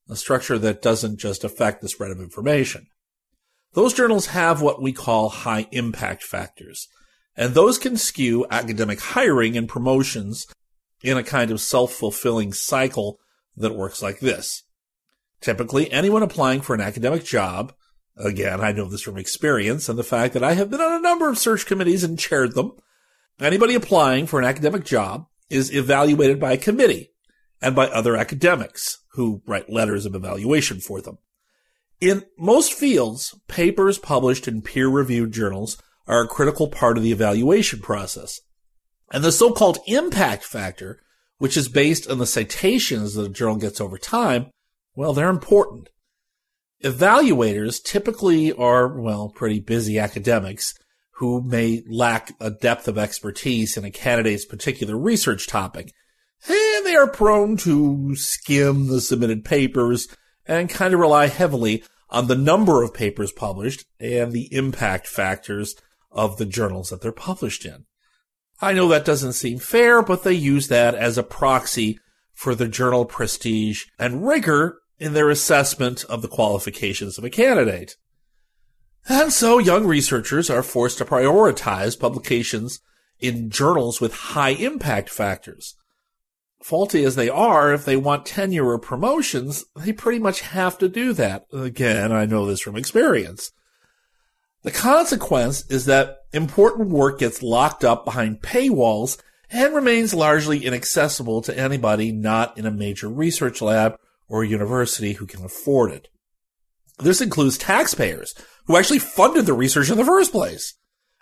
a 0.10 0.18
structure 0.18 0.60
that 0.60 0.82
doesn't 0.82 1.18
just 1.18 1.46
affect 1.46 1.82
the 1.82 1.88
spread 1.88 2.12
of 2.12 2.20
information. 2.20 2.88
Those 3.72 3.94
journals 3.94 4.28
have 4.28 4.62
what 4.62 4.82
we 4.82 4.92
call 4.92 5.30
high 5.30 5.68
impact 5.72 6.24
factors, 6.24 6.90
and 7.38 7.54
those 7.54 7.78
can 7.78 7.96
skew 7.96 8.46
academic 8.52 9.00
hiring 9.00 9.56
and 9.56 9.70
promotions 9.70 10.46
in 11.02 11.16
a 11.16 11.24
kind 11.24 11.52
of 11.52 11.62
self-fulfilling 11.62 12.52
cycle 12.52 13.18
that 13.56 13.76
works 13.76 14.02
like 14.02 14.20
this. 14.20 14.64
Typically, 15.40 15.90
anyone 15.90 16.22
applying 16.22 16.60
for 16.60 16.74
an 16.74 16.82
academic 16.82 17.24
job, 17.24 17.72
again, 18.20 18.62
I 18.62 18.72
know 18.72 18.86
this 18.86 19.02
from 19.02 19.18
experience 19.18 19.90
and 19.90 19.98
the 19.98 20.04
fact 20.04 20.34
that 20.34 20.44
I 20.44 20.54
have 20.54 20.70
been 20.70 20.82
on 20.82 20.94
a 20.94 21.02
number 21.02 21.30
of 21.30 21.38
search 21.38 21.66
committees 21.66 22.04
and 22.04 22.20
chaired 22.20 22.54
them, 22.54 22.74
anybody 23.40 23.74
applying 23.74 24.28
for 24.28 24.40
an 24.40 24.46
academic 24.46 24.86
job 24.86 25.28
is 25.50 25.74
evaluated 25.74 26.40
by 26.40 26.52
a 26.52 26.58
committee 26.58 27.12
and 27.62 27.76
by 27.76 27.88
other 27.88 28.16
academics 28.16 29.00
who 29.14 29.42
write 29.46 29.70
letters 29.70 30.06
of 30.06 30.16
evaluation 30.16 30.80
for 30.80 31.02
them. 31.02 31.18
In 32.00 32.26
most 32.38 32.74
fields, 32.74 33.36
papers 33.48 33.98
published 33.98 34.48
in 34.48 34.62
peer-reviewed 34.62 35.32
journals 35.32 35.82
are 36.08 36.24
a 36.24 36.28
critical 36.28 36.68
part 36.68 36.98
of 36.98 37.04
the 37.04 37.12
evaluation 37.12 37.80
process. 37.80 38.40
And 39.12 39.24
the 39.24 39.32
so-called 39.32 39.80
impact 39.88 40.44
factor, 40.44 41.02
which 41.40 41.58
is 41.58 41.68
based 41.68 42.10
on 42.10 42.18
the 42.18 42.26
citations 42.26 43.16
that 43.16 43.26
a 43.26 43.30
journal 43.30 43.58
gets 43.58 43.82
over 43.82 43.98
time, 43.98 44.52
well, 44.96 45.14
they're 45.14 45.30
important. 45.30 45.90
Evaluators 46.84 47.84
typically 47.84 48.54
are, 48.54 48.88
well, 48.88 49.30
pretty 49.30 49.60
busy 49.60 50.00
academics 50.00 50.74
who 51.16 51.42
may 51.42 51.84
lack 51.90 52.34
a 52.40 52.50
depth 52.50 52.88
of 52.88 52.98
expertise 52.98 53.76
in 53.76 53.84
a 53.84 53.92
candidate's 53.92 54.46
particular 54.46 54.98
research 54.98 55.48
topic. 55.48 55.94
And 56.48 56.86
they 56.86 56.96
are 56.96 57.10
prone 57.10 57.58
to 57.58 58.16
skim 58.16 58.88
the 58.88 59.02
submitted 59.02 59.44
papers 59.44 60.08
and 60.46 60.70
kind 60.70 60.94
of 60.94 61.02
rely 61.02 61.28
heavily 61.28 61.84
on 62.10 62.28
the 62.28 62.36
number 62.36 62.82
of 62.82 62.94
papers 62.94 63.34
published 63.34 63.86
and 64.00 64.32
the 64.32 64.48
impact 64.54 65.06
factors 65.06 65.76
of 66.12 66.38
the 66.38 66.46
journals 66.46 66.90
that 66.90 67.02
they're 67.02 67.12
published 67.12 67.66
in. 67.66 67.86
I 68.62 68.72
know 68.74 68.88
that 68.88 69.06
doesn't 69.06 69.34
seem 69.34 69.60
fair, 69.60 70.02
but 70.02 70.24
they 70.24 70.34
use 70.34 70.70
that 70.70 70.96
as 70.96 71.18
a 71.18 71.24
proxy 71.24 72.00
for 72.34 72.56
the 72.56 72.68
journal 72.70 73.04
prestige 73.04 73.86
and 74.00 74.26
rigor 74.26 74.80
in 75.00 75.14
their 75.14 75.30
assessment 75.30 76.04
of 76.06 76.22
the 76.22 76.28
qualifications 76.28 77.18
of 77.18 77.24
a 77.24 77.30
candidate. 77.30 77.95
And 79.08 79.32
so 79.32 79.58
young 79.58 79.88
researchers 79.88 80.50
are 80.50 80.62
forced 80.62 80.97
to 80.97 81.06
prioritize 81.06 82.00
publications 82.00 82.80
in 83.20 83.50
journals 83.50 84.00
with 84.00 84.14
high 84.14 84.52
impact 84.52 85.10
factors. 85.10 85.76
Faulty 86.62 87.06
as 87.06 87.16
they 87.16 87.30
are, 87.30 87.74
if 87.74 87.86
they 87.86 87.95
want 87.95 88.26
tenure 88.26 88.68
or 88.68 88.78
promotions, 88.78 89.64
they 89.78 89.93
pretty 89.93 90.20
much 90.20 90.41
have 90.41 90.78
to 90.80 90.89
do 90.89 91.14
that. 91.14 91.45
Again, 91.54 92.12
I 92.12 92.26
know 92.26 92.45
this 92.45 92.60
from 92.60 92.76
experience. 92.76 93.52
The 94.64 94.72
consequence 94.72 95.66
is 95.70 95.86
that 95.86 96.18
important 96.34 96.89
work 96.89 97.20
gets 97.20 97.41
locked 97.41 97.86
up 97.86 98.04
behind 98.04 98.41
paywalls 98.41 99.18
and 99.50 99.74
remains 99.74 100.14
largely 100.14 100.66
inaccessible 100.66 101.41
to 101.43 101.58
anybody 101.58 102.12
not 102.12 102.58
in 102.58 102.66
a 102.66 102.72
major 102.72 103.08
research 103.08 103.62
lab 103.62 103.97
or 104.30 104.44
a 104.44 104.48
university 104.48 105.14
who 105.14 105.26
can 105.26 105.44
afford 105.44 105.92
it. 105.92 106.08
This 107.00 107.22
includes 107.22 107.58
taxpayers 107.58 108.34
who 108.66 108.78
actually 108.78 109.00
funded 109.00 109.46
the 109.46 109.54
research 109.54 109.90
in 109.90 109.98
the 109.98 110.06
first 110.06 110.32
place. 110.32 110.76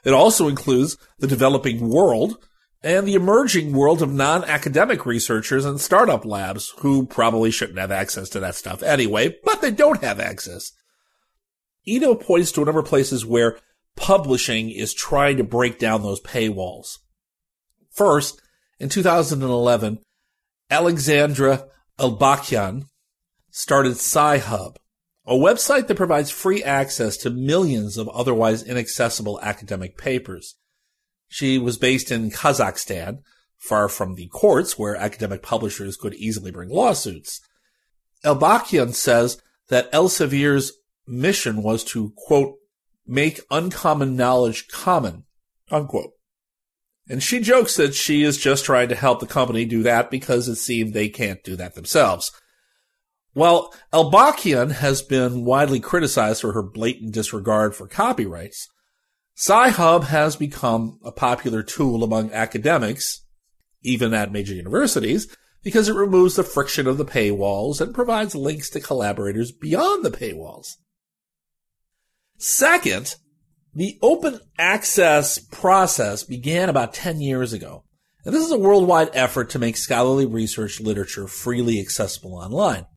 It 0.03 0.14
also 0.14 0.47
includes 0.47 0.97
the 1.20 1.28
developing 1.28 1.89
world 1.89 2.38
and 2.84 3.08
the 3.08 3.16
emerging 3.16 3.74
world 3.74 4.01
of 4.01 4.14
non-academic 4.14 5.05
researchers 5.05 5.66
and 5.66 5.82
startup 5.82 6.26
labs 6.26 6.74
who 6.80 7.05
probably 7.05 7.51
shouldn't 7.51 7.80
have 7.80 7.91
access 7.91 8.30
to 8.30 8.39
that 8.39 8.55
stuff 8.55 8.84
anyway, 8.84 9.36
but 9.43 9.62
they 9.62 9.72
don't 9.72 10.03
have 10.03 10.20
access. 10.20 10.72
Ito 11.86 12.16
points 12.16 12.51
to 12.51 12.62
a 12.62 12.66
number 12.66 12.82
of 12.82 12.86
places 12.86 13.26
where 13.26 13.58
publishing 13.95 14.70
is 14.70 14.93
trying 14.93 15.38
to 15.38 15.43
break 15.43 15.80
down 15.80 16.03
those 16.03 16.22
paywalls. 16.22 16.99
First, 17.91 18.41
in 18.80 18.89
2011, 18.89 19.99
Alexandra 20.70 21.66
Elbakyan 21.97 22.86
started 23.58 23.93
Sci-Hub, 23.93 24.78
a 25.26 25.34
website 25.34 25.88
that 25.88 25.97
provides 25.97 26.30
free 26.30 26.64
access 26.64 27.18
to 27.18 27.32
millions 27.32 27.97
of 27.97 28.08
otherwise 28.10 28.62
inaccessible 28.62 29.39
academic 29.41 29.97
papers. 29.97 30.53
She 31.28 31.58
was 31.58 31.76
based 31.76 32.12
in 32.12 32.30
Kazakhstan, 32.30 33.24
far 33.58 33.89
from 33.89 34.14
the 34.14 34.28
courts 34.28 34.78
where 34.78 34.95
academic 34.95 35.41
publishers 35.41 35.97
could 35.97 36.14
easily 36.14 36.51
bring 36.51 36.70
lawsuits. 36.70 37.41
Elbakyan 38.24 38.93
says 38.93 39.41
that 39.70 39.91
Elsevier's 39.91 40.74
mission 41.08 41.64
was 41.64 41.84
to, 41.86 42.14
quote, 42.16 42.58
make 43.08 43.41
uncommon 43.49 44.16
knowledge 44.16 44.68
common, 44.68 45.24
unquote. 45.72 46.12
And 47.10 47.24
she 47.24 47.39
jokes 47.39 47.76
that 47.78 47.95
she 47.95 48.22
is 48.22 48.38
just 48.38 48.66
trying 48.66 48.89
to 48.89 48.95
help 48.95 49.20
the 49.20 49.26
company 49.26 49.66
do 49.66 49.82
that 49.82 50.12
because 50.12 50.47
it 50.47 50.58
seemed 50.58 50.93
they 50.93 51.10
can't 51.10 51.43
do 51.43 51.55
that 51.55 51.74
themselves. 51.74 52.32
While 53.38 53.71
Elbakyan 53.93 54.71
has 54.71 55.03
been 55.03 55.45
widely 55.45 55.79
criticized 55.79 56.41
for 56.41 56.53
her 56.53 56.63
blatant 56.63 57.13
disregard 57.13 57.75
for 57.75 57.88
copyrights, 57.88 58.67
Sci-Hub 59.35 60.05
has 60.05 60.35
become 60.35 60.97
a 61.03 61.11
popular 61.11 61.61
tool 61.61 62.03
among 62.03 62.33
academics, 62.33 63.21
even 63.83 64.15
at 64.15 64.31
major 64.31 64.55
universities, 64.55 65.27
because 65.61 65.88
it 65.88 65.93
removes 65.93 66.35
the 66.35 66.43
friction 66.43 66.88
of 66.88 66.97
the 66.97 67.05
paywalls 67.05 67.79
and 67.79 67.93
provides 67.93 68.33
links 68.33 68.71
to 68.71 68.79
collaborators 68.79 69.51
beyond 69.51 70.03
the 70.03 70.09
paywalls. 70.09 70.77
Second, 72.39 73.17
the 73.71 73.99
open 74.01 74.39
access 74.57 75.38
process 75.38 76.23
began 76.23 76.69
about 76.69 76.95
10 76.95 77.21
years 77.21 77.53
ago. 77.53 77.83
And 78.25 78.33
this 78.33 78.43
is 78.43 78.51
a 78.51 78.57
worldwide 78.57 79.11
effort 79.13 79.51
to 79.51 79.59
make 79.59 79.77
scholarly 79.77 80.25
research 80.25 80.81
literature 80.81 81.27
freely 81.27 81.79
accessible 81.79 82.33
online. 82.33 82.88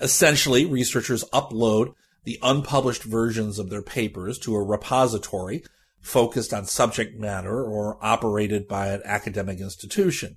Essentially, 0.00 0.64
researchers 0.64 1.24
upload 1.32 1.94
the 2.24 2.38
unpublished 2.42 3.04
versions 3.04 3.58
of 3.58 3.70
their 3.70 3.82
papers 3.82 4.38
to 4.40 4.54
a 4.54 4.62
repository 4.62 5.64
focused 6.00 6.52
on 6.52 6.64
subject 6.64 7.18
matter 7.18 7.64
or 7.64 7.98
operated 8.00 8.68
by 8.68 8.88
an 8.88 9.02
academic 9.04 9.60
institution. 9.60 10.36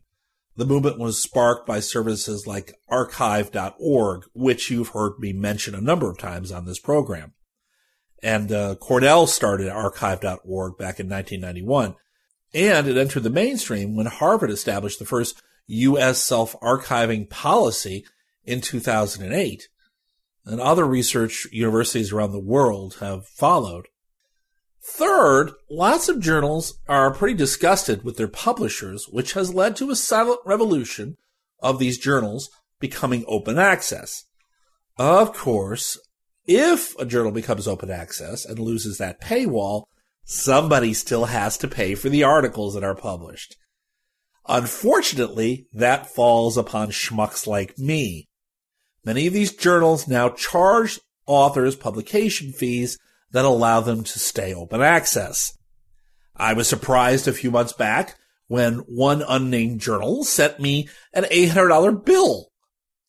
The 0.55 0.65
movement 0.65 0.99
was 0.99 1.21
sparked 1.21 1.65
by 1.65 1.79
services 1.79 2.45
like 2.45 2.73
arXiv.org, 2.91 4.25
which 4.33 4.69
you've 4.69 4.89
heard 4.89 5.19
me 5.19 5.31
mention 5.31 5.73
a 5.73 5.81
number 5.81 6.09
of 6.09 6.17
times 6.17 6.51
on 6.51 6.65
this 6.65 6.79
program. 6.79 7.33
And 8.21 8.51
uh, 8.51 8.75
Cornell 8.75 9.27
started 9.27 9.67
arXiv.org 9.67 10.77
back 10.77 10.99
in 10.99 11.07
1991. 11.07 11.95
And 12.53 12.87
it 12.87 12.97
entered 12.97 13.23
the 13.23 13.29
mainstream 13.29 13.95
when 13.95 14.07
Harvard 14.07 14.51
established 14.51 14.99
the 14.99 15.05
first 15.05 15.41
U.S. 15.67 16.21
self-archiving 16.23 17.29
policy 17.29 18.05
in 18.49 18.61
2008. 18.61 19.69
And 20.45 20.59
other 20.59 20.85
research 20.85 21.45
universities 21.51 22.11
around 22.11 22.31
the 22.31 22.39
world 22.39 22.97
have 22.99 23.27
followed. 23.27 23.87
Third, 24.81 25.51
lots 25.69 26.09
of 26.09 26.19
journals 26.19 26.79
are 26.87 27.13
pretty 27.13 27.35
disgusted 27.35 28.03
with 28.03 28.17
their 28.17 28.27
publishers, 28.27 29.07
which 29.09 29.33
has 29.33 29.53
led 29.53 29.75
to 29.75 29.91
a 29.91 29.95
silent 29.95 30.39
revolution 30.45 31.17
of 31.59 31.77
these 31.77 31.99
journals 31.99 32.49
becoming 32.79 33.23
open 33.27 33.59
access. 33.59 34.25
Of 34.97 35.33
course, 35.33 35.99
if 36.47 36.97
a 36.97 37.05
journal 37.05 37.31
becomes 37.31 37.67
open 37.67 37.91
access 37.91 38.45
and 38.45 38.57
loses 38.57 38.97
that 38.97 39.21
paywall, 39.21 39.83
somebody 40.23 40.93
still 40.93 41.25
has 41.25 41.57
to 41.59 41.67
pay 41.67 41.93
for 41.93 42.09
the 42.09 42.23
articles 42.23 42.73
that 42.73 42.83
are 42.83 42.95
published. 42.95 43.55
Unfortunately, 44.47 45.67
that 45.73 46.07
falls 46.07 46.57
upon 46.57 46.89
schmucks 46.89 47.45
like 47.45 47.77
me. 47.77 48.28
Many 49.03 49.27
of 49.27 49.33
these 49.33 49.55
journals 49.55 50.07
now 50.07 50.29
charge 50.29 50.99
authors 51.25 51.75
publication 51.75 52.51
fees 52.51 52.97
that 53.31 53.45
allow 53.45 53.81
them 53.81 54.03
to 54.03 54.19
stay 54.19 54.53
open 54.53 54.81
access. 54.81 55.57
I 56.35 56.53
was 56.53 56.67
surprised 56.67 57.27
a 57.27 57.33
few 57.33 57.51
months 57.51 57.73
back 57.73 58.15
when 58.47 58.79
one 58.79 59.23
unnamed 59.27 59.81
journal 59.81 60.23
sent 60.23 60.59
me 60.59 60.89
an 61.13 61.25
$800 61.25 62.03
bill 62.03 62.49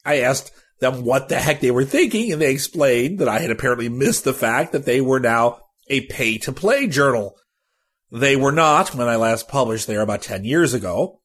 I 0.04 0.20
asked 0.20 0.52
them 0.80 1.04
what 1.04 1.28
the 1.28 1.36
heck 1.36 1.60
they 1.60 1.70
were 1.70 1.84
thinking, 1.84 2.32
and 2.32 2.40
they 2.40 2.52
explained 2.52 3.18
that 3.18 3.28
I 3.28 3.40
had 3.40 3.50
apparently 3.50 3.88
missed 3.88 4.24
the 4.24 4.32
fact 4.32 4.72
that 4.72 4.86
they 4.86 5.00
were 5.00 5.20
now 5.20 5.60
a 5.88 6.06
pay 6.06 6.38
to 6.38 6.52
play 6.52 6.86
journal. 6.86 7.36
They 8.10 8.36
were 8.36 8.52
not 8.52 8.94
when 8.94 9.08
I 9.08 9.16
last 9.16 9.48
published 9.48 9.86
there 9.86 10.00
about 10.00 10.22
10 10.22 10.44
years 10.44 10.74
ago. 10.74 11.20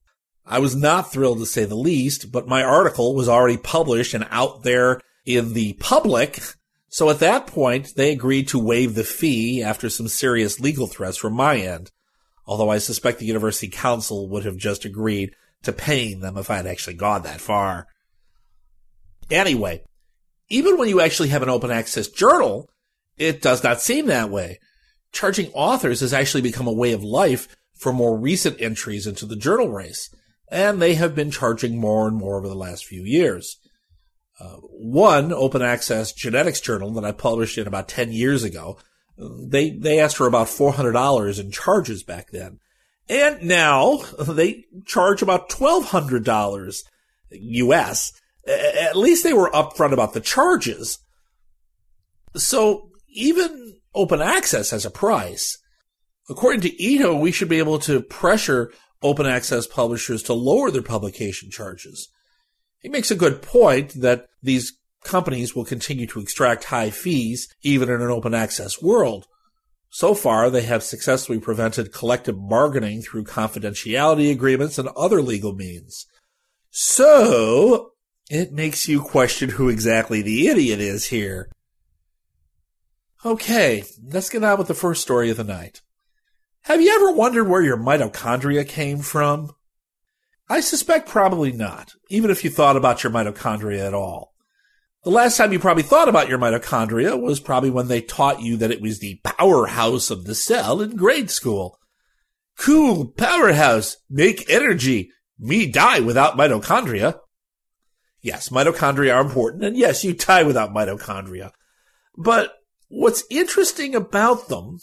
I 0.45 0.59
was 0.59 0.75
not 0.75 1.11
thrilled 1.11 1.39
to 1.39 1.45
say 1.45 1.65
the 1.65 1.75
least, 1.75 2.31
but 2.31 2.47
my 2.47 2.63
article 2.63 3.15
was 3.15 3.27
already 3.27 3.57
published 3.57 4.13
and 4.13 4.27
out 4.29 4.63
there 4.63 5.01
in 5.25 5.53
the 5.53 5.73
public. 5.73 6.39
So 6.87 7.09
at 7.09 7.19
that 7.19 7.47
point, 7.47 7.93
they 7.95 8.11
agreed 8.11 8.47
to 8.49 8.59
waive 8.59 8.95
the 8.95 9.03
fee 9.03 9.63
after 9.63 9.89
some 9.89 10.07
serious 10.07 10.59
legal 10.59 10.87
threats 10.87 11.17
from 11.17 11.33
my 11.33 11.57
end. 11.57 11.91
Although 12.45 12.69
I 12.69 12.77
suspect 12.77 13.19
the 13.19 13.25
university 13.25 13.67
council 13.67 14.29
would 14.29 14.45
have 14.45 14.57
just 14.57 14.85
agreed 14.85 15.33
to 15.63 15.73
paying 15.73 16.19
them 16.19 16.37
if 16.37 16.51
I 16.51 16.57
had 16.57 16.67
actually 16.67 16.95
gone 16.95 17.23
that 17.23 17.41
far. 17.41 17.87
Anyway, 19.31 19.83
even 20.49 20.77
when 20.77 20.87
you 20.89 21.01
actually 21.01 21.29
have 21.29 21.41
an 21.41 21.49
open 21.49 21.71
access 21.71 22.07
journal, 22.07 22.69
it 23.17 23.41
does 23.41 23.63
not 23.63 23.81
seem 23.81 24.05
that 24.07 24.29
way. 24.29 24.59
Charging 25.11 25.51
authors 25.53 26.01
has 26.01 26.13
actually 26.13 26.41
become 26.41 26.67
a 26.67 26.73
way 26.73 26.93
of 26.93 27.03
life 27.03 27.47
for 27.73 27.91
more 27.91 28.17
recent 28.17 28.61
entries 28.61 29.07
into 29.07 29.25
the 29.25 29.35
journal 29.35 29.69
race, 29.69 30.13
and 30.55 30.81
they 30.81 30.95
have 30.95 31.13
been 31.13 31.31
charging 31.31 31.77
more 31.77 32.07
and 32.07 32.15
more 32.15 32.37
over 32.37 32.47
the 32.47 32.55
last 32.55 32.85
few 32.85 33.03
years. 33.03 33.57
Uh, 34.39 34.55
one 34.55 35.33
open 35.33 35.61
access 35.61 36.13
genetics 36.13 36.61
journal 36.61 36.91
that 36.91 37.03
I 37.03 37.11
published 37.11 37.57
in 37.57 37.67
about 37.67 37.89
10 37.89 38.13
years 38.13 38.45
ago, 38.45 38.77
they, 39.17 39.71
they 39.71 39.99
asked 39.99 40.15
for 40.15 40.27
about 40.27 40.47
$400 40.47 41.39
in 41.41 41.51
charges 41.51 42.03
back 42.03 42.31
then. 42.31 42.59
And 43.09 43.43
now 43.43 43.97
they 44.17 44.63
charge 44.85 45.21
about 45.21 45.49
$1,200 45.49 46.83
US. 47.31 48.13
At 48.47 48.95
least 48.95 49.25
they 49.25 49.33
were 49.33 49.51
upfront 49.51 49.91
about 49.91 50.13
the 50.13 50.21
charges. 50.21 50.99
So 52.35 52.91
even 53.09 53.75
open 53.93 54.21
access 54.21 54.69
has 54.69 54.85
a 54.85 54.91
price. 54.91 55.57
According 56.29 56.61
to 56.61 56.81
Ito, 56.81 57.17
we 57.17 57.33
should 57.33 57.49
be 57.49 57.59
able 57.59 57.79
to 57.79 58.01
pressure 58.01 58.71
open 59.05 59.25
access 59.25 59.67
publishers 59.67 60.23
to 60.23 60.33
lower 60.33 60.71
their 60.71 60.81
publication 60.81 61.51
charges. 61.51 62.09
He 62.79 62.89
makes 62.89 63.11
a 63.11 63.15
good 63.15 63.41
point 63.41 64.01
that 64.01 64.27
these 64.41 64.73
companies 65.03 65.55
will 65.55 65.63
continue 65.63 66.07
to 66.07 66.19
extract 66.19 66.65
high 66.65 66.89
fees 66.89 67.47
even 67.61 67.89
in 67.89 68.01
an 68.01 68.09
open 68.09 68.33
access 68.33 68.81
world. 68.81 69.27
So 69.89 70.13
far, 70.13 70.49
they 70.49 70.63
have 70.63 70.83
successfully 70.83 71.39
prevented 71.39 71.93
collective 71.93 72.49
bargaining 72.49 73.01
through 73.01 73.25
confidentiality 73.25 74.31
agreements 74.31 74.77
and 74.77 74.89
other 74.89 75.21
legal 75.21 75.53
means. 75.53 76.07
So, 76.71 77.91
it 78.29 78.51
makes 78.51 78.87
you 78.87 79.01
question 79.01 79.51
who 79.51 79.69
exactly 79.69 80.21
the 80.21 80.47
idiot 80.47 80.79
is 80.79 81.05
here. 81.05 81.49
Okay, 83.23 83.83
let's 84.03 84.29
get 84.29 84.43
on 84.43 84.57
with 84.57 84.67
the 84.67 84.73
first 84.73 85.01
story 85.01 85.29
of 85.29 85.37
the 85.37 85.43
night. 85.43 85.81
Have 86.65 86.81
you 86.81 86.95
ever 86.95 87.11
wondered 87.11 87.47
where 87.47 87.61
your 87.61 87.77
mitochondria 87.77 88.67
came 88.67 88.97
from? 88.97 89.51
I 90.49 90.61
suspect 90.61 91.07
probably 91.07 91.51
not, 91.51 91.93
even 92.09 92.31
if 92.31 92.43
you 92.43 92.49
thought 92.49 92.75
about 92.75 93.03
your 93.03 93.13
mitochondria 93.13 93.85
at 93.85 93.93
all. 93.93 94.33
The 95.03 95.11
last 95.11 95.37
time 95.37 95.53
you 95.53 95.59
probably 95.59 95.83
thought 95.83 96.09
about 96.09 96.27
your 96.27 96.39
mitochondria 96.39 97.21
was 97.21 97.39
probably 97.39 97.69
when 97.69 97.87
they 97.87 98.01
taught 98.01 98.41
you 98.41 98.57
that 98.57 98.71
it 98.71 98.81
was 98.81 98.97
the 98.97 99.19
powerhouse 99.23 100.09
of 100.09 100.25
the 100.25 100.33
cell 100.33 100.81
in 100.81 100.95
grade 100.95 101.29
school. 101.29 101.77
Cool, 102.57 103.11
powerhouse, 103.11 103.97
make 104.09 104.49
energy. 104.49 105.11
Me 105.37 105.67
die 105.67 105.99
without 105.99 106.35
mitochondria. 106.35 107.19
Yes, 108.21 108.49
mitochondria 108.49 109.13
are 109.13 109.21
important, 109.21 109.63
and 109.63 109.77
yes, 109.77 110.03
you 110.03 110.13
die 110.13 110.41
without 110.41 110.73
mitochondria. 110.73 111.51
But 112.17 112.53
what's 112.87 113.23
interesting 113.29 113.93
about 113.93 114.47
them 114.47 114.79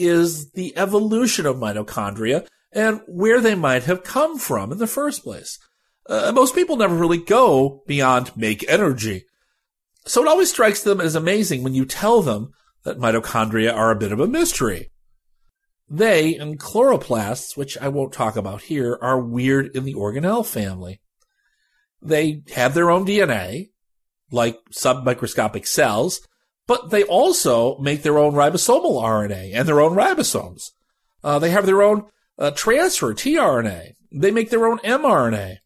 is 0.00 0.50
the 0.52 0.76
evolution 0.76 1.46
of 1.46 1.56
mitochondria 1.56 2.46
and 2.72 3.00
where 3.06 3.40
they 3.40 3.54
might 3.54 3.84
have 3.84 4.04
come 4.04 4.38
from 4.38 4.72
in 4.72 4.78
the 4.78 4.86
first 4.86 5.22
place. 5.22 5.58
Uh, 6.08 6.32
most 6.34 6.54
people 6.54 6.76
never 6.76 6.94
really 6.94 7.18
go 7.18 7.82
beyond 7.86 8.36
make 8.36 8.68
energy. 8.68 9.24
So 10.06 10.22
it 10.22 10.28
always 10.28 10.50
strikes 10.50 10.82
them 10.82 11.00
as 11.00 11.14
amazing 11.14 11.62
when 11.62 11.74
you 11.74 11.84
tell 11.84 12.22
them 12.22 12.52
that 12.84 12.98
mitochondria 12.98 13.74
are 13.74 13.90
a 13.90 13.96
bit 13.96 14.12
of 14.12 14.20
a 14.20 14.26
mystery. 14.26 14.90
They 15.88 16.36
and 16.36 16.58
chloroplasts, 16.58 17.56
which 17.56 17.76
I 17.78 17.88
won't 17.88 18.12
talk 18.12 18.36
about 18.36 18.62
here, 18.62 18.96
are 19.02 19.20
weird 19.20 19.74
in 19.76 19.84
the 19.84 19.94
organelle 19.94 20.46
family. 20.46 21.00
They 22.00 22.42
have 22.54 22.74
their 22.74 22.90
own 22.90 23.04
DNA, 23.04 23.70
like 24.30 24.56
submicroscopic 24.72 25.66
cells, 25.66 26.20
but 26.70 26.90
they 26.90 27.02
also 27.02 27.76
make 27.78 28.04
their 28.04 28.16
own 28.16 28.32
ribosomal 28.32 29.02
RNA 29.02 29.52
and 29.56 29.66
their 29.66 29.80
own 29.80 29.96
ribosomes. 29.96 30.70
Uh, 31.24 31.36
they 31.40 31.50
have 31.50 31.66
their 31.66 31.82
own 31.82 32.04
uh, 32.38 32.52
transfer 32.52 33.12
tRNA. 33.12 33.94
They 34.12 34.30
make 34.30 34.50
their 34.50 34.68
own 34.68 34.78
mRNA, 34.78 35.56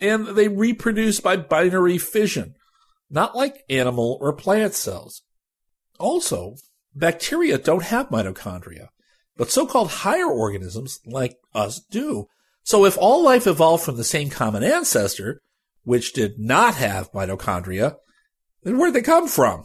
and 0.00 0.26
they 0.26 0.48
reproduce 0.48 1.20
by 1.20 1.36
binary 1.36 1.96
fission 1.96 2.56
not 3.08 3.36
like 3.36 3.62
animal 3.70 4.18
or 4.20 4.32
plant 4.32 4.74
cells. 4.74 5.22
Also, 6.00 6.56
bacteria 6.92 7.56
don't 7.56 7.84
have 7.84 8.08
mitochondria, 8.08 8.88
but 9.36 9.52
so-called 9.52 9.88
higher 9.88 10.26
organisms 10.26 10.98
like 11.06 11.36
us 11.54 11.78
do. 11.78 12.26
So 12.64 12.84
if 12.84 12.98
all 12.98 13.22
life 13.22 13.46
evolved 13.46 13.84
from 13.84 13.96
the 13.96 14.02
same 14.02 14.28
common 14.28 14.64
ancestor, 14.64 15.40
which 15.84 16.14
did 16.14 16.36
not 16.36 16.74
have 16.74 17.12
mitochondria, 17.12 17.94
then 18.64 18.76
where'd 18.76 18.94
they 18.94 19.02
come 19.02 19.28
from? 19.28 19.64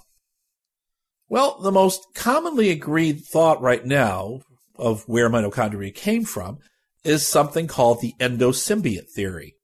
Well, 1.30 1.60
the 1.62 1.72
most 1.72 2.08
commonly 2.14 2.70
agreed 2.70 3.22
thought 3.22 3.62
right 3.62 3.86
now 3.86 4.42
of 4.76 5.04
where 5.08 5.30
mitochondria 5.30 5.94
came 5.94 6.26
from 6.26 6.60
is 7.04 7.28
something 7.28 7.68
called 7.68 8.02
the 8.02 8.14
endosymbiont 8.20 9.10
theory. 9.10 9.56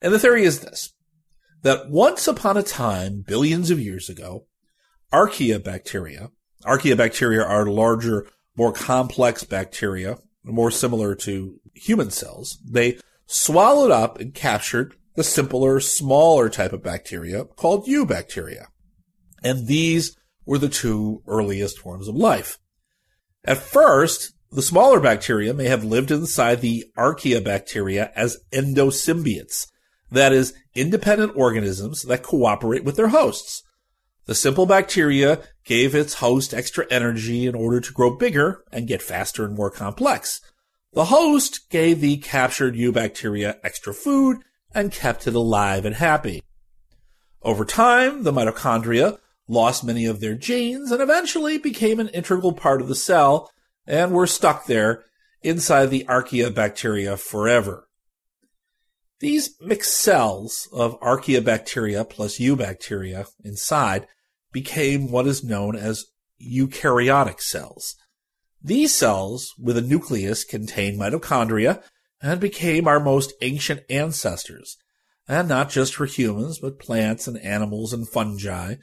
And 0.00 0.12
the 0.12 0.18
theory 0.18 0.44
is 0.44 0.60
this 0.60 0.92
that 1.62 1.90
once 1.90 2.28
upon 2.28 2.56
a 2.56 2.62
time, 2.62 3.24
billions 3.26 3.70
of 3.70 3.80
years 3.80 4.08
ago, 4.08 4.46
archaeobacteria, 5.12 6.30
archaeobacteria 6.64 7.44
are 7.44 7.66
larger, 7.66 8.26
more 8.56 8.72
complex 8.72 9.42
bacteria, 9.42 10.18
more 10.44 10.70
similar 10.70 11.14
to 11.14 11.60
human 11.74 12.10
cells. 12.10 12.58
They 12.64 12.98
swallowed 13.26 13.90
up 13.90 14.20
and 14.20 14.34
captured 14.34 14.94
the 15.14 15.24
simpler, 15.24 15.80
smaller 15.80 16.48
type 16.48 16.72
of 16.72 16.82
bacteria 16.82 17.44
called 17.44 17.86
eubacteria. 17.86 18.66
And 19.42 19.66
these 19.66 20.16
were 20.48 20.58
the 20.58 20.68
two 20.68 21.22
earliest 21.26 21.78
forms 21.78 22.08
of 22.08 22.14
life. 22.14 22.58
At 23.44 23.58
first, 23.58 24.32
the 24.50 24.62
smaller 24.62 24.98
bacteria 24.98 25.52
may 25.52 25.66
have 25.66 25.84
lived 25.84 26.10
inside 26.10 26.62
the 26.62 26.86
archaea 26.96 27.44
bacteria 27.44 28.10
as 28.16 28.38
endosymbionts, 28.50 29.66
that 30.10 30.32
is, 30.32 30.54
independent 30.74 31.32
organisms 31.36 32.00
that 32.04 32.22
cooperate 32.22 32.82
with 32.82 32.96
their 32.96 33.08
hosts. 33.08 33.62
The 34.24 34.34
simple 34.34 34.64
bacteria 34.64 35.40
gave 35.64 35.94
its 35.94 36.14
host 36.14 36.54
extra 36.54 36.86
energy 36.90 37.46
in 37.46 37.54
order 37.54 37.78
to 37.82 37.92
grow 37.92 38.16
bigger 38.16 38.64
and 38.72 38.88
get 38.88 39.02
faster 39.02 39.44
and 39.44 39.54
more 39.54 39.70
complex. 39.70 40.40
The 40.94 41.06
host 41.06 41.68
gave 41.68 42.00
the 42.00 42.16
captured 42.16 42.74
eubacteria 42.74 43.58
extra 43.62 43.92
food 43.92 44.38
and 44.74 44.92
kept 44.92 45.26
it 45.26 45.34
alive 45.34 45.84
and 45.84 45.96
happy. 45.96 46.42
Over 47.42 47.66
time, 47.66 48.22
the 48.22 48.32
mitochondria 48.32 49.18
lost 49.48 49.82
many 49.82 50.06
of 50.06 50.20
their 50.20 50.34
genes 50.34 50.90
and 50.90 51.00
eventually 51.00 51.58
became 51.58 51.98
an 51.98 52.08
integral 52.08 52.52
part 52.52 52.80
of 52.80 52.88
the 52.88 52.94
cell 52.94 53.50
and 53.86 54.12
were 54.12 54.26
stuck 54.26 54.66
there 54.66 55.04
inside 55.42 55.86
the 55.86 56.04
archaeobacteria 56.04 57.18
forever. 57.18 57.88
These 59.20 59.56
mixed 59.60 59.96
cells 59.96 60.68
of 60.72 61.00
archaeobacteria 61.00 62.08
plus 62.08 62.38
eubacteria 62.38 63.26
inside 63.42 64.06
became 64.52 65.10
what 65.10 65.26
is 65.26 65.42
known 65.42 65.74
as 65.74 66.06
eukaryotic 66.40 67.40
cells. 67.40 67.96
These 68.62 68.94
cells 68.94 69.54
with 69.58 69.76
a 69.76 69.82
nucleus 69.82 70.44
contain 70.44 70.98
mitochondria 70.98 71.82
and 72.20 72.40
became 72.40 72.88
our 72.88 73.00
most 73.00 73.32
ancient 73.40 73.82
ancestors, 73.88 74.76
and 75.28 75.48
not 75.48 75.70
just 75.70 75.94
for 75.94 76.06
humans, 76.06 76.58
but 76.58 76.78
plants 76.78 77.26
and 77.26 77.38
animals 77.38 77.92
and 77.92 78.08
fungi. 78.08 78.76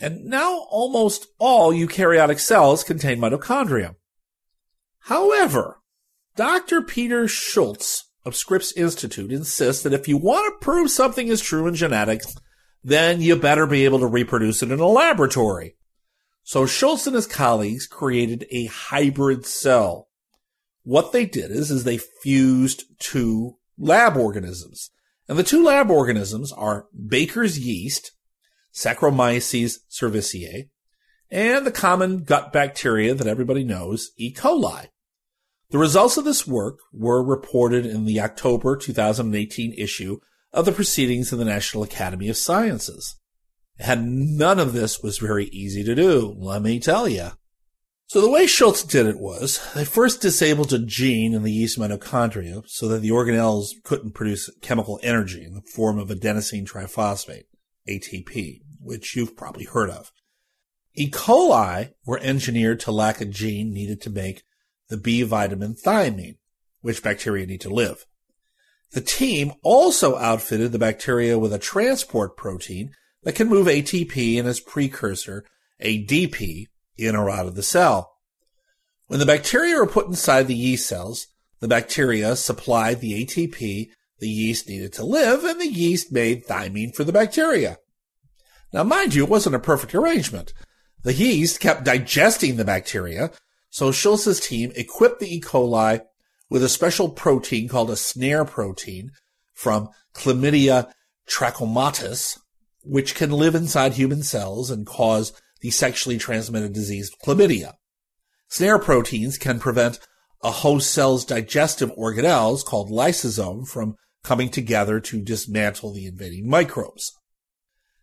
And 0.00 0.24
now 0.26 0.66
almost 0.70 1.26
all 1.38 1.72
eukaryotic 1.72 2.38
cells 2.38 2.84
contain 2.84 3.18
mitochondria. 3.18 3.96
However, 5.00 5.80
Dr. 6.36 6.82
Peter 6.82 7.26
Schultz 7.26 8.10
of 8.24 8.36
Scripps 8.36 8.72
Institute 8.72 9.32
insists 9.32 9.82
that 9.82 9.92
if 9.92 10.06
you 10.06 10.16
want 10.16 10.60
to 10.60 10.64
prove 10.64 10.90
something 10.90 11.28
is 11.28 11.40
true 11.40 11.66
in 11.66 11.74
genetics, 11.74 12.34
then 12.84 13.20
you 13.20 13.34
better 13.34 13.66
be 13.66 13.84
able 13.84 13.98
to 13.98 14.06
reproduce 14.06 14.62
it 14.62 14.70
in 14.70 14.78
a 14.78 14.86
laboratory. 14.86 15.76
So 16.44 16.64
Schultz 16.64 17.06
and 17.06 17.16
his 17.16 17.26
colleagues 17.26 17.86
created 17.86 18.46
a 18.50 18.66
hybrid 18.66 19.44
cell. 19.44 20.08
What 20.82 21.12
they 21.12 21.26
did 21.26 21.50
is, 21.50 21.70
is 21.70 21.84
they 21.84 21.98
fused 21.98 22.84
two 22.98 23.56
lab 23.76 24.16
organisms 24.16 24.90
And 25.28 25.38
the 25.38 25.42
two 25.42 25.62
lab 25.62 25.90
organisms 25.90 26.52
are 26.52 26.86
Baker's 27.06 27.58
yeast, 27.58 28.12
Saccharomyces 28.72 29.78
cerevisiae, 29.90 30.68
and 31.30 31.66
the 31.66 31.72
common 31.72 32.24
gut 32.24 32.52
bacteria 32.52 33.14
that 33.14 33.26
everybody 33.26 33.64
knows, 33.64 34.10
E. 34.16 34.32
coli. 34.32 34.88
The 35.70 35.78
results 35.78 36.16
of 36.16 36.24
this 36.24 36.46
work 36.46 36.78
were 36.92 37.22
reported 37.22 37.84
in 37.84 38.06
the 38.06 38.20
October 38.20 38.76
2018 38.76 39.74
issue 39.76 40.18
of 40.52 40.64
the 40.64 40.72
Proceedings 40.72 41.32
of 41.32 41.38
the 41.38 41.44
National 41.44 41.82
Academy 41.82 42.28
of 42.28 42.36
Sciences. 42.38 43.16
And 43.78 44.38
none 44.38 44.58
of 44.58 44.72
this 44.72 45.02
was 45.02 45.18
very 45.18 45.46
easy 45.46 45.84
to 45.84 45.94
do, 45.94 46.34
let 46.38 46.62
me 46.62 46.80
tell 46.80 47.08
you. 47.08 47.32
So 48.06 48.22
the 48.22 48.30
way 48.30 48.46
Schultz 48.46 48.82
did 48.82 49.04
it 49.04 49.18
was, 49.18 49.60
they 49.74 49.84
first 49.84 50.22
disabled 50.22 50.72
a 50.72 50.78
gene 50.78 51.34
in 51.34 51.42
the 51.42 51.52
yeast 51.52 51.78
mitochondria 51.78 52.62
so 52.66 52.88
that 52.88 53.00
the 53.00 53.10
organelles 53.10 53.68
couldn't 53.84 54.14
produce 54.14 54.48
chemical 54.62 54.98
energy 55.02 55.44
in 55.44 55.52
the 55.52 55.60
form 55.60 55.98
of 55.98 56.08
adenosine 56.08 56.66
triphosphate, 56.66 57.44
ATP, 57.88 58.60
which 58.80 59.16
you've 59.16 59.36
probably 59.36 59.64
heard 59.64 59.90
of. 59.90 60.12
E. 60.94 61.10
coli 61.10 61.92
were 62.04 62.18
engineered 62.20 62.80
to 62.80 62.90
lack 62.90 63.20
a 63.20 63.24
gene 63.24 63.72
needed 63.72 64.00
to 64.02 64.10
make 64.10 64.42
the 64.88 64.96
B 64.96 65.22
vitamin 65.22 65.74
thiamine, 65.74 66.38
which 66.80 67.02
bacteria 67.02 67.46
need 67.46 67.60
to 67.60 67.70
live. 67.70 68.04
The 68.92 69.00
team 69.00 69.52
also 69.62 70.16
outfitted 70.16 70.72
the 70.72 70.78
bacteria 70.78 71.38
with 71.38 71.52
a 71.52 71.58
transport 71.58 72.36
protein 72.36 72.92
that 73.22 73.34
can 73.34 73.48
move 73.48 73.66
ATP 73.66 74.38
and 74.38 74.48
its 74.48 74.60
precursor, 74.60 75.44
ADP, 75.82 76.66
in 76.96 77.14
or 77.14 77.30
out 77.30 77.46
of 77.46 77.54
the 77.54 77.62
cell. 77.62 78.16
When 79.06 79.20
the 79.20 79.26
bacteria 79.26 79.80
are 79.80 79.86
put 79.86 80.06
inside 80.06 80.48
the 80.48 80.54
yeast 80.54 80.88
cells, 80.88 81.28
the 81.60 81.68
bacteria 81.68 82.36
supplied 82.36 83.00
the 83.00 83.24
ATP 83.24 83.90
the 84.18 84.28
yeast 84.28 84.68
needed 84.68 84.92
to 84.94 85.04
live, 85.04 85.44
and 85.44 85.60
the 85.60 85.68
yeast 85.68 86.12
made 86.12 86.46
thiamine 86.46 86.94
for 86.94 87.04
the 87.04 87.12
bacteria. 87.12 87.78
Now, 88.72 88.84
mind 88.84 89.14
you, 89.14 89.24
it 89.24 89.30
wasn't 89.30 89.54
a 89.54 89.60
perfect 89.60 89.94
arrangement. 89.94 90.52
The 91.02 91.14
yeast 91.14 91.60
kept 91.60 91.84
digesting 91.84 92.56
the 92.56 92.64
bacteria, 92.64 93.30
so 93.70 93.92
Schultz's 93.92 94.40
team 94.40 94.72
equipped 94.74 95.20
the 95.20 95.36
E. 95.36 95.40
coli 95.40 96.02
with 96.50 96.62
a 96.62 96.68
special 96.68 97.08
protein 97.08 97.68
called 97.68 97.90
a 97.90 97.96
snare 97.96 98.44
protein 98.44 99.12
from 99.54 99.88
Chlamydia 100.14 100.90
trachomatis, 101.28 102.38
which 102.82 103.14
can 103.14 103.30
live 103.30 103.54
inside 103.54 103.94
human 103.94 104.22
cells 104.22 104.70
and 104.70 104.86
cause 104.86 105.32
the 105.60 105.70
sexually 105.70 106.18
transmitted 106.18 106.72
disease 106.72 107.10
chlamydia. 107.24 107.74
Snare 108.48 108.78
proteins 108.78 109.36
can 109.36 109.58
prevent 109.58 109.98
a 110.42 110.50
host 110.50 110.90
cell's 110.90 111.24
digestive 111.24 111.90
organelles 111.96 112.64
called 112.64 112.90
lysosome 112.90 113.68
from 113.68 113.96
coming 114.28 114.50
together 114.50 115.00
to 115.00 115.22
dismantle 115.22 115.94
the 115.94 116.04
invading 116.04 116.46
microbes. 116.46 117.14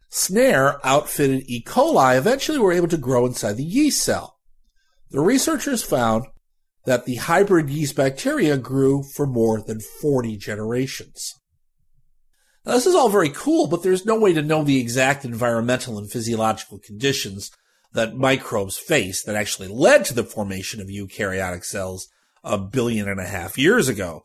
Snare 0.10 0.80
outfitted 0.84 1.44
E. 1.46 1.64
coli 1.64 2.18
eventually 2.18 2.58
were 2.58 2.74
able 2.74 2.88
to 2.88 2.98
grow 2.98 3.28
inside 3.28 3.58
the 3.58 3.64
yeast 3.64 4.04
cell. 4.04 4.40
The 5.12 5.22
researchers 5.22 5.84
found 5.84 6.26
that 6.86 7.06
the 7.06 7.18
hybrid 7.18 7.70
yeast 7.70 7.96
bacteria 7.96 8.58
grew 8.58 9.04
for 9.04 9.28
more 9.28 9.62
than 9.62 9.80
40 9.80 10.36
generations. 10.38 11.32
Now, 12.66 12.72
this 12.72 12.88
is 12.88 12.96
all 12.96 13.10
very 13.10 13.30
cool, 13.30 13.68
but 13.68 13.84
there's 13.84 14.04
no 14.04 14.20
way 14.20 14.34
to 14.34 14.42
know 14.42 14.64
the 14.64 14.82
exact 14.82 15.26
environmental 15.26 16.00
and 16.00 16.12
physiological 16.12 16.80
conditions 16.80 17.52
that 17.94 18.16
microbes 18.16 18.78
face 18.78 19.24
that 19.26 19.36
actually 19.36 19.68
led 19.68 20.06
to 20.06 20.16
the 20.16 20.24
formation 20.24 20.82
of 20.82 20.88
eukaryotic 20.88 21.64
cells 21.64 22.08
a 22.44 22.58
billion 22.58 23.08
and 23.08 23.20
a 23.20 23.26
half 23.28 23.60
years 23.60 23.88
ago. 23.88 24.24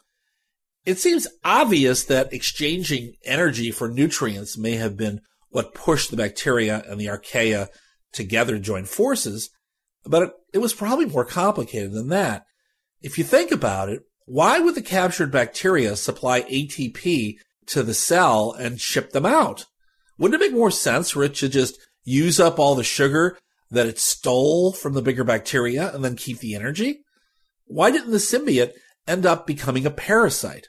It 0.87 0.99
seems 0.99 1.27
obvious 1.45 2.05
that 2.05 2.33
exchanging 2.33 3.15
energy 3.25 3.71
for 3.71 3.89
nutrients 3.89 4.57
may 4.57 4.77
have 4.77 4.97
been 4.97 5.21
what 5.51 5.75
pushed 5.75 6.11
the 6.11 6.17
bacteria 6.17 6.83
and 6.89 6.99
the 7.01 7.07
archaea 7.07 7.69
together 8.13 8.55
to 8.55 8.61
join 8.61 8.85
forces, 8.87 9.51
but 10.05 10.23
it, 10.23 10.31
it 10.55 10.59
was 10.59 10.73
probably 10.73 11.07
more 11.07 11.25
complicated 11.25 11.93
than 11.93 12.09
that. 12.09 12.45
If 13.03 13.19
you 13.19 13.25
think 13.25 13.51
about 13.51 13.89
it, 13.89 14.03
why 14.27 14.61
would 14.61 14.75
the 14.75 14.83
captured 14.83 15.31
bacteria 15.33 15.97
supply 15.97 16.43
ATP 16.43 17.37
to 17.67 17.83
the 17.83 17.95
cell 17.95 18.53
and 18.53 18.81
ship 18.81 19.11
them 19.11 19.27
out? 19.27 19.67
Wouldn't 20.19 20.41
it 20.41 20.45
make 20.45 20.57
more 20.57 20.71
sense 20.71 21.11
for 21.11 21.25
it 21.25 21.35
to 21.37 21.49
just 21.49 21.79
use 22.05 22.41
up 22.41 22.59
all 22.59 22.75
the 22.75 22.85
sugar 22.85 23.39
that 23.71 23.87
it 23.87 23.99
stole 23.99 24.73
from 24.73 24.95
the 24.95 25.03
bigger 25.03 25.25
bacteria 25.25 25.93
and 25.95 26.05
then 26.05 26.17
keep 26.17 26.39
the 26.39 26.55
energy? 26.55 27.01
Why 27.67 27.91
didn't 27.91 28.11
the 28.11 28.19
symbiote 28.19 28.73
end 29.07 29.27
up 29.27 29.47
becoming 29.47 29.87
a 29.87 29.91
parasite? 29.91 30.69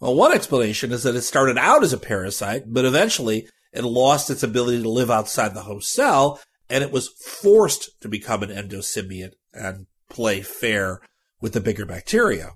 Well, 0.00 0.14
one 0.14 0.32
explanation 0.32 0.92
is 0.92 1.02
that 1.04 1.14
it 1.14 1.22
started 1.22 1.56
out 1.56 1.82
as 1.82 1.92
a 1.92 1.98
parasite, 1.98 2.64
but 2.66 2.84
eventually 2.84 3.48
it 3.72 3.84
lost 3.84 4.30
its 4.30 4.42
ability 4.42 4.82
to 4.82 4.88
live 4.88 5.10
outside 5.10 5.54
the 5.54 5.62
host 5.62 5.92
cell 5.92 6.40
and 6.68 6.82
it 6.82 6.92
was 6.92 7.08
forced 7.08 8.00
to 8.00 8.08
become 8.08 8.42
an 8.42 8.50
endosymbiont 8.50 9.32
and 9.52 9.86
play 10.08 10.42
fair 10.42 11.00
with 11.40 11.52
the 11.52 11.60
bigger 11.60 11.86
bacteria. 11.86 12.52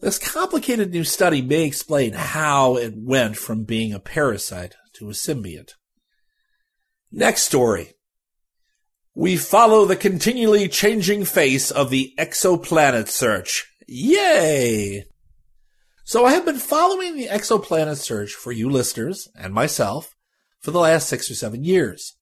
This 0.00 0.18
complicated 0.18 0.90
new 0.90 1.04
study 1.04 1.42
may 1.42 1.64
explain 1.64 2.14
how 2.14 2.76
it 2.76 2.94
went 2.96 3.36
from 3.36 3.64
being 3.64 3.92
a 3.92 4.00
parasite 4.00 4.74
to 4.94 5.08
a 5.08 5.12
symbiont. 5.12 5.74
Next 7.12 7.42
story. 7.42 7.92
We 9.14 9.36
follow 9.36 9.84
the 9.84 9.96
continually 9.96 10.68
changing 10.68 11.24
face 11.24 11.70
of 11.70 11.90
the 11.90 12.14
exoplanet 12.18 13.08
search. 13.08 13.66
Yay! 13.86 15.04
So 16.04 16.24
I 16.24 16.32
have 16.32 16.44
been 16.44 16.58
following 16.58 17.16
the 17.16 17.28
exoplanet 17.28 17.98
search 17.98 18.32
for 18.32 18.52
you 18.52 18.68
listeners 18.70 19.28
and 19.36 19.52
myself 19.52 20.14
for 20.60 20.70
the 20.70 20.80
last 20.80 21.08
six 21.08 21.30
or 21.30 21.34
seven 21.34 21.62
years. 21.62 22.16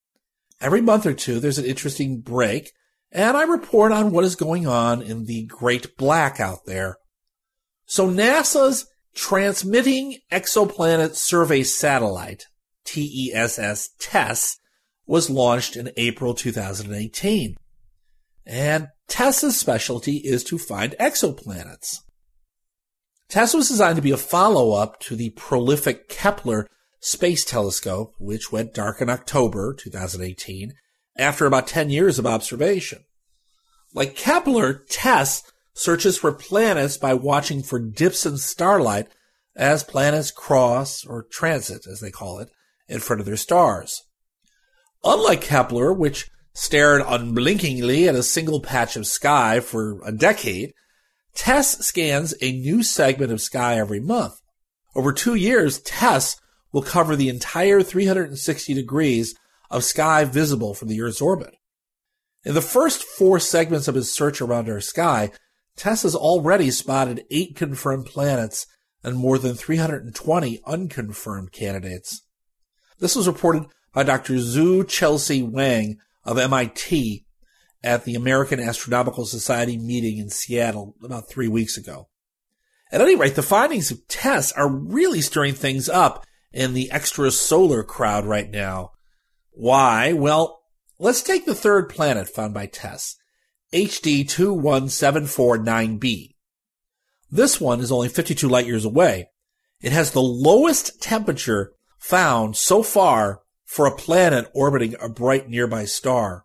Every 0.60 0.80
month 0.80 1.06
or 1.06 1.14
two, 1.14 1.40
there's 1.40 1.58
an 1.58 1.64
interesting 1.64 2.20
break 2.20 2.72
and 3.12 3.36
I 3.36 3.42
report 3.42 3.92
on 3.92 4.12
what 4.12 4.24
is 4.24 4.36
going 4.36 4.66
on 4.66 5.02
in 5.02 5.24
the 5.24 5.44
great 5.46 5.96
black 5.96 6.38
out 6.38 6.60
there. 6.66 6.96
So 7.86 8.08
NASA's 8.08 8.86
Transiting 9.16 10.18
Exoplanet 10.30 11.16
Survey 11.16 11.64
Satellite, 11.64 12.46
TESS 12.84 13.90
TESS, 13.98 14.58
was 15.10 15.28
launched 15.28 15.74
in 15.74 15.90
April 15.96 16.34
2018. 16.34 17.56
And 18.46 18.88
TESS's 19.08 19.58
specialty 19.58 20.18
is 20.18 20.44
to 20.44 20.56
find 20.56 20.94
exoplanets. 21.00 21.96
TESS 23.28 23.54
was 23.54 23.68
designed 23.68 23.96
to 23.96 24.02
be 24.02 24.12
a 24.12 24.16
follow-up 24.16 25.00
to 25.00 25.16
the 25.16 25.30
prolific 25.30 26.08
Kepler 26.08 26.68
Space 27.00 27.44
Telescope, 27.44 28.14
which 28.20 28.52
went 28.52 28.72
dark 28.72 29.00
in 29.00 29.10
October 29.10 29.74
2018 29.74 30.74
after 31.18 31.44
about 31.44 31.66
10 31.66 31.90
years 31.90 32.20
of 32.20 32.26
observation. 32.26 33.00
Like 33.92 34.14
Kepler, 34.14 34.84
TESS 34.88 35.42
searches 35.74 36.18
for 36.18 36.30
planets 36.30 36.96
by 36.96 37.14
watching 37.14 37.64
for 37.64 37.80
dips 37.80 38.26
in 38.26 38.38
starlight 38.38 39.08
as 39.56 39.82
planets 39.82 40.30
cross 40.30 41.04
or 41.04 41.24
transit, 41.24 41.84
as 41.88 41.98
they 41.98 42.12
call 42.12 42.38
it, 42.38 42.48
in 42.86 43.00
front 43.00 43.18
of 43.18 43.26
their 43.26 43.36
stars. 43.36 44.04
Unlike 45.04 45.40
Kepler, 45.42 45.92
which 45.92 46.30
stared 46.52 47.02
unblinkingly 47.06 48.08
at 48.08 48.14
a 48.14 48.22
single 48.22 48.60
patch 48.60 48.96
of 48.96 49.06
sky 49.06 49.60
for 49.60 50.00
a 50.04 50.12
decade, 50.12 50.74
TESS 51.34 51.86
scans 51.86 52.34
a 52.40 52.52
new 52.52 52.82
segment 52.82 53.32
of 53.32 53.40
sky 53.40 53.78
every 53.78 54.00
month. 54.00 54.40
Over 54.94 55.12
two 55.12 55.34
years, 55.34 55.80
TESS 55.80 56.36
will 56.72 56.82
cover 56.82 57.16
the 57.16 57.28
entire 57.28 57.82
360 57.82 58.74
degrees 58.74 59.34
of 59.70 59.84
sky 59.84 60.24
visible 60.24 60.74
from 60.74 60.88
the 60.88 61.00
Earth's 61.00 61.20
orbit. 61.20 61.54
In 62.44 62.54
the 62.54 62.60
first 62.60 63.02
four 63.02 63.38
segments 63.38 63.88
of 63.88 63.94
his 63.94 64.12
search 64.12 64.40
around 64.40 64.68
our 64.68 64.80
sky, 64.80 65.30
TESS 65.76 66.02
has 66.02 66.14
already 66.14 66.70
spotted 66.70 67.24
eight 67.30 67.56
confirmed 67.56 68.06
planets 68.06 68.66
and 69.02 69.16
more 69.16 69.38
than 69.38 69.54
320 69.54 70.60
unconfirmed 70.66 71.52
candidates. 71.52 72.22
This 72.98 73.16
was 73.16 73.26
reported 73.26 73.66
by 73.92 74.02
Dr. 74.02 74.34
Zhu 74.34 74.86
Chelsea 74.86 75.42
Wang 75.42 75.98
of 76.24 76.38
MIT 76.38 77.24
at 77.82 78.04
the 78.04 78.14
American 78.14 78.60
Astronomical 78.60 79.24
Society 79.24 79.76
meeting 79.76 80.18
in 80.18 80.28
Seattle 80.28 80.94
about 81.02 81.28
three 81.28 81.48
weeks 81.48 81.76
ago. 81.76 82.08
At 82.92 83.00
any 83.00 83.16
rate, 83.16 83.36
the 83.36 83.42
findings 83.42 83.90
of 83.90 84.06
TESS 84.08 84.52
are 84.52 84.68
really 84.68 85.20
stirring 85.20 85.54
things 85.54 85.88
up 85.88 86.24
in 86.52 86.74
the 86.74 86.90
extrasolar 86.92 87.86
crowd 87.86 88.26
right 88.26 88.50
now. 88.50 88.90
Why? 89.52 90.12
Well, 90.12 90.62
let's 90.98 91.22
take 91.22 91.46
the 91.46 91.54
third 91.54 91.88
planet 91.88 92.28
found 92.28 92.52
by 92.52 92.66
TESS, 92.66 93.16
HD 93.72 94.24
21749b. 94.24 96.34
This 97.30 97.60
one 97.60 97.80
is 97.80 97.92
only 97.92 98.08
52 98.08 98.48
light 98.48 98.66
years 98.66 98.84
away. 98.84 99.30
It 99.80 99.92
has 99.92 100.10
the 100.10 100.20
lowest 100.20 101.00
temperature 101.00 101.72
found 101.98 102.56
so 102.56 102.82
far 102.82 103.42
for 103.70 103.86
a 103.86 103.94
planet 103.94 104.50
orbiting 104.52 104.96
a 105.00 105.08
bright 105.08 105.48
nearby 105.48 105.84
star. 105.84 106.44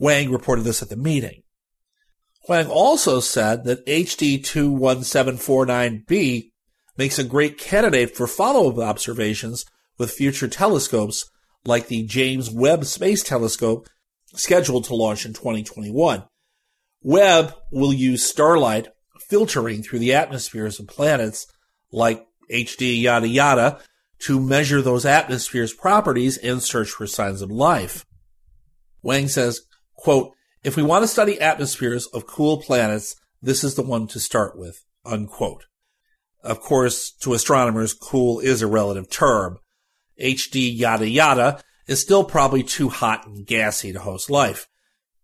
Wang 0.00 0.32
reported 0.32 0.62
this 0.62 0.82
at 0.82 0.88
the 0.88 0.96
meeting. 0.96 1.44
Wang 2.48 2.66
also 2.66 3.20
said 3.20 3.62
that 3.62 3.86
HD 3.86 4.42
21749b 4.42 6.50
makes 6.98 7.20
a 7.20 7.24
great 7.24 7.58
candidate 7.58 8.16
for 8.16 8.26
follow-up 8.26 8.78
observations 8.78 9.64
with 9.98 10.10
future 10.10 10.48
telescopes 10.48 11.30
like 11.64 11.86
the 11.86 12.02
James 12.02 12.50
Webb 12.50 12.86
Space 12.86 13.22
Telescope 13.22 13.86
scheduled 14.34 14.86
to 14.86 14.96
launch 14.96 15.24
in 15.24 15.34
2021. 15.34 16.24
Webb 17.02 17.54
will 17.70 17.92
use 17.92 18.28
starlight 18.28 18.88
filtering 19.28 19.84
through 19.84 20.00
the 20.00 20.14
atmospheres 20.14 20.80
of 20.80 20.88
planets 20.88 21.46
like 21.92 22.26
HD 22.50 23.00
yada 23.00 23.28
yada 23.28 23.80
to 24.22 24.40
measure 24.40 24.80
those 24.80 25.04
atmospheres 25.04 25.72
properties 25.72 26.36
and 26.38 26.62
search 26.62 26.90
for 26.90 27.06
signs 27.06 27.42
of 27.42 27.50
life. 27.50 28.06
Wang 29.02 29.26
says, 29.26 29.62
quote, 29.94 30.32
if 30.62 30.76
we 30.76 30.82
want 30.82 31.02
to 31.02 31.08
study 31.08 31.40
atmospheres 31.40 32.06
of 32.06 32.26
cool 32.26 32.58
planets, 32.58 33.16
this 33.40 33.64
is 33.64 33.74
the 33.74 33.82
one 33.82 34.06
to 34.08 34.20
start 34.20 34.56
with, 34.56 34.84
unquote. 35.04 35.66
Of 36.44 36.60
course, 36.60 37.10
to 37.22 37.34
astronomers, 37.34 37.94
cool 37.94 38.38
is 38.38 38.62
a 38.62 38.68
relative 38.68 39.10
term. 39.10 39.58
HD 40.20 40.70
yada 40.72 41.08
yada 41.08 41.60
is 41.88 42.00
still 42.00 42.22
probably 42.22 42.62
too 42.62 42.90
hot 42.90 43.26
and 43.26 43.44
gassy 43.44 43.92
to 43.92 43.98
host 43.98 44.30
life. 44.30 44.68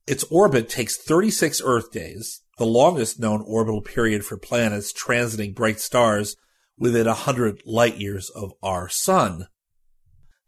Its 0.09 0.25
orbit 0.25 0.69
takes 0.69 0.97
36 0.97 1.63
Earth 1.65 1.93
days, 1.93 2.41
the 2.57 2.67
longest 2.67 3.21
known 3.21 3.45
orbital 3.47 3.81
period 3.81 4.25
for 4.25 4.37
planets 4.37 4.93
transiting 4.93 5.55
bright 5.55 5.79
stars 5.79 6.35
within 6.79 7.07
100 7.07 7.63
light 7.67 7.97
years 7.97 8.31
of 8.31 8.53
our 8.63 8.89
sun. 8.89 9.49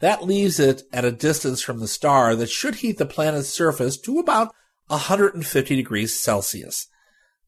That 0.00 0.24
leaves 0.24 0.58
it 0.58 0.82
at 0.92 1.04
a 1.04 1.12
distance 1.12 1.60
from 1.60 1.80
the 1.80 1.88
star 1.88 2.34
that 2.34 2.48
should 2.48 2.76
heat 2.76 2.98
the 2.98 3.06
planet's 3.06 3.48
surface 3.48 3.98
to 3.98 4.18
about 4.18 4.54
150 4.86 5.76
degrees 5.76 6.18
Celsius, 6.18 6.88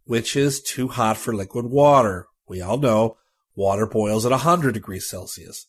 which 0.05 0.37
is 0.37 0.63
too 0.63 0.89
hot 0.89 1.17
for 1.17 1.35
liquid 1.35 1.67
water. 1.67 2.27
We 2.47 2.61
all 2.61 2.79
know 2.79 3.17
water 3.57 3.87
boils 3.87 4.27
at 4.27 4.33
100 4.33 4.73
degrees 4.73 5.09
Celsius. 5.09 5.67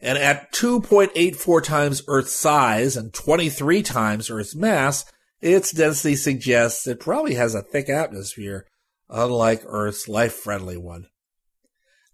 And 0.00 0.18
at 0.18 0.52
2.84 0.52 1.62
times 1.62 2.02
Earth's 2.08 2.32
size 2.32 2.96
and 2.96 3.14
23 3.14 3.82
times 3.82 4.30
Earth's 4.30 4.56
mass, 4.56 5.04
its 5.40 5.70
density 5.70 6.16
suggests 6.16 6.86
it 6.88 6.98
probably 6.98 7.34
has 7.34 7.54
a 7.54 7.62
thick 7.62 7.88
atmosphere, 7.88 8.66
unlike 9.08 9.62
Earth's 9.64 10.08
life-friendly 10.08 10.76
one. 10.76 11.06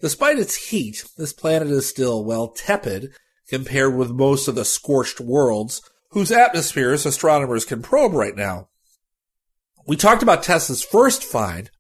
Despite 0.01 0.39
its 0.39 0.71
heat, 0.71 1.05
this 1.17 1.33
planet 1.33 1.69
is 1.69 1.89
still, 1.89 2.25
well, 2.25 2.49
tepid 2.49 3.13
compared 3.49 3.97
with 3.97 4.11
most 4.11 4.47
of 4.47 4.55
the 4.55 4.65
scorched 4.65 5.21
worlds 5.21 5.83
whose 6.11 6.31
atmospheres 6.31 7.05
astronomers 7.05 7.65
can 7.65 7.83
probe 7.83 8.13
right 8.13 8.37
now. 8.37 8.69
We 9.87 9.97
talked 9.97 10.23
about 10.23 10.43
TESS's 10.43 10.83
first 10.83 11.25
find, 11.25 11.71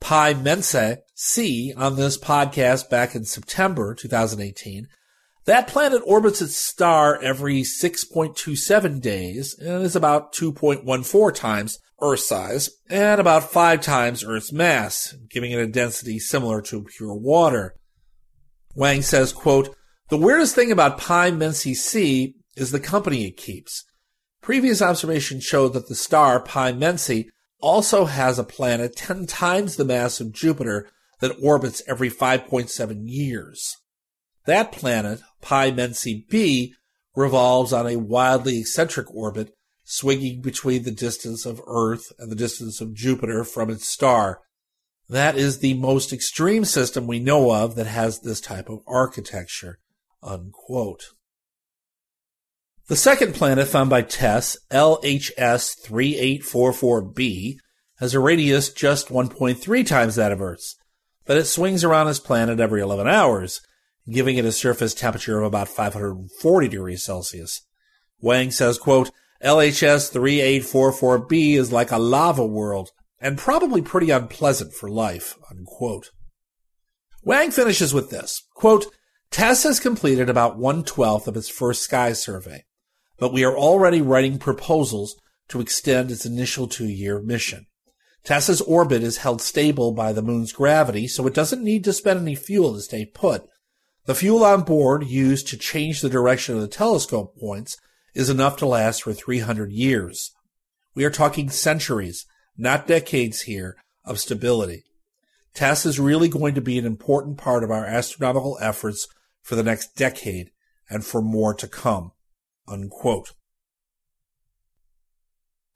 Pi 0.00 0.34
Mensae 0.34 0.98
C, 1.14 1.72
on 1.76 1.96
this 1.96 2.18
podcast 2.18 2.88
back 2.90 3.14
in 3.14 3.24
September 3.24 3.94
2018. 3.94 4.88
That 5.46 5.68
planet 5.68 6.02
orbits 6.04 6.42
its 6.42 6.56
star 6.56 7.20
every 7.22 7.62
6.27 7.62 9.00
days 9.00 9.58
and 9.58 9.82
is 9.82 9.96
about 9.96 10.34
2.14 10.34 11.34
times 11.34 11.78
Earth 12.00 12.20
size 12.20 12.70
and 12.90 13.20
about 13.20 13.50
5 13.50 13.80
times 13.80 14.24
Earth's 14.24 14.52
mass, 14.52 15.14
giving 15.30 15.52
it 15.52 15.58
a 15.58 15.66
density 15.66 16.18
similar 16.18 16.60
to 16.62 16.84
pure 16.84 17.14
water. 17.14 17.74
Wang 18.74 19.02
says, 19.02 19.32
quote, 19.32 19.74
the 20.08 20.18
weirdest 20.18 20.54
thing 20.54 20.70
about 20.70 20.98
Pi 20.98 21.30
Mensae 21.30 21.74
C 21.74 22.36
is 22.56 22.70
the 22.70 22.78
company 22.78 23.24
it 23.24 23.36
keeps. 23.36 23.84
Previous 24.40 24.80
observations 24.80 25.42
showed 25.42 25.72
that 25.72 25.88
the 25.88 25.94
star 25.94 26.38
Pi 26.38 26.72
Mensae 26.72 27.26
also 27.60 28.04
has 28.04 28.38
a 28.38 28.44
planet 28.44 28.94
10 28.96 29.26
times 29.26 29.76
the 29.76 29.84
mass 29.84 30.20
of 30.20 30.32
Jupiter 30.32 30.88
that 31.20 31.36
orbits 31.42 31.82
every 31.88 32.10
5.7 32.10 33.02
years. 33.06 33.76
That 34.44 34.70
planet, 34.70 35.20
Pi 35.40 35.72
Mensae 35.72 36.28
b, 36.28 36.74
revolves 37.16 37.72
on 37.72 37.86
a 37.86 37.96
wildly 37.96 38.60
eccentric 38.60 39.12
orbit, 39.12 39.50
swinging 39.88 40.40
between 40.40 40.82
the 40.82 40.90
distance 40.90 41.46
of 41.46 41.62
Earth 41.66 42.12
and 42.18 42.30
the 42.30 42.36
distance 42.36 42.80
of 42.80 42.92
Jupiter 42.92 43.44
from 43.44 43.70
its 43.70 43.88
star. 43.88 44.40
That 45.08 45.36
is 45.36 45.60
the 45.60 45.74
most 45.74 46.12
extreme 46.12 46.64
system 46.64 47.06
we 47.06 47.20
know 47.20 47.52
of 47.52 47.76
that 47.76 47.86
has 47.86 48.20
this 48.20 48.40
type 48.40 48.68
of 48.68 48.80
architecture. 48.86 49.78
Unquote. 50.22 51.04
The 52.88 52.96
second 52.96 53.34
planet 53.34 53.68
found 53.68 53.88
by 53.88 54.02
TESS, 54.02 54.56
LHS 54.72 55.76
3844b, 55.86 57.56
has 57.98 58.12
a 58.12 58.20
radius 58.20 58.72
just 58.72 59.08
1.3 59.08 59.86
times 59.86 60.16
that 60.16 60.32
of 60.32 60.42
Earth's, 60.42 60.74
but 61.24 61.36
it 61.36 61.44
swings 61.44 61.84
around 61.84 62.08
its 62.08 62.18
planet 62.18 62.58
every 62.58 62.80
11 62.80 63.06
hours, 63.06 63.60
giving 64.10 64.36
it 64.36 64.44
a 64.44 64.52
surface 64.52 64.94
temperature 64.94 65.38
of 65.38 65.44
about 65.44 65.68
540 65.68 66.68
degrees 66.68 67.04
Celsius. 67.04 67.62
Wang 68.20 68.50
says, 68.50 68.78
quote, 68.78 69.12
LHS 69.44 70.12
3844b 70.12 71.54
is 71.54 71.72
like 71.72 71.90
a 71.90 71.98
lava 71.98 72.44
world 72.44 72.90
and 73.20 73.38
probably 73.38 73.82
pretty 73.82 74.10
unpleasant 74.10 74.72
for 74.72 74.88
life, 74.88 75.36
unquote. 75.50 76.10
Wang 77.22 77.50
finishes 77.50 77.92
with 77.92 78.10
this, 78.10 78.42
quote, 78.54 78.86
TESS 79.30 79.64
has 79.64 79.80
completed 79.80 80.30
about 80.30 80.58
one 80.58 80.84
twelfth 80.84 81.26
of 81.26 81.36
its 81.36 81.48
first 81.48 81.82
sky 81.82 82.12
survey 82.12 82.64
but 83.18 83.32
we 83.32 83.44
are 83.44 83.56
already 83.56 84.00
writing 84.00 84.38
proposals 84.38 85.16
to 85.48 85.60
extend 85.60 86.10
its 86.10 86.26
initial 86.26 86.66
two-year 86.66 87.20
mission. 87.20 87.66
TESS's 88.24 88.60
orbit 88.62 89.02
is 89.02 89.18
held 89.18 89.40
stable 89.40 89.92
by 89.92 90.12
the 90.12 90.22
moon's 90.22 90.52
gravity, 90.52 91.06
so 91.06 91.26
it 91.26 91.34
doesn't 91.34 91.62
need 91.62 91.84
to 91.84 91.92
spend 91.92 92.20
any 92.20 92.34
fuel 92.34 92.74
to 92.74 92.80
stay 92.80 93.04
put. 93.04 93.44
The 94.06 94.14
fuel 94.14 94.44
on 94.44 94.62
board 94.62 95.06
used 95.06 95.48
to 95.48 95.56
change 95.56 96.00
the 96.00 96.08
direction 96.08 96.56
of 96.56 96.60
the 96.60 96.68
telescope 96.68 97.38
points 97.38 97.76
is 98.16 98.30
enough 98.30 98.56
to 98.56 98.66
last 98.66 99.02
for 99.02 99.12
300 99.12 99.70
years. 99.70 100.32
We 100.94 101.04
are 101.04 101.10
talking 101.10 101.50
centuries, 101.50 102.24
not 102.56 102.86
decades 102.86 103.42
here, 103.42 103.76
of 104.06 104.18
stability. 104.18 104.84
TESS 105.52 105.84
is 105.84 106.00
really 106.00 106.28
going 106.28 106.54
to 106.54 106.62
be 106.62 106.78
an 106.78 106.86
important 106.86 107.36
part 107.36 107.62
of 107.62 107.70
our 107.70 107.84
astronomical 107.84 108.56
efforts 108.58 109.06
for 109.42 109.54
the 109.54 109.62
next 109.62 109.96
decade 109.96 110.50
and 110.88 111.04
for 111.04 111.20
more 111.20 111.52
to 111.54 111.68
come. 111.68 112.12
Unquote. 112.66 113.32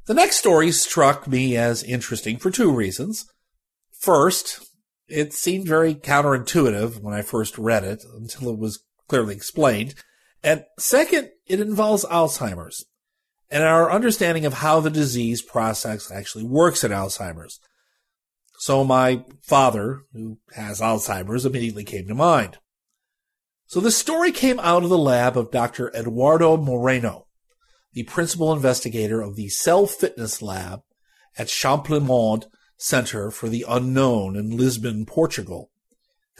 The 0.07 0.15
next 0.15 0.37
story 0.37 0.73
struck 0.73 1.29
me 1.29 1.59
as 1.59 1.83
interesting 1.83 2.39
for 2.39 2.51
two 2.51 2.73
reasons. 2.73 3.31
First, 3.93 4.67
it 5.09 5.35
seemed 5.35 5.69
very 5.69 5.95
counterintuitive 5.95 7.03
when 7.03 7.13
I 7.13 7.21
first 7.21 7.59
read 7.59 7.85
it 7.85 8.03
until 8.17 8.49
it 8.49 8.59
was 8.59 8.83
clearly 9.09 9.35
explained. 9.35 9.95
And 10.43 10.65
second, 10.79 11.31
it 11.47 11.61
involves 11.61 12.05
Alzheimer's 12.05 12.87
and 13.51 13.65
our 13.65 13.91
understanding 13.91 14.47
of 14.47 14.55
how 14.55 14.81
the 14.81 14.91
disease 14.91 15.43
process 15.43 16.11
actually 16.11 16.45
works 16.45 16.85
in 16.85 16.93
Alzheimer's. 16.93 17.61
So 18.59 18.85
my 18.85 19.25
father, 19.43 20.03
who 20.13 20.39
has 20.55 20.81
Alzheimer's, 20.81 21.45
immediately 21.45 21.85
came 21.85 22.07
to 22.09 22.15
mind. 22.15 22.59
So 23.67 23.81
the 23.81 23.91
story 23.91 24.33
came 24.33 24.61
out 24.61 24.83
of 24.83 24.89
the 24.89 24.99
lab 24.99 25.37
of 25.37 25.51
Dr. 25.51 25.91
Eduardo 25.95 26.57
Moreno, 26.57 27.27
the 27.93 28.03
principal 28.05 28.53
investigator 28.53 29.21
of 29.21 29.37
the 29.37 29.49
Cell 29.49 29.87
Fitness 29.87 30.43
Lab 30.43 30.83
at 31.39 31.49
Champalimaud 31.49 32.47
Center 32.77 33.31
for 33.31 33.49
the 33.49 33.65
Unknown 33.69 34.37
in 34.37 34.57
Lisbon, 34.57 35.07
Portugal. 35.07 35.71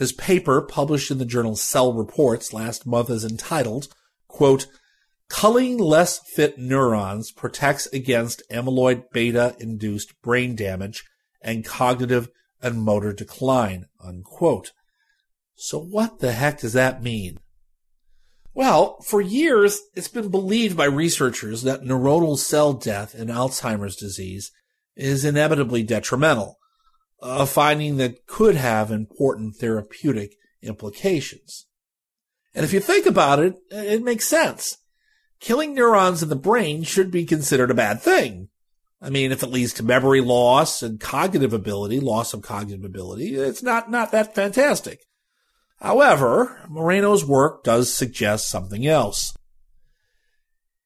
His 0.01 0.11
paper, 0.13 0.63
published 0.63 1.11
in 1.11 1.19
the 1.19 1.25
journal 1.25 1.55
Cell 1.55 1.93
Reports 1.93 2.53
last 2.53 2.87
month, 2.87 3.11
is 3.11 3.23
entitled, 3.23 3.87
quote, 4.27 4.65
Culling 5.29 5.77
less 5.77 6.17
fit 6.17 6.57
neurons 6.57 7.31
protects 7.31 7.85
against 7.93 8.41
amyloid 8.49 9.11
beta 9.13 9.55
induced 9.59 10.19
brain 10.23 10.55
damage 10.55 11.03
and 11.39 11.63
cognitive 11.63 12.29
and 12.63 12.81
motor 12.81 13.13
decline, 13.13 13.85
unquote. 14.03 14.71
So 15.53 15.77
what 15.77 16.17
the 16.17 16.31
heck 16.31 16.61
does 16.61 16.73
that 16.73 17.03
mean? 17.03 17.37
Well, 18.55 18.99
for 19.01 19.21
years, 19.21 19.81
it's 19.93 20.07
been 20.07 20.29
believed 20.29 20.75
by 20.75 20.85
researchers 20.85 21.61
that 21.61 21.83
neuronal 21.83 22.39
cell 22.39 22.73
death 22.73 23.13
in 23.13 23.27
Alzheimer's 23.27 23.97
disease 23.97 24.51
is 24.95 25.23
inevitably 25.23 25.83
detrimental, 25.83 26.57
a 27.21 27.45
finding 27.45 27.97
that 27.97 28.25
could 28.25 28.55
have 28.55 28.91
important 28.91 29.55
therapeutic 29.55 30.35
implications. 30.61 31.67
And 32.53 32.65
if 32.65 32.73
you 32.73 32.79
think 32.79 33.05
about 33.05 33.39
it, 33.39 33.55
it 33.69 34.03
makes 34.03 34.25
sense. 34.25 34.77
Killing 35.39 35.73
neurons 35.73 36.21
in 36.21 36.29
the 36.29 36.35
brain 36.35 36.83
should 36.83 37.11
be 37.11 37.25
considered 37.25 37.71
a 37.71 37.75
bad 37.75 38.01
thing. 38.01 38.49
I 39.01 39.09
mean, 39.09 39.31
if 39.31 39.41
it 39.41 39.49
leads 39.49 39.73
to 39.73 39.83
memory 39.83 40.21
loss 40.21 40.83
and 40.83 40.99
cognitive 40.99 41.53
ability, 41.53 41.99
loss 41.99 42.33
of 42.33 42.43
cognitive 42.43 42.85
ability, 42.85 43.35
it's 43.35 43.63
not, 43.63 43.89
not 43.89 44.11
that 44.11 44.35
fantastic. 44.35 44.99
However, 45.79 46.61
Moreno's 46.69 47.25
work 47.25 47.63
does 47.63 47.91
suggest 47.91 48.49
something 48.49 48.85
else. 48.85 49.35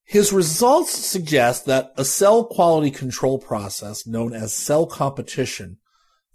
His 0.06 0.32
results 0.32 0.92
suggest 0.92 1.66
that 1.66 1.92
a 1.98 2.06
cell 2.06 2.46
quality 2.46 2.92
control 2.92 3.40
process 3.40 4.08
known 4.08 4.34
as 4.34 4.54
cell 4.54 4.86
competition, 4.86 5.80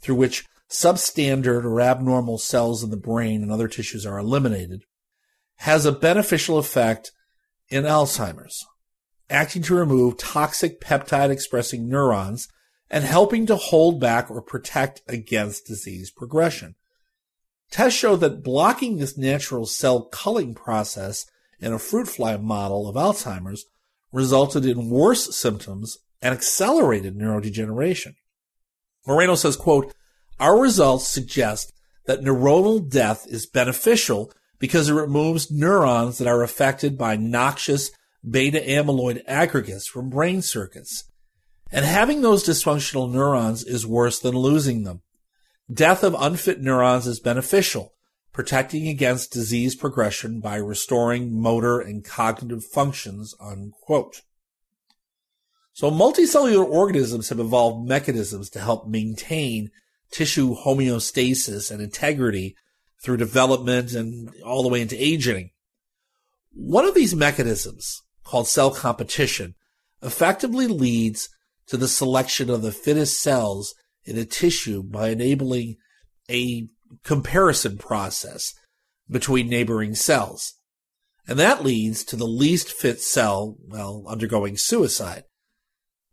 through 0.00 0.16
which 0.16 0.46
substandard 0.70 1.64
or 1.64 1.80
abnormal 1.80 2.38
cells 2.38 2.82
in 2.82 2.90
the 2.90 2.96
brain 2.96 3.42
and 3.42 3.50
other 3.50 3.68
tissues 3.68 4.06
are 4.06 4.18
eliminated, 4.18 4.84
has 5.56 5.84
a 5.84 5.92
beneficial 5.92 6.58
effect 6.58 7.12
in 7.68 7.84
Alzheimer's, 7.84 8.64
acting 9.28 9.62
to 9.62 9.74
remove 9.74 10.16
toxic 10.16 10.80
peptide 10.80 11.30
expressing 11.30 11.88
neurons 11.88 12.48
and 12.90 13.04
helping 13.04 13.46
to 13.46 13.56
hold 13.56 14.00
back 14.00 14.30
or 14.30 14.42
protect 14.42 15.02
against 15.06 15.66
disease 15.66 16.10
progression. 16.10 16.74
Tests 17.70 17.98
show 17.98 18.16
that 18.16 18.42
blocking 18.42 18.96
this 18.96 19.16
natural 19.16 19.66
cell 19.66 20.02
culling 20.02 20.54
process 20.54 21.26
in 21.60 21.72
a 21.72 21.78
fruit 21.78 22.08
fly 22.08 22.36
model 22.36 22.88
of 22.88 22.96
Alzheimer's 22.96 23.66
resulted 24.12 24.66
in 24.66 24.90
worse 24.90 25.36
symptoms 25.36 25.98
and 26.20 26.34
accelerated 26.34 27.16
neurodegeneration. 27.16 28.14
Moreno 29.06 29.34
says, 29.34 29.56
quote, 29.56 29.94
our 30.38 30.58
results 30.58 31.06
suggest 31.06 31.72
that 32.06 32.20
neuronal 32.20 32.88
death 32.88 33.26
is 33.28 33.46
beneficial 33.46 34.32
because 34.58 34.88
it 34.88 34.94
removes 34.94 35.50
neurons 35.50 36.18
that 36.18 36.28
are 36.28 36.42
affected 36.42 36.96
by 36.96 37.16
noxious 37.16 37.90
beta 38.28 38.58
amyloid 38.58 39.22
aggregates 39.26 39.86
from 39.86 40.10
brain 40.10 40.42
circuits. 40.42 41.04
And 41.72 41.84
having 41.84 42.20
those 42.20 42.46
dysfunctional 42.46 43.10
neurons 43.10 43.64
is 43.64 43.86
worse 43.86 44.18
than 44.18 44.34
losing 44.34 44.82
them. 44.82 45.02
Death 45.72 46.02
of 46.02 46.16
unfit 46.18 46.60
neurons 46.60 47.06
is 47.06 47.20
beneficial, 47.20 47.94
protecting 48.32 48.88
against 48.88 49.32
disease 49.32 49.74
progression 49.74 50.40
by 50.40 50.56
restoring 50.56 51.40
motor 51.40 51.80
and 51.80 52.04
cognitive 52.04 52.64
functions, 52.64 53.34
unquote. 53.40 54.22
So 55.80 55.90
multicellular 55.90 56.68
organisms 56.68 57.30
have 57.30 57.40
evolved 57.40 57.88
mechanisms 57.88 58.50
to 58.50 58.60
help 58.60 58.86
maintain 58.86 59.70
tissue 60.12 60.54
homeostasis 60.54 61.70
and 61.70 61.80
integrity 61.80 62.54
through 63.02 63.16
development 63.16 63.94
and 63.94 64.28
all 64.44 64.62
the 64.62 64.68
way 64.68 64.82
into 64.82 65.02
aging. 65.02 65.52
One 66.52 66.84
of 66.84 66.94
these 66.94 67.14
mechanisms, 67.14 68.02
called 68.24 68.46
cell 68.46 68.70
competition, 68.70 69.54
effectively 70.02 70.66
leads 70.66 71.30
to 71.68 71.78
the 71.78 71.88
selection 71.88 72.50
of 72.50 72.60
the 72.60 72.72
fittest 72.72 73.18
cells 73.18 73.74
in 74.04 74.18
a 74.18 74.26
tissue 74.26 74.82
by 74.82 75.08
enabling 75.08 75.76
a 76.28 76.68
comparison 77.04 77.78
process 77.78 78.52
between 79.08 79.48
neighboring 79.48 79.94
cells. 79.94 80.56
And 81.26 81.38
that 81.38 81.64
leads 81.64 82.04
to 82.04 82.16
the 82.16 82.26
least 82.26 82.70
fit 82.70 83.00
cell, 83.00 83.56
well, 83.66 84.04
undergoing 84.06 84.58
suicide. 84.58 85.24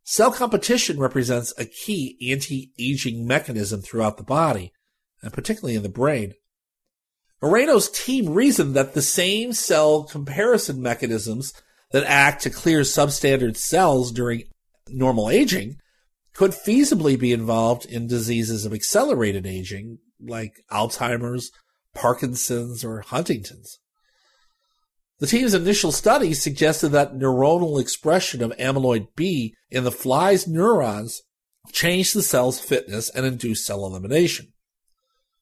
Cell 0.09 0.31
competition 0.31 0.97
represents 0.97 1.53
a 1.57 1.65
key 1.65 2.17
anti-aging 2.31 3.27
mechanism 3.27 3.81
throughout 3.81 4.15
the 4.15 4.23
body, 4.23 4.71
and 5.21 5.33
particularly 5.33 5.75
in 5.75 5.83
the 5.83 5.89
brain. 5.89 6.33
Moreno's 7.41 7.89
team 7.89 8.29
reasoned 8.29 8.73
that 8.73 8.93
the 8.93 9.01
same 9.01 9.51
cell 9.51 10.05
comparison 10.05 10.81
mechanisms 10.81 11.51
that 11.91 12.05
act 12.05 12.41
to 12.43 12.49
clear 12.49 12.81
substandard 12.83 13.57
cells 13.57 14.13
during 14.13 14.43
normal 14.87 15.29
aging 15.29 15.75
could 16.33 16.51
feasibly 16.51 17.19
be 17.19 17.33
involved 17.33 17.85
in 17.85 18.07
diseases 18.07 18.65
of 18.65 18.73
accelerated 18.73 19.45
aging, 19.45 19.97
like 20.21 20.63
Alzheimer's, 20.71 21.51
Parkinson's, 21.93 22.81
or 22.81 23.01
Huntington's. 23.01 23.77
The 25.19 25.27
team's 25.27 25.55
initial 25.55 25.91
studies 25.91 26.43
suggested 26.43 26.89
that 26.89 27.15
neuronal 27.15 27.81
expression 27.81 28.43
of 28.43 28.51
amyloid 28.57 29.07
B 29.15 29.55
in 29.71 29.83
the 29.83 29.91
fly's 29.91 30.47
neurons 30.47 31.23
changed 31.71 32.15
the 32.15 32.21
cell's 32.21 32.59
fitness 32.59 33.09
and 33.09 33.25
induced 33.25 33.65
cell 33.65 33.85
elimination. 33.85 34.53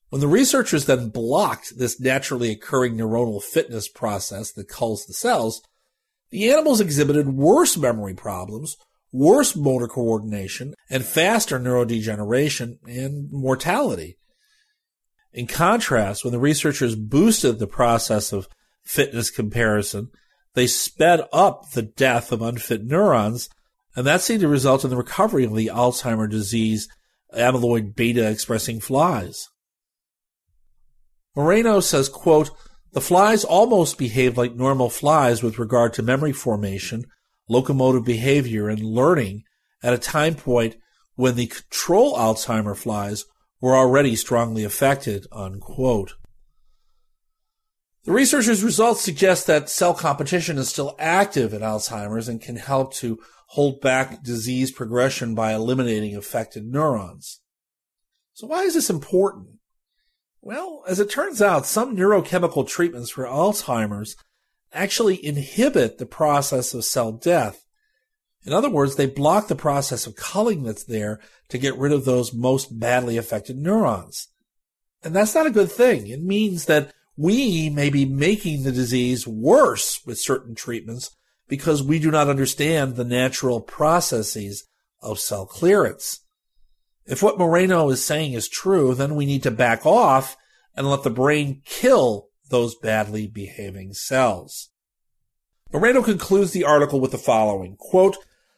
When 0.09 0.21
the 0.21 0.28
researchers 0.28 0.86
then 0.86 1.09
blocked 1.09 1.78
this 1.78 1.99
naturally 1.99 2.51
occurring 2.51 2.95
neuronal 2.95 3.43
fitness 3.43 3.89
process 3.89 4.51
that 4.53 4.69
culls 4.69 5.05
the 5.05 5.13
cells, 5.13 5.61
the 6.30 6.49
animals 6.51 6.80
exhibited 6.80 7.28
worse 7.28 7.76
memory 7.76 8.13
problems, 8.13 8.78
worse 9.11 9.57
motor 9.57 9.88
coordination, 9.88 10.73
and 10.89 11.03
faster 11.03 11.59
neurodegeneration 11.59 12.78
and 12.88 13.30
mortality. 13.32 14.17
In 15.34 15.47
contrast, 15.47 16.23
when 16.23 16.32
the 16.32 16.39
researchers 16.39 16.95
boosted 16.95 17.59
the 17.59 17.67
process 17.67 18.32
of 18.32 18.47
fitness 18.86 19.30
comparison, 19.30 20.10
they 20.54 20.68
sped 20.68 21.22
up 21.34 21.72
the 21.72 21.82
death 21.82 22.32
of 22.32 22.42
unfit 22.42 22.84
neurons, 22.84 23.50
and 23.96 24.06
that 24.06 24.22
seemed 24.22 24.42
to 24.42 24.48
result 24.48 24.84
in 24.84 24.90
the 24.90 24.98
recovery 24.98 25.44
of 25.44 25.54
the 25.56 25.68
Alzheimer 25.68 26.30
disease 26.30 26.88
amyloid 27.36 27.96
beta 27.96 28.30
expressing 28.30 28.80
flies. 28.80 29.50
Moreno 31.36 31.82
says, 31.82 32.08
quote, 32.08 32.52
the 32.94 33.02
flies 33.02 33.44
almost 33.44 33.98
behaved 33.98 34.38
like 34.38 34.56
normal 34.56 34.90
flies 34.90 35.44
with 35.44 35.60
regard 35.60 35.94
to 35.94 36.02
memory 36.02 36.32
formation, 36.32 37.04
locomotive 37.50 38.06
behavior, 38.06 38.70
and 38.70 38.80
learning 38.80 39.44
at 39.84 39.94
a 39.94 39.98
time 39.98 40.36
point 40.36 40.78
when 41.16 41.36
the 41.36 41.48
control 41.48 42.16
Alzheimer 42.16 42.76
flies 42.76 43.26
were 43.60 43.76
already 43.76 44.16
strongly 44.16 44.64
affected, 44.64 45.28
unquote. 45.32 46.14
The 48.06 48.12
researchers' 48.12 48.64
results 48.64 49.01
suggest 49.01 49.47
that 49.47 49.68
cell 49.68 49.95
competition 49.95 50.60
is 50.60 50.70
still 50.70 50.95
active 50.99 51.53
in 51.53 51.62
Alzheimer's 51.62 52.30
and 52.30 52.39
can 52.39 52.56
help 52.56 52.93
to 52.95 53.20
hold 53.47 53.82
back 53.82 54.24
disease 54.24 54.72
progression 54.72 55.34
by 55.34 55.53
eliminating 55.53 56.16
affected 56.16 56.66
neurons. 56.66 57.41
So 58.34 58.45
why 58.45 58.62
is 58.62 58.76
this 58.76 58.91
important? 58.91 59.47
Well, 60.39 60.84
as 60.88 60.99
it 60.99 61.10
turns 61.10 61.41
out, 61.41 61.66
some 61.66 61.95
neurochemical 61.95 62.68
treatments 62.68 63.10
for 63.10 63.26
Alzheimer's 63.26 64.16
actually 64.72 65.26
inhibit 65.26 65.97
the 65.97 66.06
process 66.06 66.76
of 66.76 66.86
cell 66.86 67.12
death. 67.12 67.66
In 68.45 68.53
other 68.53 68.70
words, 68.70 68.97
they 68.97 69.08
block 69.08 69.47
the 69.47 69.56
process 69.56 70.06
of 70.06 70.16
culling 70.16 70.62
that's 70.62 70.84
there 70.84 71.20
to 71.49 71.58
get 71.58 71.78
rid 71.78 71.91
of 71.91 72.06
those 72.06 72.34
most 72.34 72.80
badly 72.80 73.18
affected 73.18 73.58
neurons. 73.58 74.28
And 75.03 75.16
that's 75.16 75.34
not 75.34 75.47
a 75.47 75.51
good 75.51 75.72
thing. 75.72 76.06
It 76.06 76.22
means 76.22 76.66
that 76.66 76.93
we 77.18 77.70
may 77.70 77.89
be 77.89 78.05
making 78.05 78.63
the 78.63 78.72
disease 78.72 79.28
worse 79.28 80.05
with 80.05 80.20
certain 80.20 80.55
treatments 80.55 81.16
because 81.47 81.84
we 81.84 81.99
do 81.99 82.11
not 82.11 82.30
understand 82.30 82.95
the 82.95 83.03
natural 83.03 83.61
processes 83.61 84.68
of 85.01 85.20
cell 85.20 85.45
clearance. 85.45 86.22
If 87.05 87.22
what 87.22 87.38
Moreno 87.38 87.89
is 87.89 88.03
saying 88.03 88.34
is 88.34 88.49
true, 88.49 88.95
then 88.95 89.16
we 89.16 89.26
need 89.26 89.43
to 89.43 89.51
back 89.51 89.86
off 89.86 90.36
and 90.76 90.89
let 90.89 91.03
the 91.03 91.09
brain 91.09 91.61
kill 91.66 92.30
those 92.49 92.76
badly 92.76 93.28
behaving 93.28 93.93
cells. 93.93 94.70
Moreno 95.72 96.01
concludes 96.01 96.51
the 96.51 96.63
article 96.63 96.99
with 96.99 97.11
the 97.11 97.18
following 97.18 97.76
quote, 97.78 98.18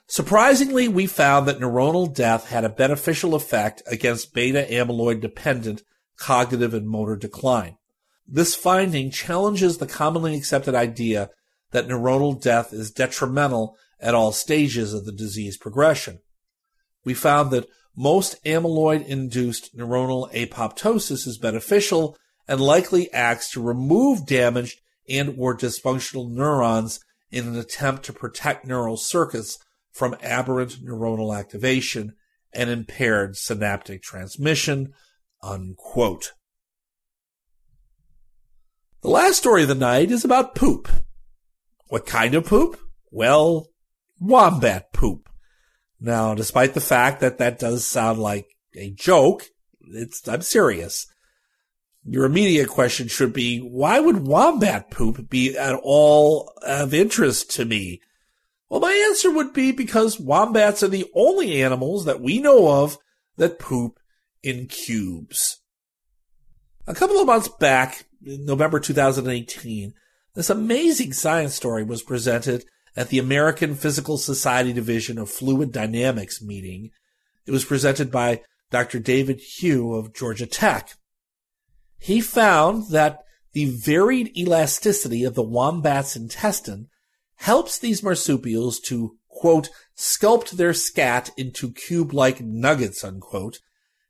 Surprisingly, 0.10 0.88
we 0.88 1.06
found 1.06 1.48
that 1.48 1.60
neuronal 1.60 2.14
death 2.14 2.48
had 2.48 2.64
a 2.64 2.70
beneficial 2.70 3.36
effect 3.36 3.84
against 3.88 4.34
beta 4.34 4.66
amyloid 4.70 5.20
dependent 5.20 5.84
cognitive 6.18 6.74
and 6.74 6.88
motor 6.88 7.18
decline. 7.18 7.77
This 8.28 8.56
finding 8.56 9.10
challenges 9.10 9.78
the 9.78 9.88
commonly 9.88 10.36
accepted 10.36 10.76
idea 10.76 11.30
that 11.72 11.88
neuronal 11.88 12.42
death 12.42 12.74
is 12.74 12.92
detrimental 12.92 13.78
at 14.00 14.14
all 14.14 14.32
stages 14.32 14.94
of 14.94 15.06
the 15.06 15.12
disease 15.12 15.58
progression. 15.58 16.20
We 17.06 17.14
found 17.14 17.52
that 17.52 17.70
most 17.96 18.44
amyloid 18.44 19.06
induced 19.08 19.76
neuronal 19.76 20.32
apoptosis 20.34 21.26
is 21.26 21.38
beneficial 21.38 22.18
and 22.48 22.62
likely 22.62 23.12
acts 23.12 23.50
to 23.52 23.62
remove 23.62 24.26
damaged 24.26 24.82
and 25.10 25.36
or 25.38 25.58
dysfunctional 25.58 26.30
neurons 26.30 27.00
in 27.32 27.48
an 27.48 27.58
attempt 27.58 28.04
to 28.06 28.14
protect 28.14 28.68
neural 28.68 28.98
circuits 28.98 29.58
from 29.92 30.16
aberrant 30.22 30.84
neuronal 30.86 31.38
activation 31.38 32.14
and 32.54 32.70
impaired 32.70 33.36
synaptic 33.36 34.02
transmission, 34.04 34.94
unquote. 35.42 36.34
The 39.08 39.14
last 39.14 39.38
story 39.38 39.62
of 39.62 39.70
the 39.70 39.74
night 39.74 40.12
is 40.12 40.26
about 40.26 40.54
poop. 40.54 40.90
What 41.88 42.06
kind 42.06 42.36
of 42.36 42.46
poop? 42.46 42.78
Well, 43.10 43.70
wombat 44.20 44.92
poop. 44.92 45.30
Now, 45.98 46.36
despite 46.36 46.74
the 46.74 46.82
fact 46.82 47.22
that 47.22 47.38
that 47.38 47.58
does 47.58 47.86
sound 47.86 48.20
like 48.20 48.50
a 48.76 48.90
joke, 48.90 49.46
it's, 49.80 50.28
I'm 50.28 50.42
serious. 50.42 51.08
Your 52.04 52.26
immediate 52.26 52.68
question 52.68 53.08
should 53.08 53.32
be, 53.32 53.60
why 53.60 54.02
would 54.02 54.28
wombat 54.28 54.92
poop 54.92 55.30
be 55.30 55.58
at 55.58 55.80
all 55.82 56.52
of 56.62 56.94
interest 56.94 57.50
to 57.52 57.64
me? 57.64 58.02
Well, 58.68 58.82
my 58.82 58.92
answer 59.08 59.32
would 59.32 59.54
be 59.54 59.72
because 59.72 60.20
wombats 60.20 60.84
are 60.84 60.90
the 60.90 61.10
only 61.16 61.64
animals 61.64 62.04
that 62.04 62.20
we 62.20 62.40
know 62.40 62.84
of 62.84 62.98
that 63.38 63.58
poop 63.58 64.02
in 64.44 64.68
cubes. 64.68 65.62
A 66.86 66.94
couple 66.94 67.20
of 67.20 67.28
months 67.28 67.48
back, 67.48 68.07
November 68.22 68.80
2018, 68.80 69.94
this 70.34 70.50
amazing 70.50 71.14
science 71.14 71.56
story 71.56 71.84
was 71.84 72.04
presented 72.04 72.66
at 72.96 73.10
the 73.10 73.20
American 73.20 73.76
Physical 73.76 74.18
Society 74.18 74.74
Division 74.74 75.18
of 75.18 75.30
Fluid 75.30 75.72
Dynamics 75.72 76.42
meeting. 76.42 76.92
It 77.46 77.52
was 77.52 77.66
presented 77.66 78.12
by 78.12 78.42
Dr. 78.72 79.00
David 79.00 79.42
Hu 79.60 79.94
of 79.94 80.14
Georgia 80.14 80.48
Tech. 80.48 80.92
He 82.00 82.22
found 82.22 82.90
that 82.92 83.20
the 83.54 83.66
varied 83.66 84.36
elasticity 84.38 85.24
of 85.24 85.36
the 85.36 85.44
wombat's 85.44 86.16
intestine 86.16 86.88
helps 87.36 87.78
these 87.80 88.04
marsupials 88.04 88.80
to, 88.82 89.18
quote, 89.30 89.70
sculpt 89.96 90.52
their 90.52 90.74
scat 90.74 91.30
into 91.38 91.72
cube-like 91.72 92.42
nuggets, 92.42 93.04
unquote, 93.04 93.60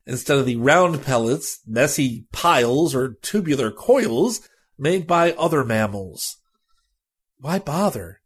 instead 0.08 0.38
of 0.38 0.46
the 0.46 0.56
round 0.56 1.02
pellets, 1.02 1.60
messy 1.66 2.26
piles, 2.32 2.94
or 2.94 3.18
tubular 3.20 3.70
coils 3.70 4.40
made 4.78 5.06
by 5.06 5.32
other 5.32 5.62
mammals. 5.62 6.38
Why 7.36 7.58
bother? 7.58 8.22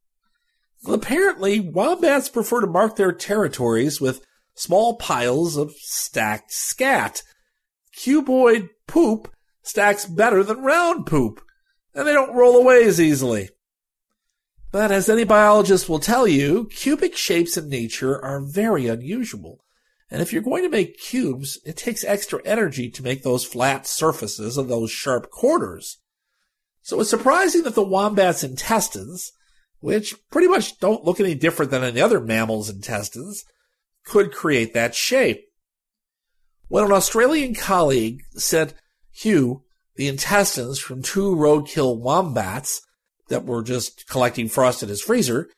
Apparently, 0.87 1.59
wombats 1.59 2.29
prefer 2.29 2.61
to 2.61 2.67
mark 2.69 2.95
their 2.97 3.13
territories 3.13 4.01
with 4.01 4.25
small 4.55 4.95
piles 4.95 5.57
of 5.57 5.73
stacked 5.73 6.53
scat. 6.53 7.23
Cuboid 7.97 8.69
poop 8.87 9.33
stacks 9.63 10.07
better 10.07 10.45
than 10.45 10.63
round 10.63 11.07
poop, 11.07 11.43
and 11.95 12.07
they 12.07 12.13
don't 12.13 12.35
roll 12.35 12.57
away 12.57 12.85
as 12.85 13.01
easily. 13.01 13.51
But 14.71 14.93
as 14.93 15.09
any 15.09 15.25
biologist 15.25 15.89
will 15.89 15.99
tell 15.99 16.29
you, 16.29 16.67
cubic 16.67 17.17
shapes 17.17 17.57
in 17.57 17.69
nature 17.69 18.25
are 18.25 18.41
very 18.41 18.87
unusual. 18.87 19.65
And 20.13 20.21
if 20.21 20.31
you're 20.31 20.43
going 20.43 20.63
to 20.63 20.69
make 20.69 21.01
cubes, 21.01 21.59
it 21.65 21.79
takes 21.79 22.05
extra 22.05 22.39
energy 22.45 22.91
to 22.91 23.03
make 23.03 23.23
those 23.23 23.47
flat 23.47 23.87
surfaces 23.87 24.59
and 24.59 24.69
those 24.69 24.91
sharp 24.91 25.31
corners. 25.31 26.03
So 26.83 27.01
it's 27.01 27.09
surprising 27.09 27.63
that 27.63 27.75
the 27.75 27.83
wombat's 27.83 28.45
intestines, 28.45 29.33
which 29.81 30.15
pretty 30.31 30.49
much 30.49 30.79
don't 30.81 31.07
look 31.07 31.19
any 31.19 31.35
different 31.35 31.71
than 31.71 31.83
any 31.83 31.99
other 31.99 32.21
mammal's 32.21 32.69
intestines, 32.69 33.43
could 34.05 34.33
create 34.33 34.75
that 34.75 34.95
shape. 34.95 35.47
When 36.69 36.85
an 36.85 36.93
Australian 36.93 37.55
colleague 37.55 38.21
sent 38.35 38.75
Hu 39.23 39.63
the 39.97 40.09
intestines 40.09 40.79
from 40.79 41.01
two 41.01 41.35
roadkill 41.35 41.99
wombats 41.99 42.83
that 43.29 43.47
were 43.47 43.63
just 43.63 44.07
collecting 44.09 44.51
frost 44.51 44.83
in 44.83 44.91
his 44.91 45.01
freezer, 45.01 45.49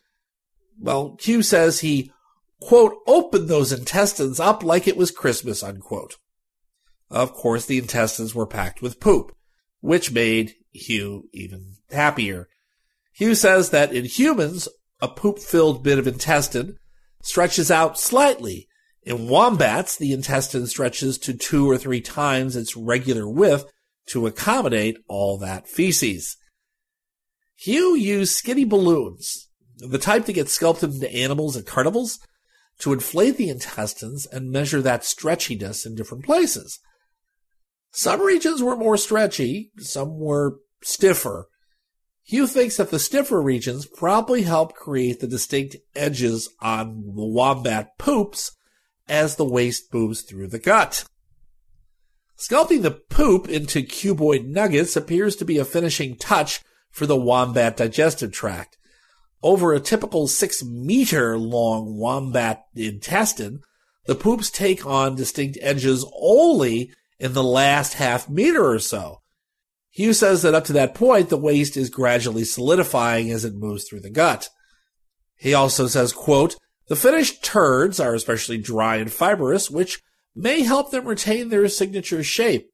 well, 0.79 1.19
Hu 1.25 1.43
says 1.43 1.81
he, 1.81 2.13
quote, 2.65 2.97
opened 3.07 3.49
those 3.49 3.73
intestines 3.73 4.41
up 4.41 4.65
like 4.65 4.89
it 4.89 4.97
was 4.97 5.11
Christmas, 5.11 5.63
unquote. 5.63 6.17
Of 7.11 7.35
course, 7.35 7.67
the 7.67 7.77
intestines 7.77 8.35
were 8.35 8.47
packed 8.47 8.81
with 8.81 9.01
poop, 9.01 9.37
which 9.81 10.13
made 10.13 10.55
Hu 10.87 11.29
even 11.35 11.75
happier. 11.91 12.49
Hu 13.19 13.35
says 13.35 13.69
that 13.71 13.93
in 13.93 14.07
humans, 14.07 14.67
a 15.03 15.09
poop 15.09 15.39
filled 15.39 15.85
bit 15.85 15.99
of 15.99 16.07
intestine 16.07 16.79
stretches 17.23 17.71
out 17.71 17.99
slightly. 17.99 18.67
In 19.03 19.29
wombats, 19.29 19.97
the 19.97 20.15
intestine 20.15 20.67
stretches 20.67 21.19
to 21.19 21.35
two 21.35 21.71
or 21.71 21.77
three 21.77 22.01
times 22.01 22.57
its 22.57 22.75
regular 22.75 23.29
width 23.29 23.71
to 24.07 24.27
accommodate 24.27 24.97
all 25.07 25.37
that 25.39 25.69
feces. 25.69 26.39
Hu 27.67 27.95
used 27.95 28.33
skinny 28.35 28.65
balloons, 28.65 29.49
the 29.77 29.99
type 29.99 30.25
that 30.25 30.33
get 30.33 30.49
sculpted 30.49 30.95
into 30.95 31.13
animals 31.15 31.59
at 31.59 31.67
carnivals, 31.67 32.19
to 32.81 32.93
inflate 32.93 33.37
the 33.37 33.49
intestines 33.49 34.27
and 34.27 34.51
measure 34.51 34.83
that 34.83 35.03
stretchiness 35.03 35.87
in 35.87 35.95
different 35.95 36.25
places. 36.25 36.81
Some 37.93 38.21
regions 38.21 38.63
were 38.63 38.77
more 38.77 38.97
stretchy, 38.97 39.71
some 39.79 40.19
were 40.19 40.59
stiffer. 40.83 41.49
Hu 42.31 42.47
thinks 42.47 42.79
that 42.79 42.91
the 42.91 42.99
stiffer 42.99 43.41
regions 43.41 43.87
probably 43.87 44.43
help 44.43 44.75
create 44.75 45.21
the 45.21 45.27
distinct 45.27 45.77
edges 45.95 46.49
on 46.61 47.13
the 47.15 47.25
wombat 47.25 47.99
poops 47.99 48.51
as 49.09 49.37
the 49.37 49.45
waste 49.45 49.93
moves 49.93 50.23
through 50.23 50.49
the 50.49 50.59
gut. 50.59 51.05
Sculpting 52.37 52.83
the 52.83 52.91
poop 52.91 53.49
into 53.49 53.83
cuboid 53.83 54.47
nuggets 54.47 54.97
appears 54.97 55.37
to 55.37 55.45
be 55.45 55.59
a 55.59 55.65
finishing 55.65 56.17
touch 56.17 56.63
for 56.91 57.07
the 57.07 57.17
wombat 57.17 57.77
digestive 57.77 58.33
tract. 58.33 58.77
Over 59.45 59.75
a 59.75 59.79
typical 59.79 60.27
six 60.27 60.65
meter 60.65 61.37
long 61.37 61.99
wombat 61.99 62.65
intestine, 62.75 63.61
the 64.07 64.15
poops 64.15 64.49
take 64.49 64.87
on 64.87 65.17
distinct 65.17 65.59
edges 65.61 66.03
only 66.19 66.91
in 67.19 67.35
the 67.35 67.45
last 67.45 67.93
half 67.93 68.27
meter 68.27 68.67
or 68.67 68.79
so. 68.79 69.21
Hu 69.99 70.15
says 70.15 70.41
that 70.41 70.55
up 70.55 70.65
to 70.65 70.73
that 70.73 70.95
point, 70.95 71.29
the 71.29 71.37
waste 71.37 71.77
is 71.77 71.91
gradually 71.91 72.45
solidifying 72.45 73.31
as 73.31 73.45
it 73.45 73.55
moves 73.55 73.85
through 73.85 74.01
the 74.01 74.09
gut. 74.09 74.49
He 75.37 75.53
also 75.53 75.89
says, 75.89 76.15
quote, 76.15 76.57
the 76.89 76.97
finished 76.97 77.45
turds 77.45 78.01
are 78.01 78.15
especially 78.15 78.57
dry 78.57 78.97
and 78.97 79.13
fibrous, 79.13 79.71
which 79.71 80.01
may 80.35 80.63
help 80.63 80.91
them 80.91 81.05
retain 81.05 81.51
their 81.51 81.69
signature 81.69 82.23
shape 82.23 82.71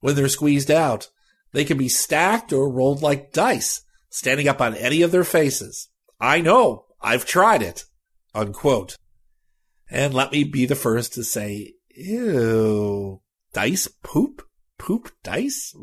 when 0.00 0.16
they're 0.16 0.28
squeezed 0.28 0.70
out. 0.70 1.08
They 1.52 1.64
can 1.64 1.78
be 1.78 1.88
stacked 1.88 2.52
or 2.52 2.70
rolled 2.70 3.00
like 3.00 3.32
dice, 3.32 3.80
standing 4.10 4.48
up 4.48 4.60
on 4.60 4.74
any 4.74 5.00
of 5.00 5.12
their 5.12 5.24
faces. 5.24 5.88
I 6.20 6.40
know, 6.40 6.86
I've 7.00 7.24
tried 7.24 7.62
it. 7.62 7.84
Unquote. 8.34 8.96
And 9.90 10.14
let 10.14 10.32
me 10.32 10.44
be 10.44 10.66
the 10.66 10.76
first 10.76 11.14
to 11.14 11.24
say, 11.24 11.74
ew, 11.96 13.20
dice 13.52 13.88
poop? 14.02 14.46
Poop 14.78 15.10
dice? 15.22 15.74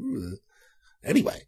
Anyway, 1.04 1.48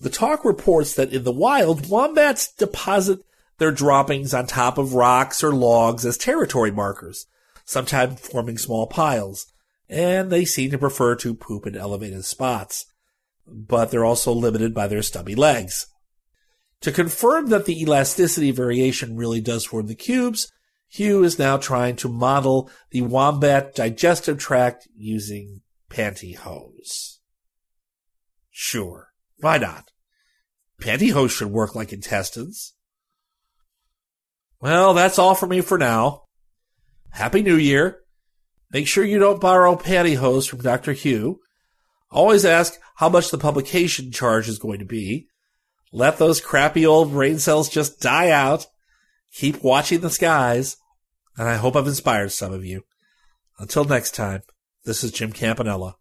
the 0.00 0.10
talk 0.10 0.44
reports 0.44 0.94
that 0.94 1.12
in 1.12 1.24
the 1.24 1.32
wild, 1.32 1.88
wombats 1.88 2.52
deposit 2.52 3.20
their 3.58 3.72
droppings 3.72 4.34
on 4.34 4.46
top 4.46 4.78
of 4.78 4.94
rocks 4.94 5.42
or 5.42 5.52
logs 5.52 6.04
as 6.04 6.18
territory 6.18 6.70
markers 6.70 7.26
sometimes 7.64 8.20
forming 8.20 8.58
small 8.58 8.86
piles, 8.86 9.46
and 9.88 10.30
they 10.30 10.44
seem 10.44 10.70
to 10.70 10.78
prefer 10.78 11.14
to 11.16 11.34
poop 11.34 11.66
in 11.66 11.76
elevated 11.76 12.24
spots. 12.24 12.86
But 13.46 13.90
they're 13.90 14.04
also 14.04 14.32
limited 14.32 14.74
by 14.74 14.86
their 14.86 15.02
stubby 15.02 15.34
legs. 15.34 15.86
To 16.82 16.92
confirm 16.92 17.48
that 17.48 17.64
the 17.64 17.80
elasticity 17.80 18.50
variation 18.50 19.16
really 19.16 19.40
does 19.40 19.64
form 19.64 19.86
the 19.86 19.94
cubes, 19.94 20.50
Hu 20.96 21.22
is 21.22 21.38
now 21.38 21.56
trying 21.56 21.96
to 21.96 22.08
model 22.08 22.70
the 22.90 23.02
wombat 23.02 23.74
digestive 23.74 24.38
tract 24.38 24.88
using 24.94 25.62
pantyhose. 25.88 27.18
Sure, 28.50 29.08
why 29.38 29.58
not? 29.58 29.90
Pantyhose 30.80 31.30
should 31.30 31.48
work 31.48 31.74
like 31.74 31.92
intestines. 31.92 32.74
Well, 34.60 34.92
that's 34.92 35.18
all 35.18 35.34
for 35.34 35.46
me 35.46 35.60
for 35.60 35.78
now. 35.78 36.24
Happy 37.10 37.42
New 37.42 37.56
Year. 37.56 38.00
Make 38.72 38.88
sure 38.88 39.04
you 39.04 39.18
don't 39.18 39.40
borrow 39.40 39.76
pantyhose 39.76 40.48
from 40.48 40.60
Dr. 40.60 40.94
Hu. 40.94 41.38
Always 42.10 42.44
ask 42.44 42.78
how 42.96 43.08
much 43.08 43.30
the 43.30 43.38
publication 43.38 44.10
charge 44.10 44.48
is 44.48 44.58
going 44.58 44.80
to 44.80 44.84
be. 44.84 45.28
Let 45.92 46.18
those 46.18 46.40
crappy 46.40 46.86
old 46.86 47.10
brain 47.10 47.38
cells 47.38 47.68
just 47.68 48.00
die 48.00 48.30
out. 48.30 48.66
Keep 49.34 49.62
watching 49.62 50.00
the 50.00 50.10
skies. 50.10 50.76
And 51.36 51.48
I 51.48 51.56
hope 51.56 51.76
I've 51.76 51.86
inspired 51.86 52.32
some 52.32 52.52
of 52.52 52.64
you. 52.64 52.84
Until 53.58 53.84
next 53.84 54.14
time, 54.14 54.42
this 54.84 55.04
is 55.04 55.12
Jim 55.12 55.32
Campanella. 55.32 55.96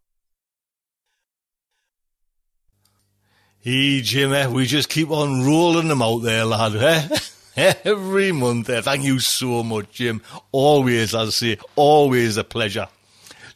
Hey, 3.59 4.01
Jimmy, 4.01 4.47
we 4.47 4.65
just 4.65 4.89
keep 4.89 5.11
on 5.11 5.45
rolling 5.45 5.87
them 5.87 6.01
out 6.01 6.19
there, 6.19 6.45
lad, 6.45 6.75
eh? 6.75 7.19
every 7.85 8.31
month. 8.31 8.69
Uh, 8.69 8.81
thank 8.81 9.03
you 9.03 9.19
so 9.19 9.61
much, 9.61 9.91
Jim. 9.91 10.21
Always, 10.51 11.13
I 11.13 11.29
say, 11.29 11.57
always 11.75 12.37
a 12.37 12.43
pleasure. 12.43 12.87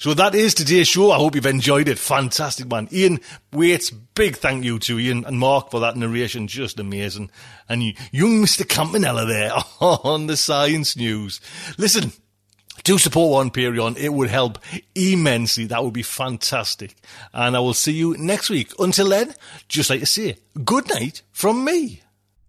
So 0.05 0.13
that 0.13 0.35
is 0.35 0.53
today's 0.53 0.87
show. 0.87 1.09
I 1.09 1.15
hope 1.15 1.33
you've 1.33 1.47
enjoyed 1.47 1.87
it. 1.87 1.97
Fantastic, 1.97 2.67
man. 2.67 2.87
Ian 2.93 3.19
Whates, 3.51 3.89
big 3.89 4.35
thank 4.35 4.63
you 4.63 4.77
to 4.77 4.99
Ian 4.99 5.25
and 5.25 5.39
Mark 5.39 5.71
for 5.71 5.79
that 5.79 5.97
narration. 5.97 6.45
Just 6.47 6.79
amazing. 6.79 7.31
And 7.67 7.81
you, 7.81 7.93
young 8.11 8.43
Mr. 8.43 8.69
Campanella 8.69 9.25
there 9.25 9.51
on 9.81 10.27
the 10.27 10.37
Science 10.37 10.95
News. 10.95 11.41
Listen, 11.79 12.11
do 12.83 12.99
support 12.99 13.31
One 13.31 13.49
Period. 13.49 13.97
It 13.97 14.13
would 14.13 14.29
help 14.29 14.59
immensely. 14.93 15.65
That 15.65 15.83
would 15.83 15.93
be 15.95 16.03
fantastic. 16.03 16.93
And 17.33 17.57
I 17.57 17.59
will 17.59 17.73
see 17.73 17.93
you 17.93 18.15
next 18.15 18.51
week. 18.51 18.73
Until 18.77 19.09
then, 19.09 19.33
just 19.67 19.89
like 19.89 20.01
to 20.01 20.05
say, 20.05 20.37
good 20.63 20.87
night 20.87 21.23
from 21.31 21.65
me. 21.65 22.03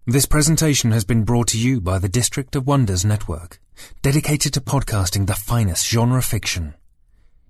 This 0.05 0.27
presentation 0.27 0.91
has 0.91 1.05
been 1.05 1.23
brought 1.23 1.47
to 1.47 1.59
you 1.59 1.81
by 1.81 1.97
the 1.97 2.07
District 2.07 2.55
of 2.55 2.67
Wonders 2.67 3.03
Network, 3.03 3.59
dedicated 4.03 4.53
to 4.53 4.61
podcasting 4.61 5.25
the 5.25 5.33
finest 5.33 5.87
genre 5.87 6.21
fiction. 6.21 6.75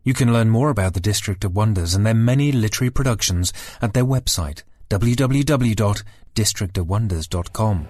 You 0.08 0.14
can 0.14 0.32
learn 0.32 0.50
more 0.50 0.70
about 0.70 0.94
the 0.94 1.02
District 1.02 1.44
of 1.44 1.54
Wonders 1.54 1.94
and 1.94 2.06
their 2.06 2.14
many 2.14 2.54
literary 2.54 2.90
productions 2.90 3.52
at 3.82 3.94
their 3.94 4.06
website, 4.06 4.64
www.districtofwonders.com. 4.90 7.88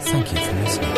Thank 0.00 0.32
you 0.32 0.38
for 0.38 0.52
listening. 0.52 0.90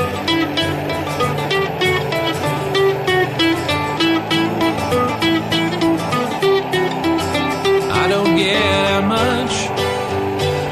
I 7.93 8.09
don't 8.09 8.37
get 8.37 8.57
out 8.57 9.05
much. 9.05 9.69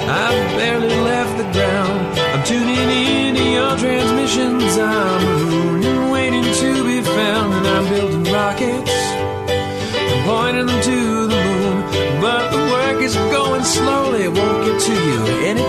I've 0.08 0.56
barely 0.56 0.88
left 0.88 1.36
the 1.36 1.44
ground. 1.52 2.18
I'm 2.18 2.42
tuning 2.46 2.88
into 2.88 3.44
your 3.50 3.76
transmissions. 3.76 4.78
I'm 4.78 5.13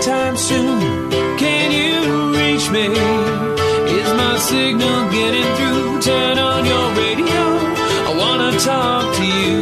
anytime 0.06 0.36
soon. 0.36 1.10
Can 1.36 1.72
you 1.72 2.30
reach 2.38 2.70
me? 2.70 2.86
Is 3.98 4.12
my 4.14 4.38
signal 4.38 5.10
getting 5.10 5.48
through? 5.56 6.00
Turn 6.00 6.38
on 6.38 6.64
your 6.64 6.86
radio. 6.94 7.42
I 8.08 8.14
wanna 8.16 8.52
talk 8.58 9.14
to 9.16 9.24
you. 9.24 9.56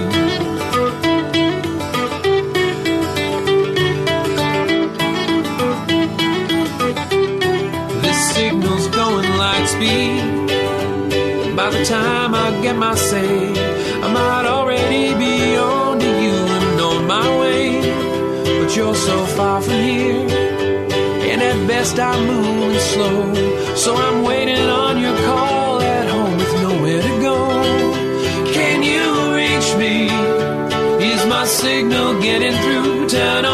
This 8.03 8.35
signal's 8.35 8.89
going 8.89 9.29
light 9.39 9.67
speed. 9.67 11.57
By 11.57 11.71
the 11.71 11.85
time 11.87 12.35
I 12.35 12.61
get 12.63 12.77
my 12.77 12.95
say, 12.95 13.49
I 14.03 14.13
might 14.13 14.47
already 14.47 15.15
be 15.15 15.57
on 15.57 15.99
to 16.01 16.11
you 16.25 16.37
and 16.59 16.81
on 16.81 17.07
my 17.07 17.29
way. 17.41 17.81
But 18.61 18.77
you're 18.77 18.95
so 18.95 19.25
far 19.37 19.63
from 19.63 19.81
here, 19.81 20.24
best 21.85 21.99
I'm 21.99 22.27
moving 22.27 22.79
slow. 22.79 23.35
So 23.77 23.95
I'm 23.95 24.23
waiting 24.23 24.67
on 24.85 24.99
your 24.99 25.17
call 25.27 25.81
at 25.81 26.09
home 26.09 26.37
with 26.37 26.55
nowhere 26.63 27.03
to 27.03 27.15
go. 27.29 27.37
Can 28.57 28.83
you 28.83 29.05
reach 29.39 29.69
me? 29.83 29.95
Is 31.13 31.27
my 31.27 31.45
signal 31.45 32.21
getting 32.23 32.57
through? 32.63 33.09
Turn 33.09 33.45
on 33.45 33.54